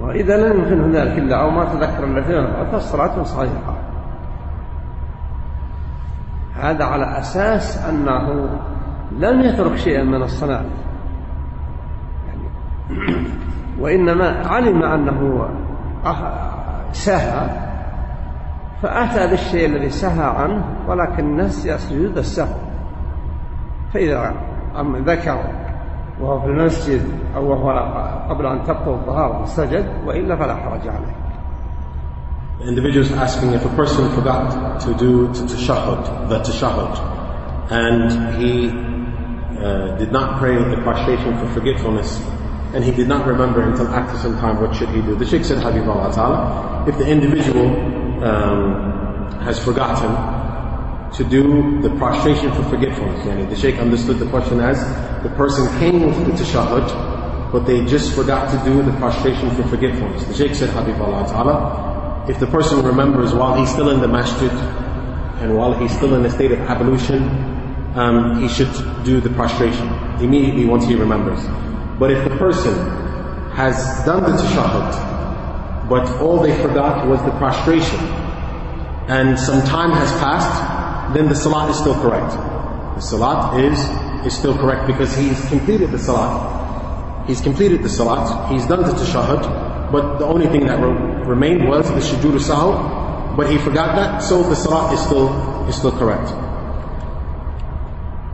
وإذا 0.00 0.36
لم 0.36 0.58
يمكنه 0.58 1.00
ذلك 1.00 1.18
إلا 1.18 1.36
أو 1.36 1.50
ما 1.50 1.64
تذكر 1.64 2.22
فيما 2.22 2.64
فالصلاة 2.64 3.22
صحيحة. 3.22 3.83
هذا 6.64 6.84
على 6.84 7.18
أساس 7.18 7.84
أنه 7.88 8.48
لم 9.12 9.40
يترك 9.40 9.76
شيئا 9.76 10.04
من 10.04 10.22
الصلاة. 10.22 10.64
يعني 12.26 12.48
وإنما 13.80 14.46
علم 14.46 14.82
أنه 14.82 15.48
سهى 16.92 17.48
فأتى 18.82 19.30
بالشيء 19.30 19.66
الذي 19.66 19.90
سهى 19.90 20.24
عنه 20.24 20.64
ولكن 20.88 21.36
نسي 21.36 21.78
سجود 21.78 22.18
السهو. 22.18 22.58
فإذا 23.94 24.34
ذكر 25.06 25.38
وهو 26.20 26.40
في 26.40 26.46
المسجد 26.46 27.02
أو 27.36 27.50
وهو 27.50 27.70
قبل 28.28 28.46
أن 28.46 28.64
تبطل 28.64 28.94
الطهارة 28.94 29.44
سجد 29.44 29.86
وإلا 30.06 30.36
فلا 30.36 30.54
حرج 30.54 30.88
عليه. 30.88 31.23
The 32.58 32.68
individual 32.68 33.04
is 33.04 33.10
asking 33.12 33.50
if 33.50 33.64
a 33.64 33.68
person 33.70 34.08
forgot 34.14 34.80
to 34.82 34.94
do 34.94 35.26
to 35.26 35.40
tashahud, 35.42 36.28
the 36.28 36.38
tashahud, 36.38 37.70
and 37.70 38.40
he 38.40 38.68
uh, 39.58 39.96
did 39.98 40.12
not 40.12 40.38
pray 40.38 40.54
the 40.54 40.80
prostration 40.82 41.36
for 41.38 41.48
forgetfulness, 41.52 42.20
and 42.72 42.84
he 42.84 42.92
did 42.92 43.08
not 43.08 43.26
remember 43.26 43.60
until 43.60 43.88
after 43.88 44.16
some 44.18 44.38
time, 44.38 44.60
what 44.60 44.74
should 44.74 44.88
he 44.90 45.02
do? 45.02 45.16
The 45.16 45.26
Sheikh 45.26 45.44
said, 45.44 45.58
Habib 45.58 45.88
Allah 45.88 46.14
Ta'ala, 46.14 46.84
if 46.88 46.96
the 46.96 47.08
individual 47.08 47.66
um, 48.22 49.32
has 49.40 49.58
forgotten 49.58 50.14
to 51.12 51.24
do 51.24 51.80
the 51.82 51.90
prostration 51.96 52.52
for 52.52 52.62
forgetfulness, 52.64 53.26
yani 53.26 53.50
the 53.50 53.56
Sheikh 53.56 53.78
understood 53.78 54.20
the 54.20 54.30
question 54.30 54.60
as 54.60 54.78
the 55.24 55.30
person 55.30 55.66
came 55.80 56.06
with 56.06 56.24
the 56.24 56.32
tashahud, 56.44 57.50
but 57.50 57.66
they 57.66 57.84
just 57.84 58.14
forgot 58.14 58.48
to 58.50 58.70
do 58.70 58.80
the 58.82 58.96
prostration 58.98 59.50
for 59.56 59.64
forgetfulness. 59.64 60.24
The 60.26 60.34
Sheikh 60.34 60.54
said, 60.54 60.70
Habib 60.70 61.00
Allah 61.00 61.26
Ta'ala, 61.26 61.93
if 62.28 62.40
the 62.40 62.46
person 62.46 62.82
remembers 62.82 63.34
while 63.34 63.54
he's 63.54 63.70
still 63.70 63.90
in 63.90 64.00
the 64.00 64.08
masjid 64.08 64.50
and 65.42 65.56
while 65.56 65.74
he's 65.74 65.94
still 65.94 66.14
in 66.14 66.24
a 66.24 66.30
state 66.30 66.52
of 66.52 66.58
ablution, 66.60 67.22
um, 67.94 68.40
he 68.40 68.48
should 68.48 68.72
do 69.04 69.20
the 69.20 69.28
prostration 69.30 69.86
immediately 70.20 70.64
once 70.64 70.86
he 70.86 70.94
remembers. 70.94 71.38
But 71.98 72.10
if 72.10 72.28
the 72.28 72.36
person 72.36 72.74
has 73.52 73.76
done 74.06 74.22
the 74.22 74.36
tashahhud, 74.36 75.88
but 75.88 76.08
all 76.22 76.38
they 76.40 76.56
forgot 76.62 77.06
was 77.06 77.22
the 77.24 77.30
prostration, 77.32 78.00
and 79.06 79.38
some 79.38 79.62
time 79.66 79.90
has 79.92 80.10
passed, 80.12 81.14
then 81.14 81.28
the 81.28 81.34
salat 81.34 81.70
is 81.70 81.78
still 81.78 81.94
correct. 82.00 82.32
The 82.96 83.02
salat 83.02 83.60
is, 83.60 83.78
is 84.26 84.34
still 84.34 84.56
correct 84.56 84.86
because 84.86 85.14
he's 85.14 85.38
completed 85.50 85.90
the 85.90 85.98
salat. 85.98 87.26
He's 87.26 87.42
completed 87.42 87.82
the 87.82 87.88
salat, 87.88 88.50
he's 88.50 88.66
done 88.66 88.82
the 88.82 88.92
tashahhud, 88.92 89.73
but 89.93 90.17
the 90.19 90.25
only 90.25 90.47
thing 90.47 90.67
that 90.67 90.79
re- 90.79 91.23
remained 91.25 91.67
was 91.67 91.87
the 91.89 92.01
sujood 92.01 92.39
sahu, 92.39 93.35
but 93.35 93.49
he 93.49 93.57
forgot 93.57 93.95
that, 93.95 94.19
so 94.19 94.43
the 94.43 94.55
salah 94.55 94.93
is 94.93 94.99
still, 94.99 95.29
is 95.67 95.75
still 95.75 95.91
correct. 95.91 96.33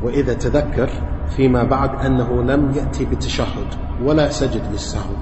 وإذا 0.03 0.33
تذكر 0.33 0.89
فيما 1.29 1.63
بعد 1.63 2.05
أنه 2.05 2.43
لم 2.43 2.71
يأتي 2.75 3.05
بالتشهد 3.05 3.67
ولا 4.03 4.29
سجد 4.29 4.61
للسهو 4.71 5.15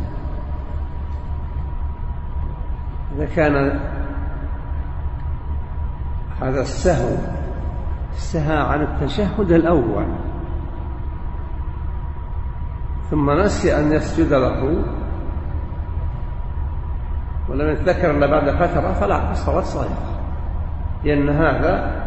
إذا 3.16 3.26
كان 3.26 3.80
هذا 6.42 6.62
السهو 6.62 7.16
سهى 8.16 8.58
عن 8.58 8.82
التشهد 8.82 9.52
الأول 9.52 10.06
ثم 13.12 13.32
نسي 13.32 13.78
أن 13.78 13.92
يسجد 13.94 14.34
له 14.34 14.84
ولم 17.51 17.71
يتذكر 17.71 18.11
إلا 18.11 18.27
بعد 18.27 18.51
فترة 18.51 18.93
فلا 18.93 19.33
الصلاة 19.33 19.61
صحيحة 19.61 20.19
لأن 21.05 21.29
هذا 21.29 22.03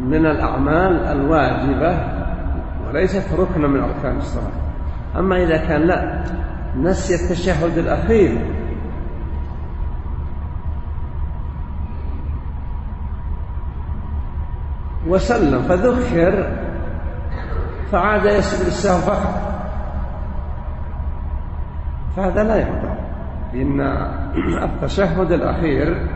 من 0.00 0.26
الأعمال 0.26 1.04
الواجبة 1.04 1.96
وليست 2.88 3.34
ركنا 3.34 3.68
من 3.68 3.80
أركان 3.80 4.16
الصلاة. 4.16 4.52
أما 5.18 5.42
إذا 5.42 5.56
كان 5.56 5.80
لا 5.80 6.24
نسي 6.76 7.14
التشهد 7.14 7.78
الأخير. 7.78 8.38
وسلم 15.08 15.62
فذكر 15.62 16.46
فعاد 17.92 18.24
يسجد 18.24 18.66
السهو 18.66 18.98
فقط. 18.98 19.34
فهذا 22.16 22.44
لا 22.44 22.56
يقدر. 22.56 23.01
إن 23.54 23.80
التشهد 24.62 25.32
الأخير 25.32 26.06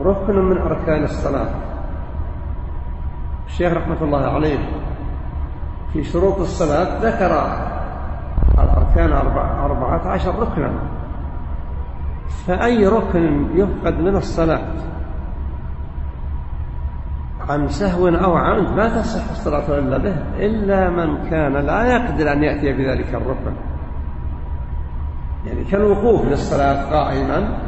ركن 0.00 0.34
من 0.34 0.58
أركان 0.58 1.04
الصلاة. 1.04 1.50
الشيخ 3.46 3.72
رحمة 3.72 4.02
الله 4.02 4.26
عليه 4.34 4.58
في 5.92 6.04
شروط 6.04 6.38
الصلاة 6.40 6.98
ذكر 7.02 7.32
الأركان 8.58 9.12
أربعة 9.62 10.08
عشر 10.08 10.38
ركنا. 10.38 10.72
فأي 12.46 12.86
ركن 12.86 13.46
يفقد 13.54 14.00
من 14.00 14.16
الصلاة؟ 14.16 14.72
عن 17.48 17.68
سهو 17.68 18.08
أو 18.08 18.36
عمد 18.36 18.76
ما 18.76 18.88
تصح 18.88 19.30
الصلاة 19.30 19.78
إلا 19.78 19.98
به 19.98 20.14
إلا 20.38 20.90
من 20.90 21.30
كان 21.30 21.52
لا 21.52 21.84
يقدر 21.84 22.32
أن 22.32 22.42
يأتي 22.42 22.72
بذلك 22.72 23.14
الركن. 23.14 23.52
يعني 25.46 25.64
كالوقوف 25.64 26.26
للصلاة 26.26 26.90
قائما 26.90 27.58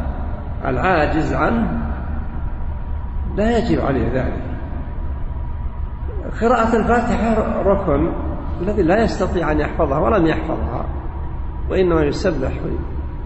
العاجز 0.64 1.32
عنه 1.32 1.92
لا 3.36 3.58
يجب 3.58 3.80
عليه 3.80 4.08
ذلك 4.12 4.42
قراءة 6.40 6.76
الفاتحة 6.76 7.62
ركن 7.62 8.12
الذي 8.60 8.82
لا 8.82 9.04
يستطيع 9.04 9.52
أن 9.52 9.60
يحفظها 9.60 9.98
ولم 9.98 10.26
يحفظها 10.26 10.84
وإنما 11.70 12.02
يسبح 12.02 12.52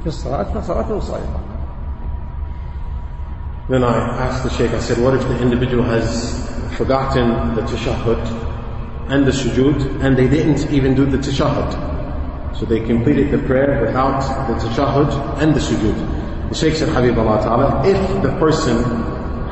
في 0.01 0.07
الصلاة 0.07 0.43
فصلاته 0.43 1.01
صحيحة 1.01 1.41
Then 3.69 3.83
I 3.83 4.29
asked 4.29 4.45
the 4.45 4.51
Shaykh, 4.51 4.71
I 4.71 4.79
said, 4.79 5.03
what 5.03 5.15
if 5.15 5.27
the 5.27 5.43
individual 5.43 5.83
has 5.83 6.49
forgotten 6.77 7.57
the 7.57 7.63
tashahhud 7.63 9.11
and 9.11 9.27
the 9.27 9.33
sujood 9.33 10.05
and 10.05 10.17
they 10.17 10.29
didn't 10.29 10.71
even 10.71 10.95
do 10.95 11.05
the 11.05 11.19
tashahhud? 11.19 11.96
So 12.59 12.65
they 12.65 12.81
completed 12.81 13.31
the 13.31 13.39
prayer 13.47 13.85
without 13.85 14.21
the 14.49 14.55
tashahhud 14.55 15.43
and 15.43 15.55
the 15.55 15.61
sujood. 15.61 16.49
The 16.49 16.55
Shaykh 16.55 16.75
said, 16.75 16.89
Habib 16.89 17.19
Allah 17.19 17.43
Ta'ala, 17.43 17.87
if 17.87 18.23
the 18.23 18.31
person 18.39 18.83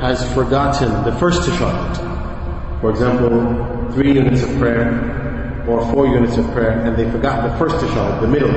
has 0.01 0.25
forgotten 0.33 1.05
the 1.05 1.13
first 1.19 1.43
tashahhud, 1.43 2.81
for 2.81 2.91
example, 2.91 3.93
three 3.93 4.15
units 4.15 4.43
of 4.43 4.57
prayer 4.59 5.65
or 5.69 5.85
four 5.93 6.07
units 6.07 6.37
of 6.39 6.51
prayer 6.53 6.81
and 6.81 6.97
they 6.97 7.11
forgot 7.11 7.51
the 7.51 7.59
first 7.59 7.77
tashahhud, 7.77 8.21
the 8.23 8.29
middle, 8.29 8.55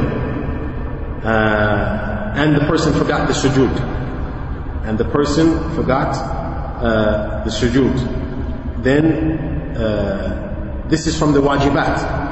uh, 1.26 2.34
and 2.36 2.56
the 2.56 2.62
person 2.68 2.94
forgot 2.94 3.28
the 3.28 3.34
sujood, 3.34 3.76
and 4.86 4.98
the 4.98 5.06
person 5.06 5.58
forgot 5.76 6.16
uh, 6.16 7.44
the 7.44 7.50
sujood, 7.50 8.84
then 8.84 9.76
uh, 9.76 10.86
this 10.88 11.06
is 11.06 11.18
from 11.18 11.34
the 11.34 11.42
wajibat. 11.42 12.27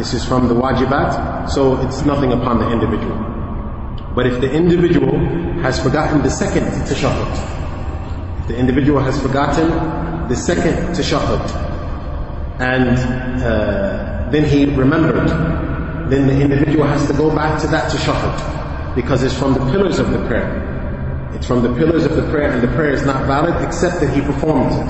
This 0.00 0.14
is 0.14 0.24
from 0.24 0.48
the 0.48 0.54
wajibat, 0.54 1.50
so 1.50 1.78
it's 1.82 2.06
nothing 2.06 2.32
upon 2.32 2.58
the 2.58 2.72
individual. 2.72 3.18
But 4.14 4.26
if 4.26 4.40
the 4.40 4.50
individual 4.50 5.12
has 5.60 5.78
forgotten 5.78 6.22
the 6.22 6.30
second 6.30 6.64
tashahhud, 6.88 8.40
if 8.40 8.48
the 8.48 8.56
individual 8.56 9.02
has 9.02 9.20
forgotten 9.20 9.68
the 10.30 10.34
second 10.34 10.96
tashahhud, 10.96 11.44
and 12.60 12.96
uh, 13.44 14.30
then 14.30 14.42
he 14.46 14.64
remembered, 14.74 15.28
then 16.10 16.28
the 16.28 16.40
individual 16.40 16.86
has 16.86 17.06
to 17.06 17.12
go 17.12 17.28
back 17.36 17.60
to 17.60 17.66
that 17.66 17.92
tashahhud, 17.92 18.94
because 18.94 19.22
it's 19.22 19.38
from 19.38 19.52
the 19.52 19.60
pillars 19.70 19.98
of 19.98 20.10
the 20.12 20.26
prayer. 20.26 20.48
It's 21.34 21.46
from 21.46 21.62
the 21.62 21.74
pillars 21.74 22.06
of 22.06 22.16
the 22.16 22.26
prayer, 22.30 22.50
and 22.52 22.62
the 22.62 22.74
prayer 22.74 22.94
is 22.94 23.04
not 23.04 23.26
valid 23.26 23.62
except 23.62 24.00
that 24.00 24.14
he 24.14 24.22
performs 24.22 24.76
it. 24.76 24.88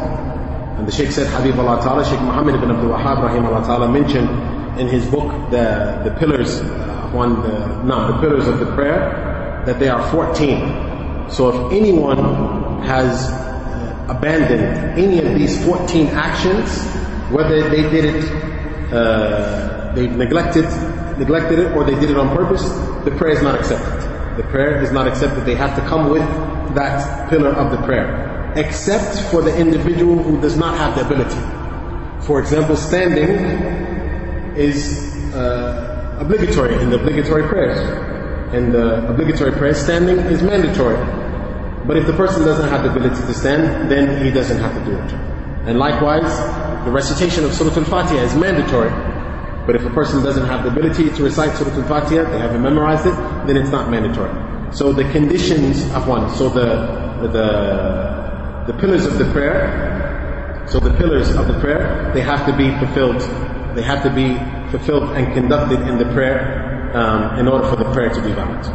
And 0.78 0.87
the 0.87 0.93
Shaykh 0.93 1.11
said, 1.11 1.27
Habib 1.27 1.59
Allah 1.59 1.82
Ta'ala, 1.82 2.05
Shaykh 2.05 2.20
Muhammad 2.20 2.55
ibn 2.55 2.70
Abdul 2.70 2.91
Wahab 2.91 3.24
Rahim 3.24 3.45
Allah 3.47 3.66
Ta'ala 3.66 3.91
mentioned 3.91 4.60
in 4.79 4.89
his 4.89 5.07
book 5.07 5.51
the, 5.51 6.01
the 6.05 6.15
pillars, 6.19 6.61
uh, 6.61 7.11
one, 7.13 7.43
the, 7.43 7.83
no, 7.83 8.13
the 8.13 8.21
pillars 8.21 8.47
of 8.47 8.59
the 8.59 8.67
prayer, 8.75 9.63
that 9.67 9.79
they 9.79 9.89
are 9.89 10.11
14. 10.11 11.31
So 11.31 11.67
if 11.67 11.73
anyone 11.73 12.83
has 12.83 13.31
uh, 13.31 14.07
abandoned 14.09 14.99
any 14.99 15.19
of 15.19 15.35
these 15.39 15.65
14 15.65 16.09
actions, 16.09 16.83
whether 17.31 17.69
they 17.69 17.83
did 17.83 18.05
it, 18.05 18.93
uh, 18.93 19.93
they 19.95 20.07
neglected, 20.07 20.65
neglected 21.19 21.59
it, 21.59 21.73
or 21.77 21.85
they 21.85 21.99
did 22.01 22.11
it 22.11 22.17
on 22.17 22.35
purpose, 22.37 22.63
the 23.05 23.13
prayer 23.17 23.33
is 23.33 23.43
not 23.43 23.55
accepted. 23.55 24.01
The 24.37 24.45
prayer 24.45 24.83
is 24.83 24.93
not 24.93 25.07
accepted. 25.07 25.45
They 25.45 25.55
have 25.55 25.77
to 25.77 25.83
come 25.89 26.11
with 26.11 26.23
that 26.75 27.29
pillar 27.29 27.51
of 27.51 27.71
the 27.71 27.79
prayer. 27.85 28.53
Except 28.57 29.31
for 29.31 29.43
the 29.43 29.57
individual 29.57 30.23
who 30.23 30.41
does 30.41 30.57
not 30.57 30.77
have 30.77 30.95
the 30.97 31.07
ability. 31.07 31.39
For 32.27 32.41
example, 32.41 32.77
standing 32.77 33.90
is 34.56 35.16
uh, 35.35 36.16
obligatory 36.20 36.74
in 36.82 36.90
the 36.90 36.97
obligatory 37.01 37.48
prayers. 37.48 37.78
In 38.55 38.72
the 38.72 39.09
obligatory 39.09 39.52
prayers, 39.52 39.78
standing 39.78 40.18
is 40.18 40.43
mandatory. 40.43 40.97
But 41.86 41.97
if 41.97 42.06
the 42.06 42.12
person 42.12 42.44
doesn't 42.44 42.68
have 42.68 42.82
the 42.82 42.90
ability 42.90 43.20
to 43.20 43.35
stand, 43.35 43.90
then 43.90 44.24
he 44.24 44.31
doesn't 44.31 44.59
have 44.59 44.74
to 44.74 44.85
do 44.85 44.97
it. 44.97 45.12
And 45.66 45.78
likewise, 45.78 46.39
the 46.85 46.90
recitation 46.90 47.44
of 47.44 47.52
Surah 47.55 47.77
Al-Fatiha 47.77 48.22
is 48.22 48.35
mandatory. 48.35 48.90
But 49.66 49.77
if 49.77 49.85
a 49.85 49.90
person 49.90 50.22
doesn't 50.22 50.47
have 50.47 50.64
the 50.64 50.70
ability 50.70 51.10
to 51.10 51.22
recite 51.22 51.56
Surah 51.56 51.74
Al-Fatiha, 51.74 52.31
they 52.31 52.39
haven't 52.39 52.62
memorized 52.62 53.06
it, 53.06 53.14
then 53.47 53.56
it's 53.56 53.70
not 53.70 53.90
mandatory. 53.90 54.32
So 54.72 54.93
the 54.93 55.05
conditions 55.12 55.82
of 55.93 56.06
one, 56.06 56.31
so 56.36 56.48
the, 56.48 57.27
the, 57.28 58.72
the 58.72 58.78
pillars 58.78 59.06
of 59.06 59.18
the 59.18 59.24
prayer, 59.32 60.64
so 60.68 60.78
the 60.78 60.94
pillars 60.94 61.31
of 61.35 61.48
the 61.48 61.59
prayer, 61.60 62.10
they 62.14 62.20
have 62.20 62.47
to 62.47 62.56
be 62.56 62.70
fulfilled. 62.78 63.20
They 63.76 63.82
have 63.82 64.03
to 64.03 64.10
be 64.10 64.38
fulfilled 64.72 65.10
and 65.18 65.34
conducted 65.34 65.82
in 65.88 65.98
the 65.98 66.06
prayer 66.14 66.91
um, 66.95 67.40
in 67.40 67.48
order 67.48 67.68
for 67.68 67.76
the 67.76 67.86
prayer 67.91 68.10
to 68.10 68.22
be 68.22 68.32
valid. 68.32 68.66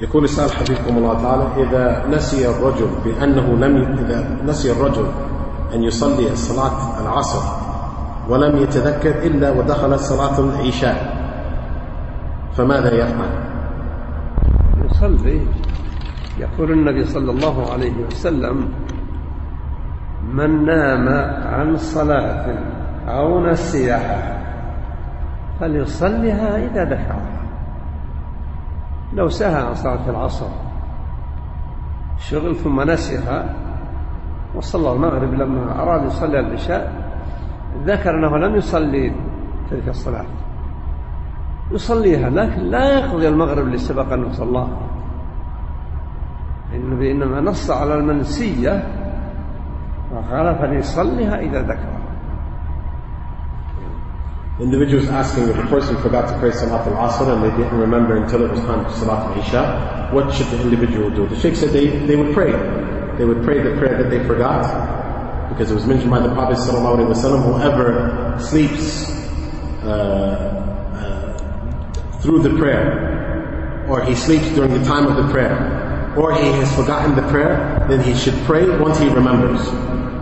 يقول 0.00 0.24
السائل 0.24 0.50
حفظكم 0.50 0.98
الله 0.98 1.22
تعالى 1.22 1.46
إذا 1.56 2.04
نسي 2.10 2.48
الرجل 2.50 2.88
بأنه 3.04 3.46
لم 3.66 3.98
إذا 3.98 4.36
نسي 4.46 4.72
الرجل 4.72 5.06
أن 5.74 5.82
يصلي 5.82 6.36
صلاة 6.36 7.00
العصر 7.00 7.42
ولم 8.28 8.56
يتذكر 8.62 9.10
إلا 9.10 9.50
ودخل 9.50 9.98
صلاة 9.98 10.40
العشاء 10.40 11.24
فماذا 12.56 12.94
يفعل؟ 12.94 13.30
يصلي 14.99 15.41
يقول 16.39 16.71
النبي 16.71 17.05
صلى 17.05 17.31
الله 17.31 17.71
عليه 17.71 17.93
وسلم 18.07 18.73
من 20.33 20.65
نام 20.65 21.07
عن 21.53 21.77
صلاة 21.77 22.45
أو 23.07 23.45
نسيها 23.45 24.39
فليصلها 25.59 26.57
إذا 26.57 26.83
ذكرها 26.83 27.39
لو 29.13 29.29
سهى 29.29 29.61
عن 29.61 29.75
صلاة 29.75 30.09
العصر 30.09 30.47
شغل 32.17 32.55
ثم 32.55 32.81
نسيها 32.81 33.55
وصلى 34.55 34.91
المغرب 34.91 35.33
لما 35.33 35.81
أراد 35.81 36.05
يصلي 36.05 36.39
العشاء 36.39 36.93
ذكر 37.85 38.15
أنه 38.15 38.37
لم 38.37 38.55
يصلي 38.55 39.11
تلك 39.71 39.87
الصلاة. 39.87 40.25
يصليها 41.71 42.29
لكن 42.29 42.61
لا 42.61 42.99
يقضي 42.99 43.27
المغرب 43.27 43.65
اللي 43.65 43.77
سبق 43.77 44.13
أنه 44.13 44.31
صلاها 44.31 44.88
النبي 46.74 47.12
إنما 47.12 47.40
نص 47.40 47.70
على 47.70 47.94
المنسية 47.94 48.84
وقال 50.12 50.54
فليصليها 50.58 51.40
إذا 51.40 51.62
ذكر 51.62 51.94
Individuals 54.60 55.08
asking 55.08 55.48
if 55.48 55.58
a 55.58 55.66
person 55.66 55.96
forgot 55.96 56.28
to 56.28 56.38
pray 56.38 56.52
Salat 56.52 56.86
al-Asr 56.86 57.26
and 57.34 57.42
they 57.42 57.50
didn't 57.56 57.76
remember 57.76 58.16
until 58.22 58.44
it 58.44 58.52
was 58.52 58.60
time 58.60 58.84
for 58.84 58.90
Salat 58.92 59.36
al-Isha, 59.36 60.10
what 60.12 60.32
should 60.32 60.46
the 60.46 60.62
individual 60.62 61.10
do? 61.10 61.26
The 61.26 61.40
Sheikh 61.40 61.56
said 61.56 61.70
they, 61.70 61.88
they 62.06 62.14
would 62.14 62.32
pray. 62.32 62.52
They 63.18 63.24
would 63.24 63.42
pray 63.42 63.62
the 63.62 63.76
prayer 63.78 64.00
that 64.00 64.10
they 64.10 64.24
forgot 64.24 64.62
because 65.48 65.72
it 65.72 65.74
was 65.74 65.86
mentioned 65.86 66.10
by 66.12 66.20
the 66.20 66.32
Prophet 66.34 66.58
sallallahu 66.58 66.98
alaihi 66.98 67.14
wasallam, 67.14 67.42
whoever 67.42 68.38
sleeps 68.38 69.10
uh, 69.82 70.54
uh, 70.94 72.18
through 72.20 72.42
the 72.42 72.50
prayer 72.56 73.84
or 73.88 74.04
he 74.04 74.14
sleeps 74.14 74.48
during 74.50 74.72
the 74.72 74.84
time 74.84 75.06
of 75.08 75.16
the 75.16 75.32
prayer 75.32 75.84
or 76.19 76.35
he 76.35 76.51
has 76.59 76.67
forgotten 76.75 77.15
the 77.15 77.23
prayer, 77.31 77.85
then 77.87 78.03
he 78.03 78.13
should 78.13 78.35
pray 78.43 78.67
once 78.77 78.99
he 78.99 79.07
remembers. 79.07 79.63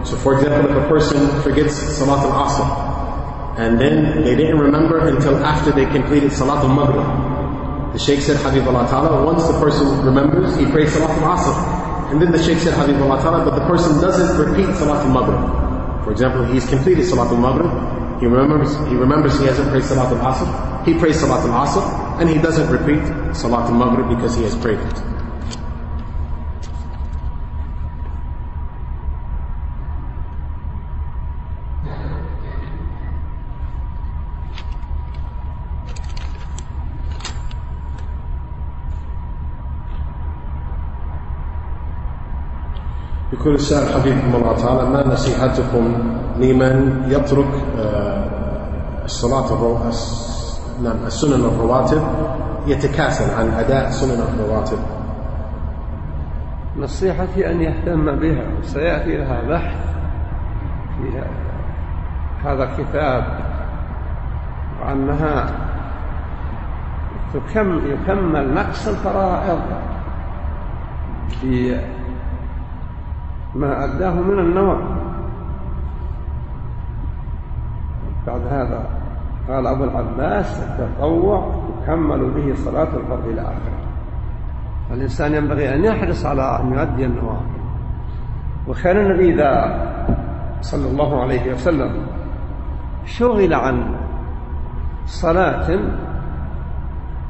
So 0.07 0.15
for 0.15 0.37
example, 0.37 0.69
if 0.69 0.85
a 0.85 0.87
person 0.87 1.41
forgets 1.41 1.73
Salat 1.73 2.23
al-Asr, 2.23 3.57
and 3.57 3.81
then 3.81 4.23
they 4.23 4.35
didn't 4.35 4.59
remember 4.59 5.07
until 5.07 5.43
after 5.43 5.71
they 5.71 5.85
completed 5.87 6.31
Salat 6.31 6.63
al-Maghrib. 6.63 7.93
The 7.93 7.99
Shaykh 7.99 8.21
said, 8.21 8.37
Habib 8.37 8.67
Allah 8.67 8.87
Ta'ala, 8.87 9.25
once 9.25 9.47
the 9.47 9.59
person 9.59 10.05
remembers, 10.05 10.55
he 10.55 10.67
prays 10.67 10.93
Salat 10.93 11.09
al-Asr. 11.17 12.11
And 12.11 12.21
then 12.21 12.31
the 12.31 12.41
Shaykh 12.43 12.59
said, 12.59 12.75
Habib 12.75 13.01
Allah 13.01 13.19
Ta'ala, 13.19 13.43
but 13.43 13.57
the 13.57 13.65
person 13.65 13.99
doesn't 13.99 14.37
repeat 14.37 14.75
Salat 14.75 15.03
al-Maghrib. 15.07 16.05
For 16.05 16.11
example, 16.11 16.45
he's 16.45 16.69
completed 16.69 17.05
Salat 17.05 17.33
al-Maghrib, 17.33 18.21
he 18.21 18.27
remembers, 18.27 18.77
he 18.87 18.95
remembers 18.95 19.39
he 19.39 19.45
hasn't 19.45 19.69
prayed 19.69 19.83
Salat 19.83 20.13
al-Asr, 20.13 20.85
he 20.85 20.93
prays 20.93 21.19
Salat 21.19 21.43
al-Asr, 21.49 22.21
and 22.21 22.29
he 22.29 22.37
doesn't 22.37 22.69
repeat 22.69 23.01
Salat 23.35 23.65
al-Maghrib 23.65 24.15
because 24.15 24.35
he 24.37 24.43
has 24.43 24.55
prayed 24.55 24.79
it. 24.79 25.16
يقول 43.39 43.55
السائل 43.55 43.87
حفظكم 43.87 44.35
الله 44.35 44.55
تعالى 44.55 44.89
ما 44.89 45.13
نصيحتكم 45.13 45.93
لمن 46.39 47.03
يترك 47.07 47.47
الصلاة 49.05 49.45
الرو... 49.53 49.77
نعم 50.83 50.95
السنن 51.05 51.45
الرواتب 51.45 52.01
يتكاسل 52.67 53.39
عن 53.39 53.47
أداء 53.49 53.89
سنن 53.89 54.21
الرواتب؟ 54.21 54.77
نصيحتي 56.77 57.51
أن 57.51 57.61
يهتم 57.61 58.15
بها 58.15 58.43
وسيأتي 58.59 59.17
لها 59.17 59.41
بحث 59.49 59.75
في 60.97 61.21
هذا 62.43 62.63
الكتاب 62.63 63.39
وأنها 64.81 65.49
تكم 67.33 67.81
يكمل 67.87 68.53
نقص 68.53 68.87
الفرائض 68.87 69.59
في 71.41 71.79
ما 73.57 73.85
أداه 73.85 74.13
من 74.13 74.39
النوافل 74.39 74.95
بعد 78.27 78.41
هذا 78.49 78.85
قال 79.49 79.67
أبو 79.67 79.83
العباس 79.83 80.63
التطوع 80.63 81.63
يكمل 81.83 82.31
به 82.31 82.55
صلاة 82.55 82.87
الفرض 82.97 83.27
إلى 83.27 83.41
آخره. 83.41 83.77
الإنسان 84.91 85.33
ينبغي 85.33 85.75
أن 85.75 85.85
يحرص 85.85 86.25
على 86.25 86.59
أن 86.61 86.73
يؤدي 86.73 87.05
النوافل 87.05 87.57
وكان 88.67 88.97
النبي 88.97 89.33
إذا 89.33 89.79
صلى 90.61 90.91
الله 90.91 91.21
عليه 91.21 91.53
وسلم 91.53 91.91
شغل 93.05 93.53
عن 93.53 93.95
صلاة 95.05 95.79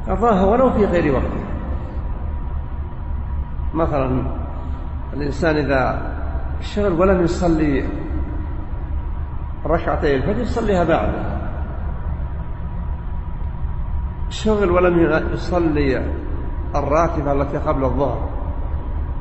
قضاها 0.08 0.46
ولو 0.46 0.72
في 0.72 0.86
غير 0.86 1.14
وقته. 1.14 1.44
مثلا 3.74 4.22
الإنسان 5.14 5.56
إذا 5.56 6.17
شغل 6.62 6.94
ولم 6.94 7.24
يصلي 7.24 7.84
ركعتي 9.66 10.16
الفجر 10.16 10.42
يصليها 10.42 10.84
بعده. 10.84 11.38
شغل 14.30 14.72
ولم 14.72 15.00
يصلي 15.34 16.04
الراتبة 16.76 17.32
التي 17.32 17.58
قبل 17.58 17.84
الظهر 17.84 18.30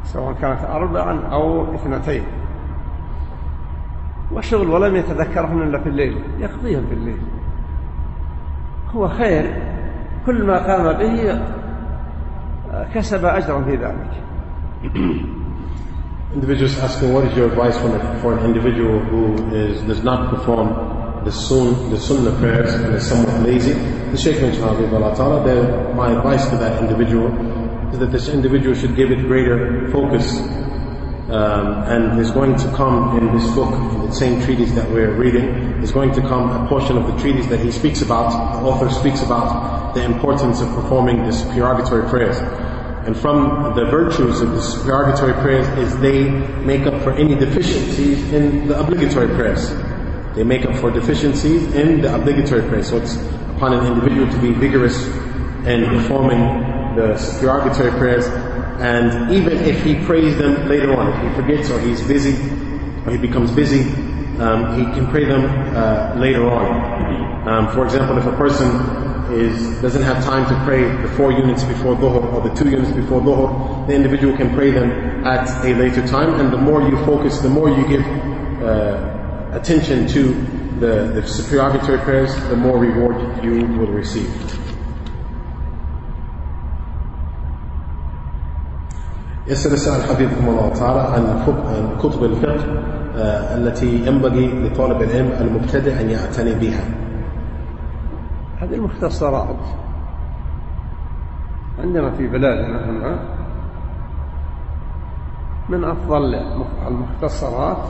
سواء 0.04 0.32
كانت 0.32 0.64
أربعا 0.64 1.20
أو 1.32 1.74
اثنتين. 1.74 2.24
وشغل 4.32 4.70
ولم 4.70 4.96
يتذكرهن 4.96 5.62
إلا 5.62 5.78
في 5.78 5.88
الليل 5.88 6.22
يقضيهم 6.38 6.86
في 6.86 6.94
الليل. 6.94 7.20
هو 8.94 9.08
خير 9.08 9.62
كل 10.26 10.46
ما 10.46 10.66
قام 10.66 10.92
به 10.98 11.40
كسب 12.94 13.24
أجرا 13.24 13.62
في 13.62 13.76
ذلك. 13.76 14.10
Individuals 16.34 16.76
asking 16.78 17.12
what 17.12 17.24
is 17.24 17.36
your 17.36 17.48
advice 17.48 17.78
for, 17.78 18.18
for 18.20 18.36
an 18.36 18.44
individual 18.44 18.98
who 18.98 19.54
is, 19.54 19.80
does 19.82 20.02
not 20.02 20.34
perform 20.34 21.24
the, 21.24 21.30
sun, 21.30 21.90
the 21.90 21.98
sunnah 21.98 22.36
prayers 22.38 22.74
and 22.74 22.94
is 22.94 23.06
somewhat 23.06 23.42
lazy. 23.42 23.72
The 23.72 24.16
Shaykh 24.16 24.40
mentioned, 24.40 24.64
that 24.64 25.92
my 25.94 26.12
advice 26.16 26.48
to 26.50 26.56
that 26.56 26.82
individual 26.82 27.28
is 27.92 28.00
that 28.00 28.10
this 28.10 28.28
individual 28.28 28.74
should 28.74 28.96
give 28.96 29.12
it 29.12 29.20
greater 29.26 29.88
focus 29.92 30.38
um, 31.28 31.82
and 31.90 32.16
there's 32.16 32.30
going 32.30 32.56
to 32.56 32.72
come 32.76 33.18
in 33.18 33.36
this 33.36 33.50
book, 33.52 33.72
in 33.94 34.06
the 34.06 34.12
same 34.12 34.40
treatise 34.42 34.70
that 34.72 34.88
we're 34.90 35.12
reading, 35.12 35.48
is 35.82 35.90
going 35.90 36.12
to 36.12 36.20
come 36.20 36.50
a 36.50 36.68
portion 36.68 36.96
of 36.96 37.06
the 37.08 37.16
treatise 37.20 37.46
that 37.46 37.58
he 37.58 37.72
speaks 37.72 38.00
about, 38.00 38.30
the 38.30 38.68
author 38.68 38.88
speaks 38.90 39.22
about 39.22 39.94
the 39.94 40.04
importance 40.04 40.60
of 40.60 40.68
performing 40.68 41.24
the 41.24 41.32
supererogatory 41.32 42.08
prayers. 42.08 42.36
And 43.06 43.16
from 43.16 43.74
the 43.74 43.84
virtues 43.86 44.40
of 44.40 44.50
the 44.50 44.60
supererogatory 44.60 45.34
prayers 45.34 45.68
is 45.78 45.98
they 46.00 46.28
make 46.64 46.86
up 46.86 47.02
for 47.02 47.12
any 47.12 47.34
deficiencies 47.34 48.32
in 48.32 48.66
the 48.66 48.78
obligatory 48.78 49.28
prayers. 49.28 49.70
They 50.34 50.44
make 50.44 50.66
up 50.66 50.76
for 50.76 50.90
deficiencies 50.90 51.72
in 51.74 52.02
the 52.02 52.14
obligatory 52.14 52.68
prayers. 52.68 52.90
So 52.90 52.98
it's 52.98 53.16
upon 53.56 53.72
an 53.72 53.86
individual 53.86 54.30
to 54.30 54.38
be 54.40 54.52
vigorous 54.52 55.06
in 55.66 55.86
performing 55.86 56.40
the 56.96 57.16
supererogatory 57.16 57.92
prayers 57.92 58.26
and 58.78 59.34
even 59.34 59.56
if 59.64 59.82
he 59.82 59.94
prays 60.04 60.36
them 60.36 60.68
later 60.68 60.94
on, 60.94 61.08
if 61.08 61.22
he 61.22 61.40
forgets 61.40 61.70
or 61.70 61.80
he's 61.80 62.02
busy, 62.06 62.34
or 63.06 63.12
he 63.12 63.16
becomes 63.16 63.50
busy, 63.50 63.80
um, 64.38 64.76
he 64.76 64.84
can 64.92 65.06
pray 65.06 65.24
them 65.24 65.46
uh, 65.74 66.14
later 66.18 66.46
on. 66.46 67.48
Um, 67.48 67.72
for 67.72 67.86
example, 67.86 68.18
if 68.18 68.26
a 68.26 68.36
person 68.36 68.68
is 69.31 69.81
doesn't 69.81 70.03
have 70.03 70.23
time 70.23 70.45
to 70.47 70.55
pray 70.65 70.83
the 71.01 71.09
four 71.15 71.31
units 71.31 71.63
before 71.63 71.95
Dhuhr 71.95 72.33
or 72.33 72.47
the 72.47 72.53
two 72.55 72.69
units 72.69 72.91
before 72.91 73.21
Dhuhr, 73.21 73.87
the 73.87 73.93
individual 73.95 74.35
can 74.35 74.53
pray 74.53 74.71
them 74.71 75.25
at 75.25 75.47
a 75.65 75.73
later 75.75 76.05
time. 76.07 76.39
And 76.39 76.51
the 76.51 76.57
more 76.57 76.81
you 76.87 76.97
focus, 77.05 77.39
the 77.39 77.49
more 77.49 77.69
you 77.69 77.87
give 77.87 78.05
uh, 78.61 79.51
attention 79.53 80.07
to 80.07 80.23
the, 80.79 81.21
the 81.21 81.27
supererogatory 81.27 81.99
prayers, 81.99 82.35
the 82.49 82.55
more 82.55 82.77
reward 82.77 83.43
you 83.43 83.65
will 83.77 83.91
receive. 83.91 84.29
يسأل 89.47 89.73
السائل 89.73 90.03
حفظكم 90.03 90.49
الله 90.49 90.69
تعالى 90.69 90.99
عن 91.01 91.23
كتب 91.99 92.23
الفقه 92.23 92.63
التي 93.57 94.05
ينبغي 94.07 94.47
لطالب 94.47 95.01
العلم 95.01 95.31
المبتدئ 95.41 96.01
أن 96.01 96.09
يعتني 96.09 96.53
بها 96.53 96.83
هذه 98.66 98.74
المختصرات. 98.74 99.56
عندنا 101.82 102.10
في 102.10 102.26
بلادنا 102.26 102.90
هنا 102.90 103.18
من 105.68 105.84
أفضل 105.84 106.34
المختصرات 106.86 107.88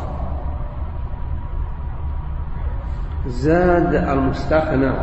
زاد 3.26 3.94
المستقنع 3.94 4.94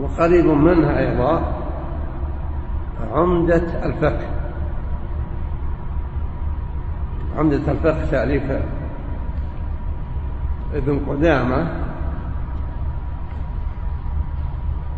وقريب 0.00 0.46
منها 0.46 0.98
أيضا 0.98 1.52
عمدة 3.12 3.86
الفقه. 3.86 4.26
عمدة 7.36 7.72
الفقه 7.72 8.04
تأليف 8.10 8.42
ابن 10.74 10.98
قدامة 11.08 11.84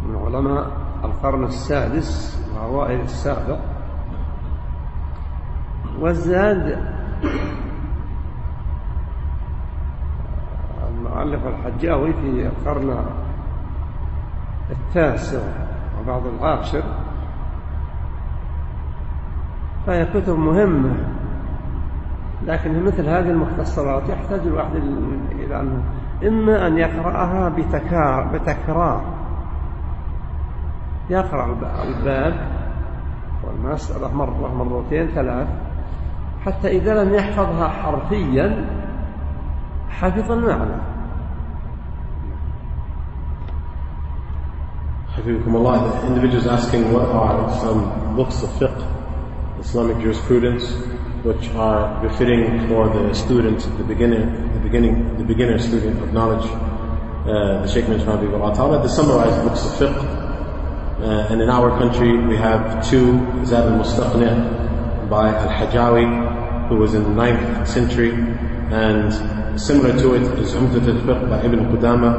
من 0.06 0.16
علماء 0.16 0.70
القرن 1.04 1.44
السادس 1.44 2.42
وأوائل 2.54 3.00
السابق. 3.00 3.58
والزاد 6.00 6.78
المؤلف 10.88 11.46
الحجاوي 11.46 12.12
في 12.12 12.46
القرن 12.46 13.06
التاسع 14.70 15.42
وبعض 16.00 16.26
العاشر. 16.26 16.82
فهي 19.86 20.04
كتب 20.04 20.38
مهمة. 20.38 21.15
لكن 22.44 22.84
مثل 22.84 23.08
هذه 23.08 23.30
المختصرات 23.30 24.08
يحتاج 24.08 24.40
الواحد 24.40 24.76
إلى 25.32 25.60
أنه 25.60 25.82
إما 26.26 26.66
أن 26.66 26.78
يقرأها 26.78 27.48
بتكرار, 27.48 28.24
بتكرار. 28.24 29.04
يقرأ 31.10 31.56
الباب 31.84 32.34
والمسألة 33.44 34.14
مرة 34.14 34.64
مرتين 34.64 35.06
ثلاث 35.06 35.48
حتى 36.44 36.68
إذا 36.68 37.04
لم 37.04 37.14
يحفظها 37.14 37.68
حرفيا 37.68 38.64
حفظ 39.90 40.32
المعنى. 40.32 40.96
Allah, 45.26 46.02
the 46.02 46.06
individual 46.08 46.42
is 46.42 46.46
asking 46.46 46.92
what 46.92 47.08
are 47.08 47.50
some 47.58 48.14
books 48.14 48.42
of 48.42 48.50
fiqh, 48.50 48.84
Islamic 49.58 49.98
jurisprudence, 49.98 50.76
which 51.26 51.48
are 51.56 52.00
befitting 52.06 52.68
for 52.68 52.88
the 52.88 53.12
student, 53.12 53.58
the 53.78 53.82
beginner, 53.82 54.22
the 54.54 54.60
beginning, 54.60 55.18
the 55.18 55.24
beginner 55.24 55.58
student 55.58 56.00
of 56.00 56.12
knowledge. 56.12 56.46
Uh, 57.26 57.62
the 57.62 57.66
Sheikh 57.66 57.88
mentioned 57.88 58.06
Ta'ala, 58.54 58.80
the 58.80 58.88
summarized 58.88 59.42
books 59.42 59.64
of 59.66 59.72
fiqh. 59.72 60.26
Uh, 61.02 61.26
and 61.30 61.42
in 61.42 61.50
our 61.50 61.76
country 61.80 62.16
we 62.16 62.36
have 62.36 62.88
two, 62.88 63.18
Zad 63.44 63.66
al-Mustaqni' 63.66 65.10
by 65.10 65.34
Al-Hajawi, 65.34 66.68
who 66.68 66.76
was 66.76 66.94
in 66.94 67.02
the 67.02 67.10
9th 67.10 67.66
century, 67.66 68.12
and 68.70 69.60
similar 69.60 69.98
to 69.98 70.14
it 70.14 70.22
is 70.38 70.54
Umdat 70.54 70.86
al-Fiqh 70.86 71.28
by 71.28 71.42
Ibn 71.42 71.58
Qudama, 71.72 72.12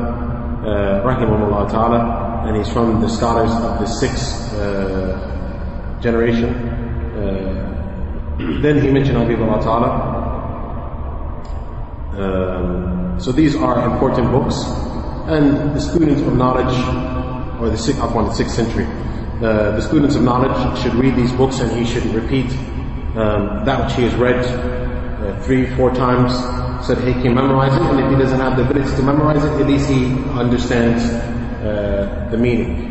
uh, 0.67 1.03
rahimahullah 1.07 1.71
ta'ala, 1.71 2.45
and 2.45 2.57
he's 2.57 2.71
from 2.73 2.99
the 2.99 3.07
scholars 3.07 3.51
of 3.51 3.79
the 3.79 3.85
sixth 3.85 4.53
uh, 4.55 5.99
generation. 6.01 6.66
Then 8.61 8.81
he 8.81 8.91
mentioned 8.91 9.17
Habib 9.17 9.41
Allah 9.41 9.61
Ta'ala. 9.63 9.89
Um, 12.17 13.19
so 13.19 13.31
these 13.31 13.55
are 13.55 13.89
important 13.91 14.31
books, 14.31 14.63
and 15.27 15.75
the 15.75 15.79
students 15.79 16.21
of 16.21 16.35
knowledge, 16.35 16.73
or 17.59 17.69
the 17.69 17.77
sixth, 17.77 18.01
upon 18.01 18.25
the 18.25 18.33
sixth 18.33 18.55
century, 18.55 18.85
uh, 19.37 19.71
the 19.71 19.81
students 19.81 20.15
of 20.15 20.23
knowledge 20.23 20.81
should 20.81 20.95
read 20.95 21.15
these 21.15 21.31
books 21.33 21.59
and 21.59 21.71
he 21.71 21.85
should 21.85 22.05
repeat 22.13 22.49
um, 23.15 23.63
that 23.65 23.85
which 23.85 23.95
he 23.95 24.03
has 24.03 24.15
read 24.15 24.43
uh, 24.45 25.39
three, 25.41 25.67
four 25.75 25.93
times 25.93 26.33
so 26.85 26.95
that 26.95 27.07
he 27.07 27.13
can 27.21 27.35
memorize 27.35 27.75
it. 27.75 27.81
And 27.81 27.99
if 27.99 28.09
he 28.09 28.15
doesn't 28.17 28.39
have 28.39 28.57
the 28.57 28.67
ability 28.67 28.95
to 28.95 29.03
memorize 29.03 29.43
it, 29.43 29.51
at 29.61 29.67
least 29.67 29.89
he 29.89 30.05
understands 30.37 31.03
uh, 31.03 32.27
the 32.31 32.37
meaning. 32.37 32.86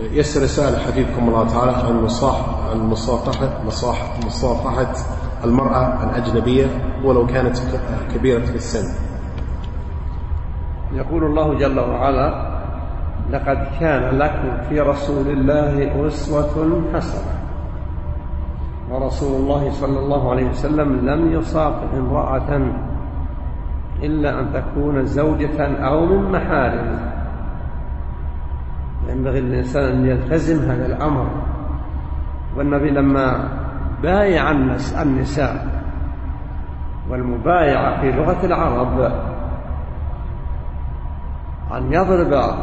يسر 0.00 0.42
السائل 0.42 0.76
حفيظكم 0.80 1.28
الله 1.28 1.48
تعالى 1.48 1.72
عن 1.72 2.04
مصاح 2.04 2.36
عن 2.70 2.78
مصافحة 2.80 3.64
مصاح 3.66 4.18
مصافحة 4.26 4.92
المرأة 5.44 6.04
الأجنبية 6.04 6.66
ولو 7.04 7.26
كانت 7.26 7.56
كبيرة 8.14 8.44
في 8.44 8.54
السن. 8.54 8.94
يقول 10.92 11.24
الله 11.24 11.54
جل 11.58 11.80
وعلا: 11.80 12.50
لقد 13.30 13.66
كان 13.80 14.18
لكم 14.18 14.68
في 14.68 14.80
رسول 14.80 15.26
الله 15.28 16.06
أسوة 16.06 16.82
حسنة. 16.94 17.32
ورسول 18.90 19.40
الله 19.40 19.70
صلى 19.70 19.98
الله 19.98 20.30
عليه 20.30 20.50
وسلم 20.50 21.08
لم 21.08 21.32
يصافح 21.32 21.92
امرأة 21.96 22.72
إلا 24.02 24.40
أن 24.40 24.52
تكون 24.52 25.06
زوجة 25.06 25.86
أو 25.86 26.06
من 26.06 26.32
محارمه 26.32 27.19
ينبغي 29.08 29.40
للإنسان 29.40 29.82
أن 29.84 30.06
يلتزم 30.06 30.70
هذا 30.70 30.86
الأمر. 30.86 31.26
والنبي 32.56 32.90
لما 32.90 33.48
بايع 34.02 34.50
النساء 35.02 35.66
والمبايعة 37.10 38.00
في 38.00 38.12
لغة 38.12 38.46
العرب 38.46 39.00
أن 41.76 41.92
يضرب 41.92 42.54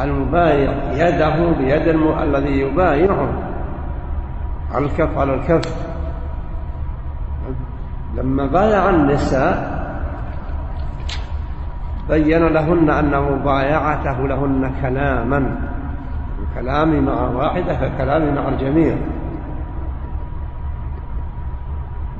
المبايع 0.00 0.92
يده 0.92 1.52
بيد 1.58 1.88
الذي 2.22 2.60
يبايعه 2.60 3.28
على 4.74 4.84
الكف 4.84 5.18
على 5.18 5.34
الكف. 5.34 5.88
لما 8.16 8.46
بايع 8.46 8.90
النساء 8.90 9.77
بين 12.08 12.46
لهن 12.46 12.90
أن 12.90 13.22
مبايعته 13.22 14.28
لهن 14.28 14.72
كلاما. 14.82 15.60
الكلام 16.42 17.04
مع 17.04 17.20
واحدة 17.30 17.74
ككلام 17.74 18.34
مع 18.34 18.48
الجميع. 18.48 18.96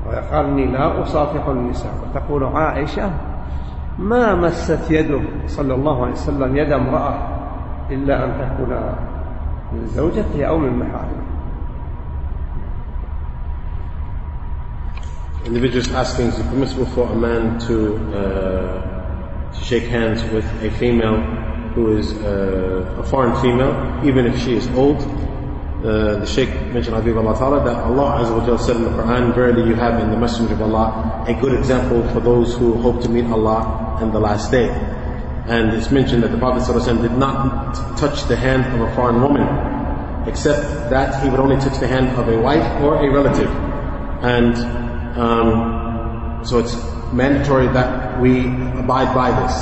ويقال 0.08 0.46
إني 0.46 0.66
لا 0.66 1.02
أصافح 1.02 1.46
النساء. 1.46 1.92
وتقول 2.02 2.44
عائشة 2.44 3.10
ما 3.98 4.34
مست 4.34 4.90
يده 4.90 5.20
صلى 5.46 5.74
الله 5.74 6.02
عليه 6.02 6.12
وسلم 6.12 6.56
يد 6.56 6.72
امرأة 6.72 7.14
إلا 7.90 8.24
أن 8.24 8.30
تكون 8.38 8.70
من 9.72 9.86
زوجته 9.86 10.44
أو 10.44 10.58
من 10.58 10.78
محارمه 10.78 11.28
Individuals 15.46 15.88
asking, 15.94 16.26
is 16.26 16.38
it 16.40 16.46
permissible 16.50 16.84
for 16.86 17.10
a 17.10 17.14
man 17.14 17.58
to 17.60 17.96
uh, 18.12 18.87
to 19.54 19.64
shake 19.64 19.84
hands 19.84 20.22
with 20.32 20.44
a 20.62 20.70
female 20.78 21.20
who 21.74 21.96
is 21.96 22.12
uh, 22.12 22.96
a 22.98 23.02
foreign 23.04 23.34
female, 23.40 23.72
even 24.04 24.26
if 24.26 24.38
she 24.42 24.54
is 24.54 24.66
old. 24.68 25.00
Uh, 25.78 26.18
the 26.18 26.26
Sheikh 26.26 26.50
mentioned 26.74 26.96
Habib 26.96 27.16
Allah 27.16 27.38
Ta'ala 27.38 27.64
that 27.64 27.76
Allah 27.76 28.24
Azza 28.24 28.48
wa 28.48 28.56
said 28.56 28.76
in 28.76 28.82
the 28.82 28.90
Quran, 28.90 29.32
Verily 29.32 29.68
you 29.68 29.76
have 29.76 30.02
in 30.02 30.10
the 30.10 30.16
Messenger 30.16 30.54
of 30.54 30.62
Allah 30.62 31.24
a 31.28 31.34
good 31.34 31.54
example 31.56 32.02
for 32.08 32.18
those 32.20 32.56
who 32.56 32.74
hope 32.74 33.00
to 33.02 33.08
meet 33.08 33.26
Allah 33.26 33.98
in 34.02 34.10
the 34.10 34.18
last 34.18 34.50
day. 34.50 34.68
And 35.46 35.72
it's 35.72 35.90
mentioned 35.90 36.24
that 36.24 36.32
the 36.32 36.38
Prophet 36.38 36.62
ﷺ 36.62 37.00
did 37.00 37.12
not 37.12 37.96
touch 37.96 38.24
the 38.24 38.36
hand 38.36 38.66
of 38.74 38.88
a 38.88 38.94
foreign 38.94 39.22
woman, 39.22 39.46
except 40.28 40.90
that 40.90 41.22
he 41.22 41.30
would 41.30 41.40
only 41.40 41.56
touch 41.56 41.78
the 41.78 41.86
hand 41.86 42.08
of 42.18 42.28
a 42.28 42.38
wife 42.38 42.82
or 42.82 42.96
a 42.96 43.08
relative. 43.10 43.48
And 44.20 44.56
um, 45.16 46.40
so 46.44 46.58
it's 46.58 46.74
mandatory 47.12 47.66
that 47.68 48.20
we 48.20 48.46
abide 48.78 49.14
by 49.14 49.30
this. 49.42 49.54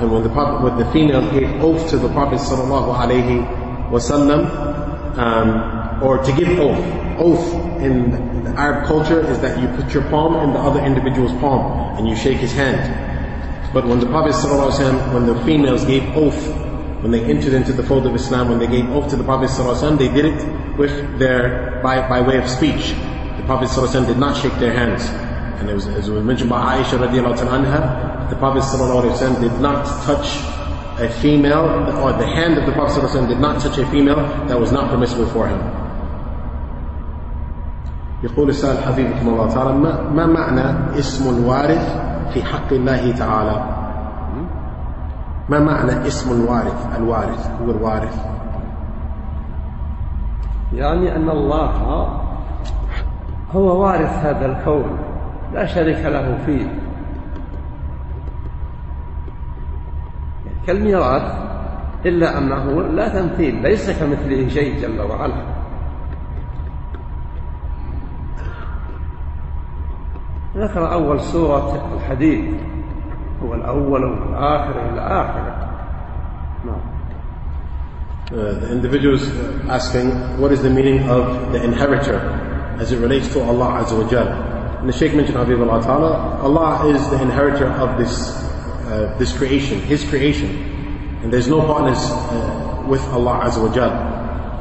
And 0.00 0.10
when 0.10 0.22
the 0.22 0.28
Prophet, 0.28 0.64
when 0.64 0.76
the 0.78 0.90
female 0.92 1.30
gave 1.30 1.48
oath 1.62 1.88
to 1.90 1.98
the 1.98 2.08
Prophet 2.08 2.38
sallallahu 2.38 2.94
alaihi 2.94 3.90
wasallam, 3.90 5.18
um, 5.18 6.02
or 6.02 6.18
to 6.18 6.32
give 6.32 6.48
oath, 6.58 6.84
oath 7.18 7.80
in 7.80 8.42
the 8.44 8.50
Arab 8.50 8.86
culture 8.86 9.20
is 9.20 9.38
that 9.40 9.60
you 9.60 9.68
put 9.76 9.92
your 9.94 10.02
palm 10.10 10.36
in 10.42 10.52
the 10.52 10.58
other 10.58 10.80
individual's 10.84 11.32
palm 11.40 11.96
and 11.96 12.08
you 12.08 12.16
shake 12.16 12.38
his 12.38 12.52
hand. 12.52 12.82
But 13.72 13.86
when 13.86 14.00
the 14.00 14.06
Prophet 14.06 14.32
sallallahu 14.34 14.70
alaihi 14.70 14.90
wasallam, 14.90 15.14
when 15.14 15.26
the 15.26 15.44
females 15.44 15.84
gave 15.84 16.02
oath 16.16 16.60
when 17.02 17.10
they 17.10 17.22
entered 17.24 17.52
into 17.52 17.72
the 17.72 17.82
fold 17.82 18.06
of 18.06 18.14
Islam, 18.14 18.48
when 18.48 18.58
they 18.58 18.66
gave 18.66 18.88
oath 18.90 19.10
to 19.10 19.16
the 19.16 19.24
Prophet 19.24 19.50
sallallahu 19.50 19.76
sallam, 19.76 19.98
they 19.98 20.08
did 20.08 20.24
it 20.24 20.78
with 20.78 21.18
their 21.18 21.80
by, 21.82 22.08
by 22.08 22.20
way 22.20 22.38
of 22.38 22.48
speech. 22.48 22.94
The 23.44 23.44
Prophet 23.46 23.68
ﷺ 23.68 24.06
did 24.06 24.18
not 24.18 24.40
shake 24.40 24.54
their 24.58 24.72
hands. 24.72 25.04
And 25.58 25.70
it 25.70 25.74
was, 25.74 25.86
as 25.86 26.10
was 26.10 26.24
mentioned 26.24 26.50
by 26.50 26.78
Aisha 26.78 26.98
radiallahu 26.98 27.38
anha, 27.48 28.28
the 28.30 28.36
Prophet 28.36 28.62
ﷺ 28.62 29.40
did 29.40 29.60
not 29.60 29.84
touch 30.04 30.42
a 31.00 31.08
female, 31.08 31.66
or 32.02 32.12
the 32.12 32.26
hand 32.26 32.58
of 32.58 32.66
the 32.66 32.72
Prophet 32.72 33.02
ﷺ 33.02 33.28
did 33.28 33.38
not 33.38 33.60
touch 33.60 33.78
a 33.78 33.86
female 33.86 34.16
that 34.48 34.58
was 34.58 34.72
not 34.72 34.90
permissible 34.90 35.26
for 35.26 35.48
him. 35.48 35.60
يقول 38.24 38.48
السائل 38.48 38.78
حفظكم 38.78 39.28
الله 39.28 39.48
تعالى 39.54 39.72
ما 40.14 40.26
معنى 40.26 40.98
اسم 40.98 41.28
الوارث 41.28 41.84
في 42.32 42.42
حق 42.42 42.72
الله 42.72 43.12
تعالى 43.12 43.56
ما 45.48 45.58
معنى 45.60 46.06
اسم 46.06 46.32
الوارث 46.32 46.96
الوارث 46.96 47.50
هو 47.60 47.70
الوارث 47.70 48.16
يعني 50.72 51.16
أن 51.16 51.30
الله 51.30 51.70
هو 53.54 53.82
وارث 53.82 54.12
هذا 54.24 54.46
الكون 54.46 55.13
لا 55.54 55.66
شريك 55.66 56.04
له 56.04 56.38
فيه. 56.46 56.66
كالميراث 60.66 61.22
إلا 62.06 62.38
أنه 62.38 62.82
لا 62.82 63.08
تمثيل 63.08 63.62
ليس 63.62 63.90
كمثله 63.90 64.48
شيء 64.48 64.80
جل 64.82 65.00
وعلا. 65.00 65.34
ذكر 70.56 70.92
أول 70.92 71.20
سورة 71.20 71.96
الحديد 71.96 72.54
هو 73.42 73.54
الأول 73.54 74.04
والآخر 74.04 74.92
إلى 74.92 75.00
آخره. 75.00 75.54
نعم. 76.64 76.94
Uh, 78.24 78.58
the 78.58 78.72
individuals 78.72 79.30
asking 79.68 80.10
what 80.40 80.50
is 80.50 80.62
the 80.62 80.70
meaning 80.70 81.08
of 81.10 81.52
the 81.52 81.62
inheritor 81.62 82.18
as 82.80 82.90
it 82.90 82.98
relates 82.98 83.32
to 83.32 83.40
Allah 83.40 83.84
Azza 83.84 83.98
wa 84.02 84.08
Jalla. 84.08 84.53
And 84.83 84.87
the 84.87 84.93
Shaykh 84.93 85.13
mentioned 85.13 85.37
Habib 85.37 85.61
Allah 85.61 85.81
Ta'ala, 85.81 86.39
Allah 86.41 86.87
is 86.87 87.09
the 87.09 87.21
inheritor 87.21 87.67
of 87.67 87.97
this, 87.97 88.31
uh, 88.87 89.15
this 89.19 89.37
creation, 89.37 89.81
His 89.81 90.03
creation. 90.07 90.49
And 91.23 91.33
there's 91.33 91.47
no 91.47 91.61
partners 91.61 91.97
uh, 91.99 92.85
with 92.87 93.01
Allah 93.09 93.41
Azza 93.43 93.61
wa 93.61 93.73
Jal. 93.73 93.91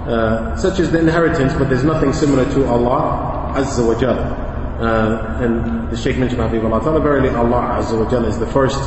Uh, 0.08 0.56
such 0.56 0.80
as 0.80 0.90
the 0.90 0.98
inheritance, 0.98 1.52
but 1.54 1.68
there's 1.68 1.84
nothing 1.84 2.12
similar 2.12 2.44
to 2.54 2.66
Allah 2.66 3.52
Azza 3.54 3.86
wa 3.86 3.98
Jal. 3.98 4.18
Uh, 4.18 5.42
and 5.42 5.90
the 5.90 5.96
Shaykh 5.96 6.18
mentioned 6.18 6.40
Habib 6.40 6.64
Allah 6.64 6.80
Ta'ala, 6.80 7.00
verily 7.00 7.28
Allah 7.28 7.80
Azza 7.80 7.98
wa 7.98 8.10
Jal 8.10 8.24
is 8.24 8.38
the 8.38 8.46
first. 8.46 8.80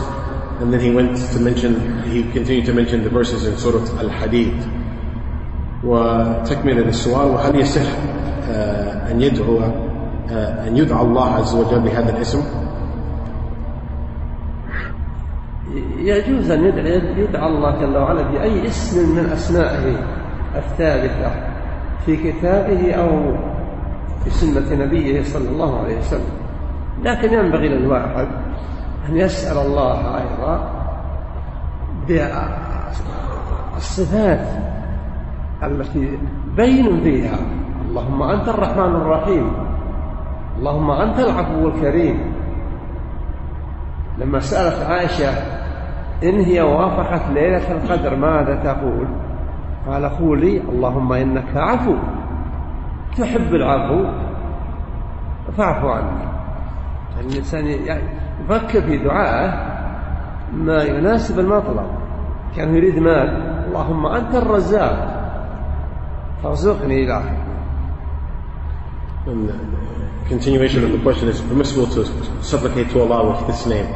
And 0.60 0.72
then 0.72 0.80
he 0.80 0.92
went 0.92 1.18
to 1.18 1.40
mention, 1.40 2.04
he 2.04 2.24
continued 2.32 2.66
to 2.66 2.74
mention 2.74 3.04
the 3.04 3.10
verses 3.10 3.46
in 3.46 3.58
Surah 3.58 3.88
Al-Hadid. 4.00 4.80
وتكمل 5.84 6.78
للسؤال 6.78 7.28
وهل 7.28 7.56
يصح 7.56 7.82
أن 9.12 9.22
يدعو 9.22 9.85
أن 10.69 10.77
يدعى 10.77 11.03
الله 11.03 11.35
عز 11.35 11.55
وجل 11.55 11.81
بهذا 11.81 12.17
الاسم؟ 12.17 12.43
يجوز 15.97 16.51
أن 16.51 16.65
يدعى, 16.65 17.23
يدعى 17.23 17.47
الله 17.47 17.81
جل 17.81 17.97
وعلا 17.97 18.23
بأي 18.23 18.67
اسم 18.67 19.17
من 19.17 19.27
أسمائه 19.33 19.97
الثالثة 20.57 21.31
في 22.07 22.17
كتابه 22.17 22.93
أو 22.93 23.37
في 24.25 24.31
سنة 24.31 24.85
نبيه 24.85 25.23
صلى 25.23 25.49
الله 25.49 25.79
عليه 25.81 25.99
وسلم. 25.99 26.33
لكن 27.03 27.33
ينبغي 27.33 27.69
للواحد 27.69 28.29
أن 29.09 29.17
يسأل 29.17 29.59
الله 29.59 30.19
أيضا 30.19 30.71
بالصفات 33.77 34.49
التي 35.63 36.19
بين 36.57 37.01
فيها. 37.01 37.39
اللهم 37.89 38.23
أنت 38.23 38.49
الرحمن 38.49 38.95
الرحيم. 38.95 39.53
اللهم 40.59 40.91
أنت 40.91 41.19
العفو 41.19 41.69
الكريم. 41.69 42.35
لما 44.19 44.41
سألت 44.41 44.91
عائشة 44.91 45.31
إن 46.23 46.41
هي 46.41 46.61
وافقت 46.61 47.31
ليلة 47.31 47.73
القدر 47.73 48.17
ماذا 48.17 48.55
تقول؟ 48.65 49.07
قال 49.87 50.05
قولي 50.05 50.61
اللهم 50.61 51.13
إنك 51.13 51.57
عفو. 51.57 51.95
تحب 53.19 53.55
العفو؟ 53.55 54.05
فاعف 55.57 55.85
عني. 55.85 56.27
الإنسان 57.21 57.67
يفكر 57.67 58.81
في 58.81 58.99
دعائه 58.99 59.77
ما 60.55 60.83
يناسب 60.83 61.39
المطلب. 61.39 61.87
كان 62.57 62.75
يريد 62.75 62.99
مال. 62.99 63.29
اللهم 63.67 64.07
أنت 64.07 64.35
الرزاق. 64.35 65.17
فارزقني 66.43 67.05
إلهي 67.05 67.37
continuation 70.29 70.85
of 70.85 70.93
the 70.93 70.99
question 70.99 71.29
is 71.29 71.41
permissible 71.41 71.87
to 71.89 72.43
supplicate 72.43 72.91
to 72.91 73.01
Allah 73.01 73.33
with 73.33 73.47
this 73.47 73.67
name, 73.67 73.87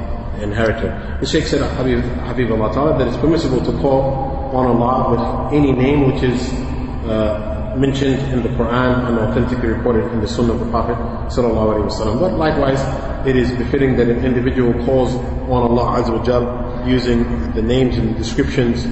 inheritor. 0.40 1.18
The 1.20 1.26
Sheikh 1.26 1.46
said, 1.46 1.60
Habib, 1.76 2.00
Habib 2.26 2.52
Allah 2.52 2.72
Ta'ala, 2.72 2.98
that 2.98 3.08
it's 3.08 3.16
permissible 3.16 3.60
to 3.64 3.72
call 3.80 4.30
on 4.54 4.66
Allah 4.66 5.10
with 5.10 5.54
any 5.54 5.72
name 5.72 6.12
which 6.12 6.22
is 6.22 6.52
uh, 7.08 7.74
mentioned 7.76 8.18
in 8.32 8.42
the 8.42 8.48
Quran 8.50 9.08
and 9.08 9.18
authentically 9.18 9.68
reported 9.68 10.10
in 10.12 10.20
the 10.20 10.28
Sunnah 10.28 10.54
of 10.54 10.60
the 10.60 10.70
Prophet 10.70 10.96
But 11.34 12.32
likewise, 12.34 12.80
it 13.26 13.36
is 13.36 13.50
befitting 13.52 13.96
that 13.96 14.08
an 14.08 14.24
individual 14.24 14.72
calls 14.84 15.14
on 15.14 15.62
Allah 15.70 16.02
Azza 16.02 16.12
wa 16.12 16.86
using 16.86 17.52
the 17.52 17.62
names 17.62 17.96
and 17.96 18.16
descriptions 18.16 18.84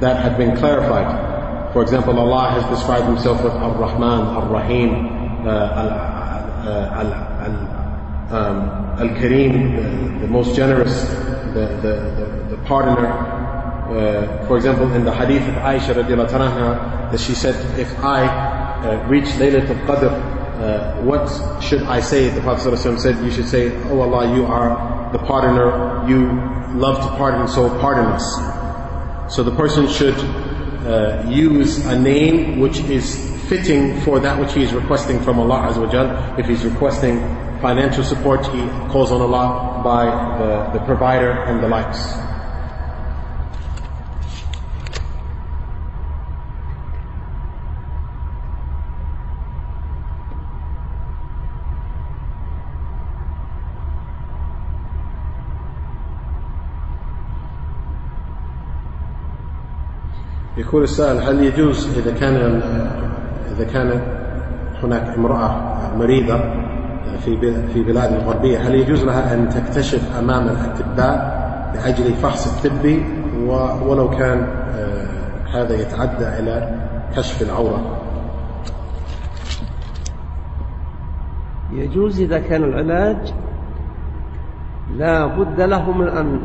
that 0.00 0.22
have 0.22 0.36
been 0.38 0.56
clarified. 0.56 1.72
For 1.72 1.82
example, 1.82 2.18
Allah 2.18 2.50
has 2.50 2.64
described 2.66 3.06
Himself 3.06 3.42
with 3.42 3.52
Ar-Rahman, 3.52 4.20
Ar-Rahim, 4.36 5.46
uh, 5.46 6.13
Al-Kareem, 8.98 9.54
um, 9.54 9.76
the, 9.76 10.20
the, 10.20 10.26
most 10.28 10.56
generous, 10.56 11.04
the, 11.54 11.66
the, 11.82 11.94
the, 12.16 12.56
the 12.56 12.62
pardoner, 12.64 13.06
uh, 13.84 14.46
for 14.46 14.56
example, 14.56 14.90
in 14.92 15.04
the 15.04 15.14
hadith 15.14 15.42
of 15.48 15.54
Aisha 15.56 15.94
radiallahu 15.94 16.30
anha, 16.30 17.10
that 17.10 17.20
she 17.20 17.34
said, 17.34 17.54
if 17.78 17.88
I 17.98 18.26
uh, 18.26 19.06
reach 19.08 19.26
Laylat 19.36 19.68
al-Qadr, 19.68 20.10
uh, 20.54 21.02
what 21.02 21.28
should 21.62 21.82
I 21.82 22.00
say? 22.00 22.28
The 22.30 22.40
Prophet 22.40 22.76
said, 22.98 23.22
you 23.24 23.30
should 23.30 23.46
say, 23.48 23.72
Oh 23.90 24.00
Allah, 24.00 24.34
you 24.34 24.46
are 24.46 25.12
the 25.12 25.18
pardoner, 25.18 26.08
you 26.08 26.26
love 26.78 26.96
to 27.02 27.16
pardon, 27.16 27.46
so 27.48 27.68
pardon 27.80 28.06
us. 28.06 29.34
So 29.34 29.42
the 29.42 29.54
person 29.54 29.88
should 29.88 30.14
uh, 30.86 31.24
use 31.28 31.84
a 31.86 31.98
name 31.98 32.60
which 32.60 32.78
is 32.80 33.33
fitting 33.47 33.99
for 34.01 34.19
that 34.19 34.39
which 34.39 34.53
he 34.53 34.63
is 34.63 34.73
requesting 34.73 35.19
from 35.21 35.39
Allah 35.39 35.69
Azza 35.71 35.79
wa 35.81 36.35
If 36.39 36.47
he's 36.47 36.65
requesting 36.65 37.19
financial 37.61 38.03
support, 38.03 38.45
he 38.47 38.61
calls 38.91 39.11
on 39.11 39.21
Allah 39.21 39.81
by 39.83 40.05
the, 40.73 40.79
the 40.79 40.85
provider 40.85 41.31
and 41.31 41.63
the 41.63 41.67
likes. 41.67 42.13
يقول 60.59 60.83
السائل 60.83 61.21
هل 61.21 61.43
يجوز 61.43 61.97
إذا 61.97 62.11
كان 62.19 62.35
إذا 63.56 63.64
كان 63.64 64.00
هناك 64.82 65.16
امرأة 65.18 65.56
مريضة 65.96 66.40
في 67.24 67.62
في 67.74 67.82
بلاد 67.82 68.12
الغربية 68.12 68.58
هل 68.58 68.74
يجوز 68.74 69.04
لها 69.04 69.34
أن 69.34 69.48
تكتشف 69.48 70.18
أمام 70.18 70.48
الأطباء 70.48 71.44
لأجل 71.74 72.06
الفحص 72.06 72.64
الطبي؟ 72.64 73.04
ولو 73.86 74.10
كان 74.10 74.46
آه، 74.76 75.06
هذا 75.52 75.74
يتعدى 75.74 76.28
إلى 76.28 76.80
كشف 77.16 77.42
العورة. 77.42 77.98
يجوز 81.72 82.20
إذا 82.20 82.38
كان 82.38 82.64
العلاج 82.64 83.34
لا 84.96 85.26
بد 85.26 85.60
له 85.60 85.92
من 85.92 86.08
أن 86.08 86.40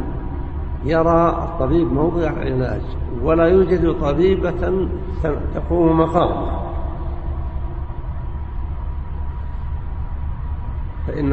يرى 0.86 1.30
الطبيب 1.30 1.94
موضع 1.94 2.30
العلاج 2.30 2.81
ولا 3.23 3.45
يوجد 3.45 3.95
طبيبة 4.02 4.84
تقوم 5.56 5.99
مقامه 5.99 6.69
فإن 11.09 11.33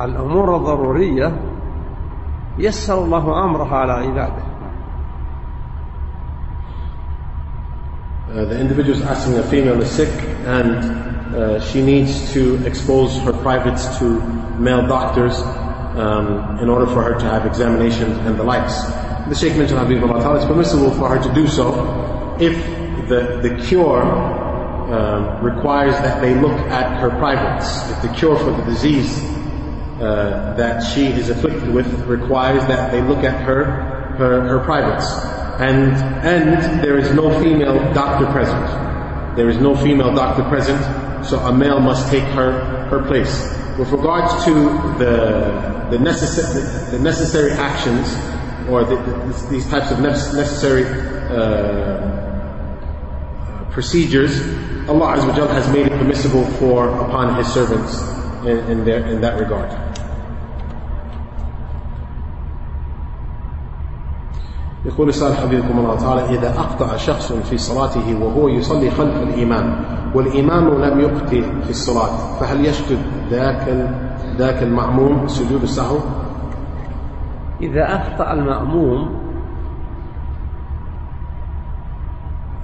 الأمور 0.00 0.56
الضرورية 0.56 1.32
يسر 2.58 3.04
الله 3.04 3.44
أمرها 3.44 3.76
على 3.76 3.92
عباده 3.92 4.48
Uh, 8.28 8.44
the 8.44 8.60
individual 8.60 8.94
is 8.94 9.02
asking 9.06 9.38
a 9.38 9.42
female 9.44 9.80
is 9.80 9.90
sick 9.90 10.12
and 10.44 11.34
uh, 11.34 11.58
she 11.60 11.80
needs 11.80 12.30
to 12.30 12.62
expose 12.66 13.16
her 13.20 13.32
privates 13.32 13.98
to 13.98 14.20
male 14.58 14.86
doctors 14.86 15.40
um, 15.96 16.58
in 16.60 16.68
order 16.68 16.86
for 16.86 17.02
her 17.02 17.18
to 17.18 17.24
have 17.24 17.46
examinations 17.46 18.18
and 18.26 18.38
the 18.38 18.42
likes. 18.42 18.82
The 19.28 19.34
Shaykh 19.34 19.56
mentioned 19.56 19.80
Habibullah 19.80 20.36
it's 20.36 20.44
permissible 20.44 20.90
for 20.90 21.08
her 21.08 21.22
to 21.22 21.34
do 21.34 21.46
so 21.48 22.36
if 22.38 22.54
the, 23.08 23.40
the 23.42 23.64
cure 23.64 24.04
um, 24.91 25.43
requires 25.43 25.95
that 25.95 26.21
they 26.21 26.35
look 26.35 26.57
at 26.69 26.99
her 26.99 27.09
privates. 27.11 27.89
If 27.91 28.01
the 28.01 28.09
cure 28.09 28.37
for 28.37 28.51
the 28.51 28.63
disease 28.63 29.23
uh, 29.99 30.53
that 30.57 30.81
she 30.81 31.05
is 31.07 31.29
afflicted 31.29 31.73
with 31.73 31.87
requires 32.05 32.65
that 32.67 32.91
they 32.91 33.01
look 33.01 33.23
at 33.23 33.41
her, 33.43 33.63
her, 34.17 34.41
her 34.41 34.59
privates. 34.59 35.05
And, 35.61 35.93
and 36.25 36.83
there 36.83 36.97
is 36.97 37.13
no 37.13 37.29
female 37.41 37.93
doctor 37.93 38.25
present. 38.31 39.35
There 39.35 39.49
is 39.49 39.57
no 39.57 39.75
female 39.75 40.13
doctor 40.13 40.43
present, 40.43 40.81
so 41.25 41.39
a 41.39 41.53
male 41.53 41.79
must 41.79 42.09
take 42.09 42.23
her, 42.23 42.63
her 42.89 43.03
place. 43.03 43.49
With 43.77 43.91
regards 43.91 44.43
to 44.45 44.53
the, 44.99 45.89
the, 45.89 45.97
necess- 45.97 46.53
the, 46.53 46.97
the 46.97 47.03
necessary 47.03 47.51
actions, 47.51 48.15
or 48.69 48.83
the, 48.83 48.95
the, 48.95 49.47
these 49.49 49.69
types 49.69 49.91
of 49.91 49.99
necessary 49.99 50.85
uh, 51.29 52.23
procedures, 53.71 54.39
Allah 54.89 55.15
Azza 55.15 55.27
wa 55.27 55.47
has 55.47 55.71
made 55.71 55.87
it 55.87 55.91
permissible 55.91 56.43
for 56.59 56.89
upon 57.05 57.35
His 57.35 57.47
servants 57.47 58.03
in, 58.43 58.57
in, 58.69 58.85
their, 58.85 59.05
in 59.07 59.21
that 59.21 59.39
regard. 59.39 59.71
يقول 64.85 65.09
السائل 65.09 65.35
حفظكم 65.35 65.79
الله 65.79 65.95
تعالى 65.95 66.37
إذا 66.37 66.49
أخطأ 66.59 66.97
شخص 66.97 67.33
في 67.33 67.57
صلاته 67.57 68.23
وهو 68.23 68.47
يصلي 68.47 68.91
خلف 68.91 69.15
الإمام 69.15 69.75
والإمام 70.15 70.83
لم 70.83 70.99
يخطئ 70.99 71.41
في 71.63 71.69
الصلاة 71.69 72.39
فهل 72.39 72.65
يسجد 72.65 72.99
ذاك 73.31 73.87
ذاك 74.37 74.63
المأموم 74.63 75.27
سجود 75.27 75.63
السهو؟ 75.63 75.97
إذا 77.61 77.95
أخطأ 77.95 78.33
المأموم 78.33 79.22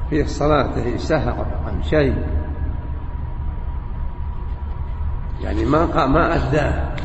في 0.10 0.23
صلاته 0.23 0.98
سهى 0.98 1.36
عن 1.68 1.84
شيء. 1.84 2.15
يعني 5.44 5.65
ما 5.65 6.06
ما 6.07 6.36
أداه 6.36 6.95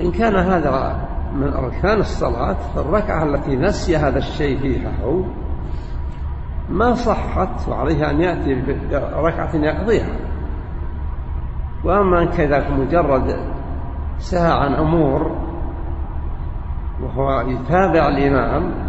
إن 0.00 0.10
كان 0.12 0.36
هذا 0.36 1.08
من 1.34 1.52
أركان 1.52 2.00
الصلاة 2.00 2.56
فالركعة 2.74 3.24
التي 3.24 3.56
نسي 3.56 3.96
هذا 3.96 4.18
الشيء 4.18 4.58
فيها 4.58 4.92
هو 5.04 5.22
ما 6.68 6.94
صحت 6.94 7.68
وعليه 7.68 8.10
أن 8.10 8.20
يأتي 8.20 8.62
بركعة 8.90 9.56
يقضيها. 9.56 10.16
وأما 11.84 12.24
كان 12.24 12.80
مجرد 12.80 13.36
سهى 14.18 14.52
عن 14.52 14.74
أمور 14.74 15.36
وهو 17.02 17.40
يتابع 17.40 18.08
الإمام 18.08 18.87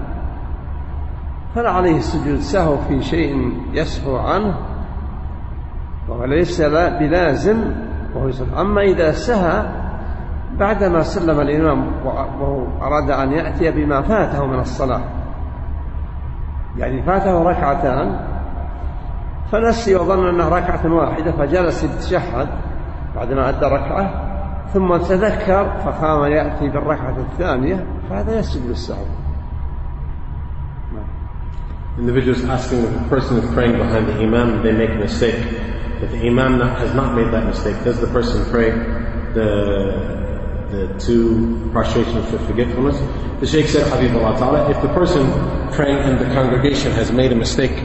فلا 1.55 1.69
عليه 1.69 1.97
السجود 1.97 2.39
سهو 2.39 2.77
في 2.77 3.01
شيء 3.01 3.53
يسهو 3.73 4.17
عنه 4.17 4.55
وليس 6.09 6.61
بلازم 6.61 7.57
وهو 8.15 8.27
يسهو. 8.27 8.61
أما 8.61 8.81
إذا 8.81 9.11
سهى 9.11 9.63
بعدما 10.59 11.03
سلم 11.03 11.39
الإمام 11.39 11.91
وهو 12.05 12.63
أراد 12.81 13.11
أن 13.11 13.31
يأتي 13.31 13.71
بما 13.71 14.01
فاته 14.01 14.45
من 14.45 14.59
الصلاة 14.59 15.01
يعني 16.77 17.03
فاته 17.03 17.43
ركعتان 17.43 18.19
فنسي 19.51 19.95
وظن 19.95 20.27
أنها 20.27 20.49
ركعة 20.49 20.93
واحدة 20.93 21.31
فجلس 21.31 21.83
يتشهد 21.83 22.47
بعدما 23.15 23.49
أدى 23.49 23.65
ركعة 23.65 24.29
ثم 24.73 24.97
تذكر 24.97 25.69
فقام 25.85 26.31
يأتي 26.31 26.69
بالركعة 26.69 27.17
الثانية 27.17 27.85
فهذا 28.09 28.39
يسجد 28.39 28.69
للسهو 28.69 29.03
Individuals 31.99 32.45
asking 32.45 32.79
if 32.85 32.95
a 32.95 33.09
person 33.09 33.37
is 33.39 33.53
praying 33.53 33.73
behind 33.73 34.07
the 34.07 34.13
imam, 34.13 34.63
they 34.63 34.71
make 34.71 34.89
a 34.89 34.95
mistake. 34.95 35.35
But 35.99 36.09
the 36.11 36.27
imam 36.27 36.61
has 36.61 36.95
not 36.95 37.13
made 37.13 37.27
that 37.33 37.45
mistake. 37.45 37.75
Does 37.83 37.99
the 37.99 38.07
person 38.07 38.49
pray 38.49 38.71
the 39.33 40.17
the 40.71 40.97
two 40.97 41.69
prostrations 41.73 42.29
for 42.29 42.39
forgetfulness? 42.47 42.97
The 43.41 43.47
Shaykh 43.47 43.67
said, 43.67 43.91
Habibullah 43.91 44.37
Ta'ala, 44.37 44.69
if 44.71 44.81
the 44.81 44.87
person 44.93 45.29
praying 45.73 45.97
in 46.07 46.17
the 46.19 46.33
congregation 46.33 46.93
has 46.93 47.11
made 47.11 47.33
a 47.33 47.35
mistake, 47.35 47.77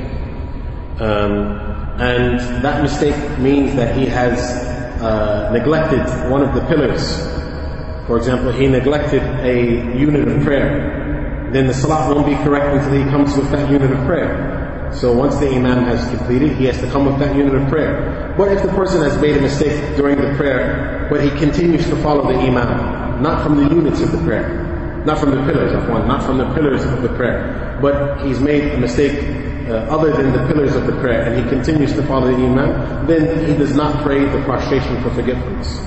um, 1.00 1.58
and 1.98 2.38
that 2.62 2.82
mistake 2.82 3.16
means 3.40 3.74
that 3.74 3.96
he 3.96 4.06
has 4.06 4.38
uh, 5.02 5.50
neglected 5.52 6.30
one 6.30 6.42
of 6.42 6.54
the 6.54 6.60
pillars. 6.66 7.18
For 8.06 8.16
example, 8.16 8.52
he 8.52 8.68
neglected 8.68 9.22
a 9.22 9.96
unit 9.98 10.28
of 10.28 10.44
prayer 10.44 11.03
then 11.54 11.66
the 11.66 11.74
salat 11.74 12.14
won't 12.14 12.26
be 12.26 12.34
correct 12.44 12.66
until 12.74 13.04
he 13.04 13.10
comes 13.10 13.36
with 13.36 13.50
that 13.50 13.70
unit 13.70 13.90
of 13.90 14.04
prayer. 14.06 14.90
So 14.92 15.12
once 15.12 15.36
the 15.36 15.48
imam 15.48 15.84
has 15.84 16.08
completed, 16.08 16.56
he 16.56 16.66
has 16.66 16.80
to 16.80 16.90
come 16.90 17.06
with 17.06 17.18
that 17.18 17.36
unit 17.36 17.54
of 17.54 17.68
prayer. 17.68 18.32
What 18.36 18.52
if 18.52 18.62
the 18.62 18.68
person 18.68 19.02
has 19.02 19.20
made 19.20 19.36
a 19.36 19.40
mistake 19.40 19.96
during 19.96 20.20
the 20.20 20.34
prayer, 20.36 21.06
but 21.10 21.22
he 21.22 21.30
continues 21.30 21.88
to 21.88 21.96
follow 21.96 22.26
the 22.32 22.38
imam, 22.38 23.22
not 23.22 23.42
from 23.42 23.56
the 23.56 23.74
units 23.74 24.00
of 24.00 24.12
the 24.12 24.18
prayer? 24.18 24.64
not 25.04 25.18
from 25.18 25.32
the 25.32 25.52
pillars 25.52 25.72
of 25.72 25.88
one, 25.88 26.08
not 26.08 26.24
from 26.24 26.38
the 26.38 26.54
pillars 26.54 26.82
of 26.84 27.02
the 27.02 27.08
prayer, 27.10 27.78
but 27.82 28.24
he's 28.26 28.40
made 28.40 28.72
a 28.72 28.78
mistake 28.78 29.22
uh, 29.68 29.86
other 29.88 30.12
than 30.12 30.32
the 30.32 30.46
pillars 30.52 30.74
of 30.74 30.86
the 30.86 30.92
prayer 31.00 31.22
and 31.22 31.42
he 31.42 31.50
continues 31.50 31.92
to 31.92 32.02
follow 32.06 32.26
the 32.26 32.36
Imam, 32.36 33.06
then 33.06 33.46
he 33.46 33.56
does 33.56 33.74
not 33.74 34.02
pray 34.02 34.24
the 34.24 34.42
prostration 34.44 35.02
for 35.02 35.10
forgiveness. 35.10 35.80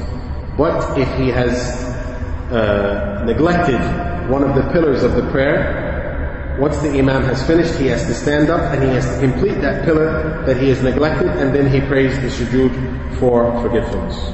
But 0.57 0.98
if 0.98 1.07
he 1.18 1.30
has 1.30 1.53
uh, 2.52 3.23
neglected 3.26 3.80
one 4.28 4.43
of 4.44 4.55
the 4.55 4.62
pillars 4.73 5.02
of 5.02 5.14
the 5.14 5.23
prayer, 5.31 6.56
once 6.59 6.78
the 6.78 6.90
Imam 6.98 7.23
has 7.24 7.43
finished, 7.47 7.74
he 7.77 7.86
has 7.86 8.06
to 8.06 8.14
stand 8.14 8.51
up 8.51 8.60
and 8.73 8.82
he 8.82 8.90
has 8.90 9.06
to 9.09 9.20
complete 9.20 9.60
that 9.60 9.85
pillar 9.85 10.44
that 10.47 10.56
he 10.56 10.69
has 10.69 10.82
neglected 10.82 11.28
and 11.28 11.55
then 11.55 11.70
he 11.70 11.81
prays 11.81 12.14
the 12.20 12.28
sujood 12.28 12.73
for 13.19 13.51
forgiveness. 13.62 14.32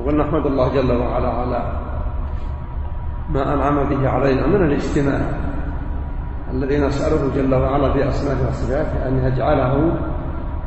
ونحمد 0.00 0.46
الله 0.46 0.66
جل 0.74 0.92
وعلا 0.92 1.28
على 1.28 1.60
ما 3.30 3.54
أنعم 3.54 3.76
به 3.88 4.08
علينا 4.08 4.46
من 4.46 4.64
الاجتماع 4.64 5.20
الذي 6.52 6.78
نسأله 6.78 7.30
جل 7.36 7.54
وعلا 7.54 7.88
بأسمائه 7.88 8.48
وصفاته 8.48 9.08
أن 9.08 9.24
يجعله 9.24 9.92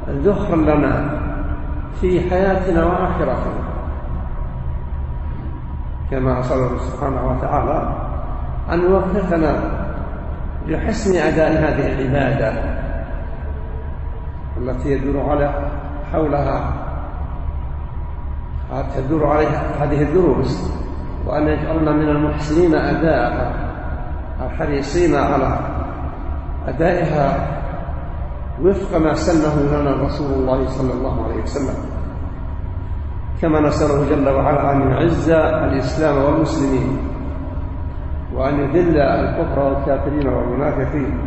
ذخرا 0.10 0.56
لنا 0.56 0.94
في 2.01 2.31
حياتنا 2.31 2.85
وآخرتنا. 2.85 3.69
كما 6.11 6.41
أسأله 6.41 6.79
سبحانه 6.79 7.27
وتعالى 7.31 7.93
أن 8.73 8.81
يوفقنا 8.81 9.61
لحسن 10.67 11.17
أداء 11.17 11.51
هذه 11.51 11.93
العبادة 11.93 12.53
التي 14.57 14.89
يدور 14.93 15.31
على 15.31 15.55
حولها 16.13 16.73
تدور 18.97 19.27
عليها 19.27 19.63
هذه 19.81 20.03
الدروس 20.03 20.71
وأن 21.27 21.49
يجعلنا 21.49 21.93
من 21.93 22.09
المحسنين 22.09 22.75
أداءها 22.75 23.53
الحريصين 24.47 25.15
على 25.15 25.59
أدائها 26.69 27.58
وفق 28.65 28.99
ما 28.99 29.15
سنه 29.15 29.55
لنا 29.81 30.03
رسول 30.03 30.33
الله 30.33 30.67
صلى 30.67 30.93
الله 30.93 31.25
عليه 31.25 31.43
وسلم. 31.43 31.79
كما 33.43 33.61
نسأله 33.61 34.11
جل 34.11 34.29
وعلا 34.29 34.73
أن 34.73 34.91
يعز 34.91 35.31
الإسلام 35.31 36.25
والمسلمين 36.25 36.99
وأن 38.35 38.55
يذل 38.61 38.99
الكفر 38.99 39.59
والكافرين 39.61 40.29
والمنافقين 40.29 41.19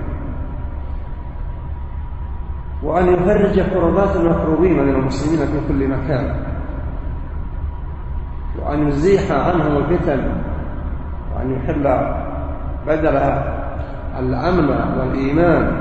وأن 2.84 3.08
يفرج 3.14 3.60
كربات 3.60 4.16
المكروبين 4.16 4.84
من 4.84 4.90
المسلمين 4.90 5.48
في 5.48 5.68
كل 5.68 5.88
مكان 5.88 6.36
وأن 8.60 8.88
يزيح 8.88 9.32
عنهم 9.32 9.78
الفتن 9.78 10.32
وأن 11.36 11.52
يحل 11.52 11.86
بدلها 12.88 13.58
الأمن 14.20 14.70
والإيمان 14.99 15.81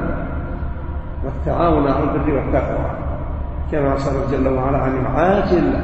والتعاون 1.24 1.88
على 1.88 2.04
البر 2.04 2.34
والتقوى. 2.34 2.90
كما 3.72 3.96
صلى 3.96 4.36
جل 4.36 4.48
وعلا 4.48 4.86
أن 4.86 5.04
يعاجل 5.04 5.80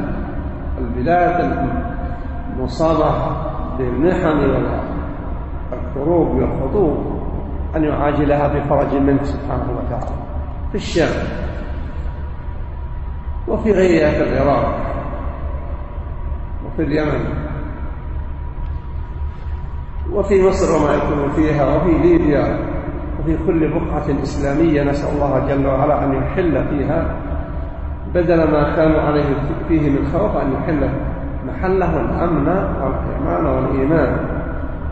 البلاد 0.79 1.69
المصابة 2.57 3.15
بالمحن 3.79 4.39
والكروب 5.73 6.29
والخطوب 6.29 7.21
أن 7.77 7.85
يعاجلها 7.85 8.49
بفرج 8.49 8.95
منه 8.95 9.23
سبحانه 9.23 9.69
وتعالى. 9.79 10.17
في 10.71 10.75
الشام 10.75 11.29
وفي 13.49 13.73
غيرها 13.73 14.11
في 14.11 14.23
العراق 14.23 14.77
وفي 16.67 16.83
اليمن 16.83 17.25
وفي 20.13 20.49
مصر 20.49 20.77
وما 20.77 20.95
يكون 20.95 21.33
فيها 21.33 21.77
وفي 21.77 21.99
ليبيا 21.99 22.59
وفي 23.27 23.37
كل 23.47 23.69
بقعة 23.69 24.23
إسلامية 24.23 24.83
نسأل 24.83 25.15
الله 25.15 25.47
جل 25.49 25.67
وعلا 25.67 26.05
أن 26.05 26.13
يحل 26.15 26.69
فيها. 26.69 27.07
بدل 28.15 28.53
ما 28.53 28.77
كانوا 28.77 29.01
عليه 29.01 29.25
فيه 29.69 29.91
من 29.91 30.07
خوف 30.13 30.37
أن 30.37 30.53
يحل 30.53 30.91
محله 31.47 32.01
الأمن 32.01 32.49
والإيمان 32.83 33.47
والإيمان 33.47 34.17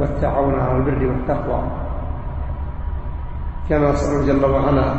والتعاون 0.01 0.55
على 0.55 0.77
البر 0.77 1.06
والتقوى. 1.06 1.62
كما 3.69 3.90
نسأل 3.90 4.27
جل 4.27 4.44
وعلا 4.44 4.94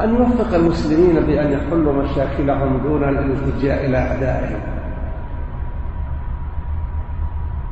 أن 0.00 0.14
يوفق 0.14 0.54
المسلمين 0.54 1.26
بأن 1.26 1.52
يحلوا 1.52 1.92
مشاكلهم 1.92 2.78
دون 2.84 3.04
الالتجاء 3.04 3.86
إلى 3.86 3.98
أعدائهم. 3.98 4.60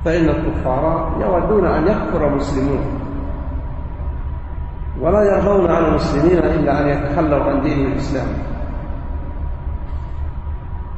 فإن 0.04 0.28
الكفار 0.28 1.12
يودون 1.20 1.66
أن 1.66 1.86
يكفر 1.86 2.28
المسلمون. 2.28 2.99
ولا 5.00 5.22
يرضون 5.22 5.70
على 5.70 5.88
المسلمين 5.88 6.38
إلا 6.38 6.80
أن 6.80 6.88
يتخلوا 6.88 7.44
عن 7.44 7.62
دين 7.62 7.86
الإسلام. 7.86 8.26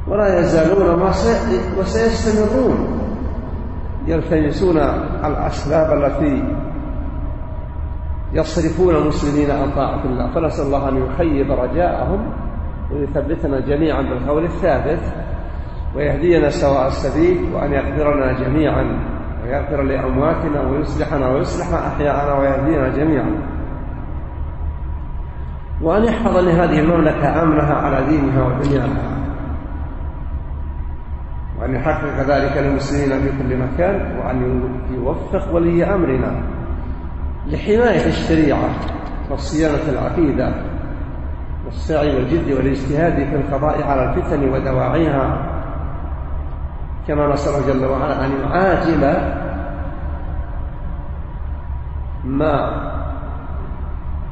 ولا 0.07 0.39
يزالون 0.39 1.01
وسيستمرون 1.79 2.99
يلتمسون 4.07 4.77
الأسباب 5.25 6.03
التي 6.03 6.43
يصرفون 8.33 8.95
المسلمين 8.95 9.51
عن 9.51 9.71
طاعة 9.75 10.05
الله. 10.05 10.31
فنسأل 10.33 10.65
الله 10.65 10.89
أن 10.89 10.97
يخيب 10.97 11.51
رجاءهم 11.51 12.33
ويثبتنا 12.91 13.59
جميعا 13.59 14.01
بالقول 14.01 14.43
الثابت 14.43 14.99
ويهدينا 15.95 16.49
سواء 16.49 16.87
السبيل 16.87 17.53
وأن 17.53 17.73
يغفر 17.73 18.15
لنا 18.15 18.31
جميعا 18.33 18.99
ويغفر 19.43 19.81
لأمواتنا 19.81 20.61
ويصلحنا 20.61 21.29
ويصلح 21.29 21.73
أحياءنا 21.73 22.33
ويهدينا 22.39 22.89
جميعا. 22.89 23.52
وأن 25.83 26.03
يحفظ 26.03 26.37
لهذه 26.37 26.79
المملكة 26.79 27.43
أمنها 27.43 27.73
على 27.73 28.05
دينها 28.05 28.43
ودنياها. 28.43 29.13
وأن 31.59 31.75
يحقق 31.75 32.21
ذلك 32.27 32.57
للمسلمين 32.57 33.21
في 33.21 33.29
كل 33.37 33.57
مكان 33.57 34.17
وأن 34.17 34.63
يوفق 34.95 35.53
ولي 35.55 35.85
أمرنا 35.85 36.31
لحماية 37.47 38.07
الشريعة 38.07 38.69
وصيانة 39.31 39.89
العقيدة 39.89 40.53
والسعي 41.65 42.15
والجد 42.15 42.51
والاجتهاد 42.51 43.15
في 43.15 43.35
القضاء 43.35 43.83
على 43.83 44.03
الفتن 44.09 44.49
ودواعيها. 44.49 45.49
كما 47.07 47.33
نسأله 47.33 47.73
جل 47.73 47.85
وعلا 47.85 48.25
أن 48.25 48.31
يعاجل 48.41 49.33
ما 52.23 52.92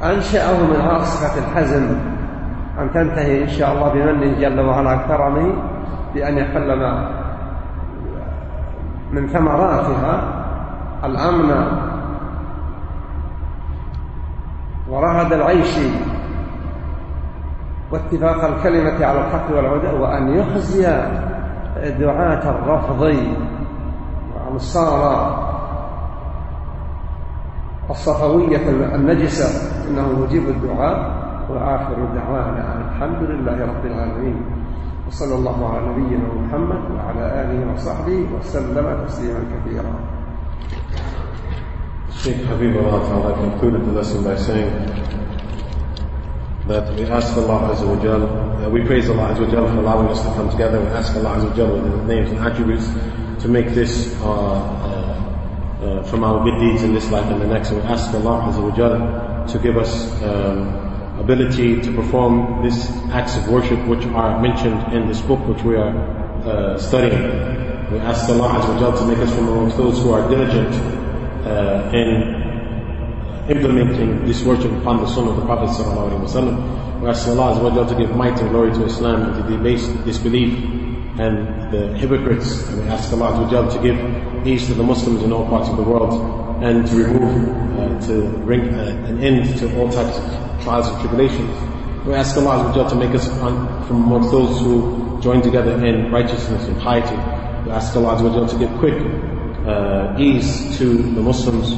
أنشأه 0.04 0.64
من 0.64 0.82
عاصفة 0.82 1.40
الحزن 1.40 1.98
أن 2.80 2.92
تنتهي 2.94 3.44
إن 3.44 3.50
شاء 3.50 3.74
الله 3.74 3.94
بمنه 3.94 4.40
جل 4.40 4.60
وعلا 4.60 4.98
كرمه 4.98 5.54
بأن 6.14 6.38
يحل 6.38 6.80
ما 6.80 7.10
من 9.12 9.28
ثمراتها 9.28 10.24
الأمن 11.04 11.68
ورغد 14.90 15.34
العيش 15.34 15.78
واتفاق 17.92 18.46
الكلمة 18.46 19.06
على 19.06 19.20
الحق 19.20 19.56
والهدى 19.56 19.98
وأن 19.98 20.28
يخزي 20.28 20.84
دعاة 22.00 22.50
الرفض 22.50 23.16
وأنصار 24.36 25.51
الصفوية 27.90 28.70
النجسة 28.96 29.46
إنه 29.90 30.20
مجيب 30.20 30.50
الدعاء 30.50 31.22
وآخر 31.50 31.96
دعوانا 32.16 32.92
الحمد 32.96 33.30
لله 33.30 33.66
رب 33.66 33.86
العالمين 33.86 34.42
وصلى 35.08 35.36
الله 35.36 35.70
على 35.74 35.86
نبينا 35.90 36.28
محمد 36.46 36.82
وعلى 36.96 37.42
آله 37.42 37.74
وصحبه 37.74 38.26
وسلم 38.40 39.06
تسليما 39.08 39.40
كثيرا 39.54 39.94
Sheikh 42.22 42.46
Habibullah 42.46 43.02
Ta'ala 43.10 43.34
concluded 43.34 43.82
the 43.86 43.94
lesson 43.94 44.24
by 44.24 44.36
saying 44.36 44.70
that 46.68 46.94
we 46.94 47.06
ask 47.10 47.36
Allah 47.36 47.74
Azza 47.74 47.88
wa 47.88 47.98
Jal, 48.04 48.22
uh, 48.30 48.70
we 48.70 48.84
praise 48.86 49.10
Allah 49.10 49.34
Azza 49.34 49.42
wa 49.42 49.50
Jal 49.52 49.66
for 49.68 49.78
allowing 49.82 50.08
us 50.10 50.22
to 50.22 50.30
come 50.38 50.48
together. 50.52 50.80
We 50.80 50.88
ask 50.94 51.16
Allah 51.16 51.38
Azza 51.42 51.50
wa 51.50 51.56
Jal 51.56 51.72
with 51.82 51.92
His 52.00 52.08
names 52.08 52.30
and 52.30 52.40
attributes 52.46 52.86
to 53.42 53.48
make 53.50 53.70
this 53.74 54.14
uh, 54.22 54.91
uh, 55.82 56.04
from 56.04 56.24
our 56.24 56.44
good 56.44 56.60
deeds 56.60 56.84
in 56.84 56.94
this 56.94 57.10
life 57.10 57.26
and 57.32 57.42
the 57.42 57.48
next. 57.48 57.72
And 57.72 57.82
we 57.82 57.88
ask 57.88 58.14
Allah 58.14 58.52
Azza 58.52 59.52
to 59.52 59.60
give 59.60 59.78
us 59.78 60.22
um, 60.22 60.68
ability 61.20 61.82
to 61.82 61.92
perform 61.96 62.64
these 62.64 62.90
acts 63.12 63.36
of 63.38 63.48
worship 63.48 63.80
which 63.88 64.06
are 64.06 64.40
mentioned 64.42 64.94
in 64.94 65.08
this 65.08 65.22
book 65.22 65.40
which 65.48 65.64
we 65.64 65.76
are 65.76 65.96
uh, 66.46 66.78
studying. 66.78 67.22
We 67.92 68.00
ask 68.00 68.30
Allah 68.30 68.62
Azza 68.62 69.00
to 69.00 69.06
make 69.06 69.18
us 69.18 69.34
from 69.34 69.48
amongst 69.48 69.78
those 69.78 69.98
who 70.02 70.14
are 70.14 70.28
diligent 70.30 70.74
uh, 71.46 71.92
in 71.94 72.42
implementing 73.50 74.26
this 74.26 74.44
worship 74.44 74.72
upon 74.72 75.02
the 75.02 75.08
Sunnah 75.08 75.32
of 75.32 75.38
the 75.38 75.46
Prophet. 75.46 75.70
We 77.02 77.10
ask 77.10 77.28
Allah 77.28 77.88
to 77.88 77.96
give 77.96 78.16
might 78.16 78.40
and 78.40 78.50
glory 78.52 78.72
to 78.74 78.86
Islam 78.86 79.24
and 79.24 79.44
to 79.44 79.58
debase 79.58 79.88
disbelief 80.06 80.54
and 81.20 81.74
the 81.74 81.98
hypocrites. 81.98 82.68
And 82.70 82.84
we 82.84 82.88
ask 82.90 83.12
Allah 83.12 83.50
to 83.50 83.82
give 83.82 83.98
peace 84.44 84.68
to 84.68 84.74
the 84.74 84.84
Muslims 84.84 85.24
in 85.24 85.32
all 85.32 85.46
parts 85.48 85.70
of 85.70 85.78
the 85.78 85.84
world 85.84 86.64
and 86.64 86.86
to 86.88 86.96
remove, 86.96 87.80
uh, 87.80 88.08
to 88.08 88.30
bring 88.46 88.74
uh, 88.74 89.06
an 89.08 89.24
end 89.24 89.58
to 89.58 89.80
all 89.80 89.90
types 89.92 90.18
of 90.18 90.64
trials 90.64 90.88
and 90.88 91.00
tribulations. 91.02 91.50
We 92.06 92.14
ask 92.14 92.36
Allah 92.38 92.74
to 92.90 92.96
make 92.96 93.14
us 93.14 93.28
from 93.28 94.04
amongst 94.04 94.32
those 94.32 94.60
who 94.60 95.20
join 95.22 95.42
together 95.42 95.74
in 95.86 96.12
righteousness 96.12 96.68
and 96.68 96.80
piety. 96.82 97.16
We 97.66 97.72
ask 97.72 97.96
Allah 97.96 98.48
to 98.48 98.58
give 98.58 98.72
quick 98.80 98.98
uh, 99.68 100.16
ease 100.18 100.78
to 100.80 100.98
the 100.98 101.22
Muslims 101.22 101.74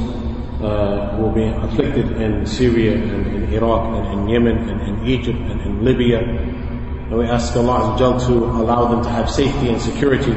uh, 0.62 1.16
who 1.16 1.24
will 1.24 1.32
be 1.32 1.44
afflicted 1.44 2.12
in 2.20 2.46
Syria 2.46 2.94
and 2.94 3.26
in 3.26 3.52
Iraq 3.52 3.84
and 3.96 4.20
in 4.20 4.28
Yemen 4.28 4.68
and 4.68 4.80
in 4.80 5.06
Egypt 5.06 5.38
and 5.38 5.60
in 5.60 5.84
Libya. 5.84 6.20
And 6.20 7.18
we 7.18 7.26
ask 7.26 7.54
Allah 7.54 7.96
to 7.98 8.34
allow 8.34 8.88
them 8.88 9.02
to 9.04 9.10
have 9.10 9.30
safety 9.30 9.68
and 9.68 9.80
security. 9.80 10.32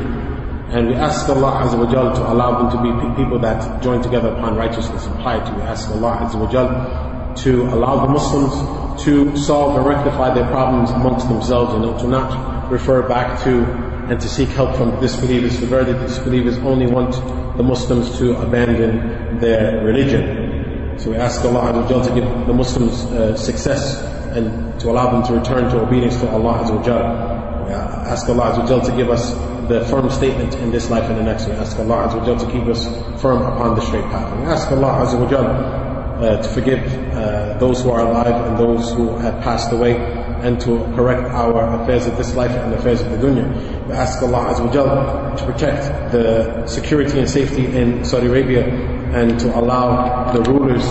And 0.69 0.89
we 0.89 0.95
ask 0.95 1.29
Allah 1.29 1.63
Azza 1.63 1.77
wa 1.79 1.89
Jal 1.89 2.13
to 2.13 2.31
allow 2.31 2.59
them 2.59 2.69
to 2.75 2.83
be 2.83 2.91
people 3.15 3.39
that 3.39 3.81
join 3.81 4.01
together 4.01 4.29
upon 4.29 4.57
righteousness 4.57 5.05
and 5.05 5.15
piety. 5.19 5.55
We 5.55 5.61
ask 5.61 5.89
Allah 5.89 6.17
Azza 6.27 6.35
wa 6.35 6.51
Jal 6.51 7.35
to 7.35 7.63
allow 7.73 8.05
the 8.05 8.11
Muslims 8.11 9.03
to 9.05 9.37
solve 9.37 9.77
and 9.77 9.85
rectify 9.87 10.33
their 10.33 10.47
problems 10.47 10.89
amongst 10.91 11.29
themselves 11.29 11.73
and 11.73 11.99
to 11.99 12.07
not 12.07 12.69
refer 12.69 13.07
back 13.07 13.41
to 13.43 13.63
and 14.09 14.19
to 14.19 14.27
seek 14.27 14.49
help 14.49 14.75
from 14.75 14.99
disbelievers. 14.99 15.57
For 15.57 15.67
verily 15.67 15.93
disbelievers 15.93 16.57
only 16.57 16.87
want 16.87 17.13
the 17.55 17.63
Muslims 17.63 18.17
to 18.17 18.35
abandon 18.37 19.39
their 19.39 19.85
religion. 19.85 20.99
So 20.99 21.11
we 21.11 21.15
ask 21.15 21.45
Allah 21.45 21.71
Azza 21.71 21.81
wa 21.81 21.87
Jal 21.87 22.05
to 22.05 22.13
give 22.13 22.47
the 22.47 22.53
Muslims 22.53 23.05
uh, 23.05 23.37
success 23.37 24.01
and 24.35 24.77
to 24.81 24.89
allow 24.89 25.11
them 25.11 25.23
to 25.27 25.39
return 25.39 25.71
to 25.71 25.79
obedience 25.79 26.19
to 26.19 26.29
Allah 26.29 26.59
Azza 26.59 26.75
wa 26.75 26.83
Jal. 26.83 27.65
We 27.67 27.71
ask 27.71 28.27
Allah 28.27 28.51
Azza 28.51 28.59
wa 28.59 28.67
Jal 28.67 28.81
to 28.81 28.91
give 28.97 29.09
us 29.09 29.31
the 29.67 29.85
firm 29.85 30.09
statement 30.09 30.55
in 30.55 30.71
this 30.71 30.89
life 30.89 31.03
and 31.03 31.17
the 31.17 31.23
next. 31.23 31.45
We 31.47 31.53
ask 31.53 31.77
Allah 31.77 32.07
Azza 32.07 32.19
wa 32.19 32.37
to 32.37 32.51
keep 32.51 32.65
us 32.67 32.85
firm 33.21 33.41
upon 33.41 33.75
the 33.75 33.81
straight 33.81 34.05
path. 34.05 34.27
We 34.39 34.45
ask 34.45 34.71
Allah 34.71 35.05
Azza 35.05 35.19
wa 35.19 35.37
uh, 35.37 36.41
to 36.41 36.49
forgive 36.49 36.81
uh, 37.13 37.57
those 37.59 37.81
who 37.81 37.91
are 37.91 38.07
alive 38.07 38.47
and 38.47 38.57
those 38.57 38.91
who 38.93 39.17
have 39.17 39.43
passed 39.43 39.71
away 39.71 39.97
and 40.41 40.59
to 40.61 40.77
correct 40.95 41.23
our 41.33 41.81
affairs 41.81 42.05
of 42.07 42.15
this 42.17 42.35
life 42.35 42.51
and 42.51 42.73
affairs 42.73 43.01
of 43.01 43.11
the 43.11 43.17
dunya. 43.17 43.45
We 43.87 43.93
ask 43.93 44.21
Allah 44.21 44.53
Azza 44.53 44.65
wa 44.65 45.35
to 45.35 45.45
protect 45.45 46.11
the 46.11 46.65
security 46.67 47.19
and 47.19 47.29
safety 47.29 47.65
in 47.65 48.05
Saudi 48.05 48.27
Arabia 48.27 48.65
and 49.13 49.39
to 49.39 49.59
allow 49.59 50.31
the 50.31 50.41
rulers 50.51 50.83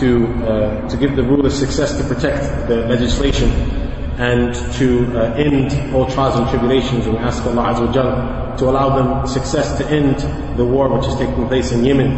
to, 0.00 0.26
uh, 0.44 0.88
to 0.88 0.96
give 0.96 1.16
the 1.16 1.22
rulers 1.22 1.58
success 1.58 1.96
to 1.96 2.04
protect 2.04 2.68
the 2.68 2.86
legislation 2.86 3.89
and 4.20 4.54
to 4.74 5.06
uh, 5.18 5.32
end 5.32 5.94
all 5.94 6.04
trials 6.10 6.38
and 6.38 6.46
tribulations. 6.50 7.06
And 7.06 7.14
we 7.16 7.20
ask 7.20 7.42
Allah 7.46 7.72
Azza 7.72 8.58
to 8.58 8.64
allow 8.68 8.94
them 8.94 9.26
success 9.26 9.78
to 9.78 9.88
end 9.88 10.16
the 10.58 10.64
war 10.64 10.88
which 10.94 11.08
is 11.08 11.16
taking 11.16 11.48
place 11.48 11.72
in 11.72 11.82
Yemen 11.82 12.12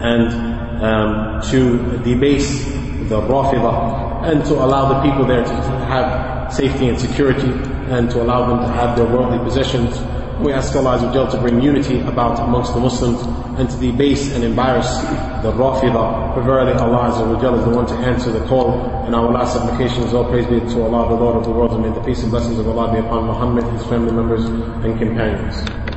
and 0.00 0.28
um, 0.84 1.40
to 1.50 1.78
debase 2.04 2.64
the 3.08 3.18
Rafidah 3.18 4.28
and 4.28 4.44
to 4.44 4.54
allow 4.54 4.92
the 4.92 5.00
people 5.10 5.24
there 5.24 5.42
to 5.42 5.54
have 5.88 6.52
safety 6.52 6.88
and 6.88 7.00
security 7.00 7.48
and 7.88 8.10
to 8.10 8.20
allow 8.20 8.46
them 8.46 8.60
to 8.60 8.68
have 8.68 8.94
their 8.94 9.06
worldly 9.06 9.38
possessions. 9.38 9.96
We 10.42 10.52
ask 10.52 10.74
Allah 10.74 10.98
to 11.30 11.38
bring 11.38 11.60
unity 11.60 12.00
about 12.00 12.40
amongst 12.40 12.72
the 12.72 12.80
Muslims 12.80 13.20
and 13.58 13.68
to 13.68 13.76
debase 13.76 14.32
and 14.32 14.42
embarrass 14.42 14.88
the 15.42 15.52
Rafidah. 15.52 16.34
For 16.34 16.42
verily 16.42 16.72
Allah 16.72 17.10
is 17.10 17.18
the 17.64 17.70
one 17.70 17.86
to 17.86 17.94
answer 17.94 18.30
the 18.30 18.46
call. 18.46 18.72
And 19.04 19.14
our 19.14 19.30
last 19.30 19.52
supplication 19.52 20.04
is 20.04 20.14
all 20.14 20.24
praise 20.24 20.46
be 20.46 20.60
to 20.60 20.82
Allah, 20.82 21.08
the 21.10 21.20
Lord 21.22 21.36
of 21.36 21.44
the 21.44 21.50
world, 21.50 21.72
and 21.72 21.82
may 21.82 21.90
the 21.92 22.00
peace 22.00 22.22
and 22.22 22.30
blessings 22.30 22.58
of 22.58 22.68
Allah 22.68 22.92
be 22.92 23.00
upon 23.00 23.26
Muhammad, 23.26 23.64
his 23.74 23.84
family 23.86 24.12
members, 24.12 24.44
and 24.46 24.98
companions. 24.98 25.89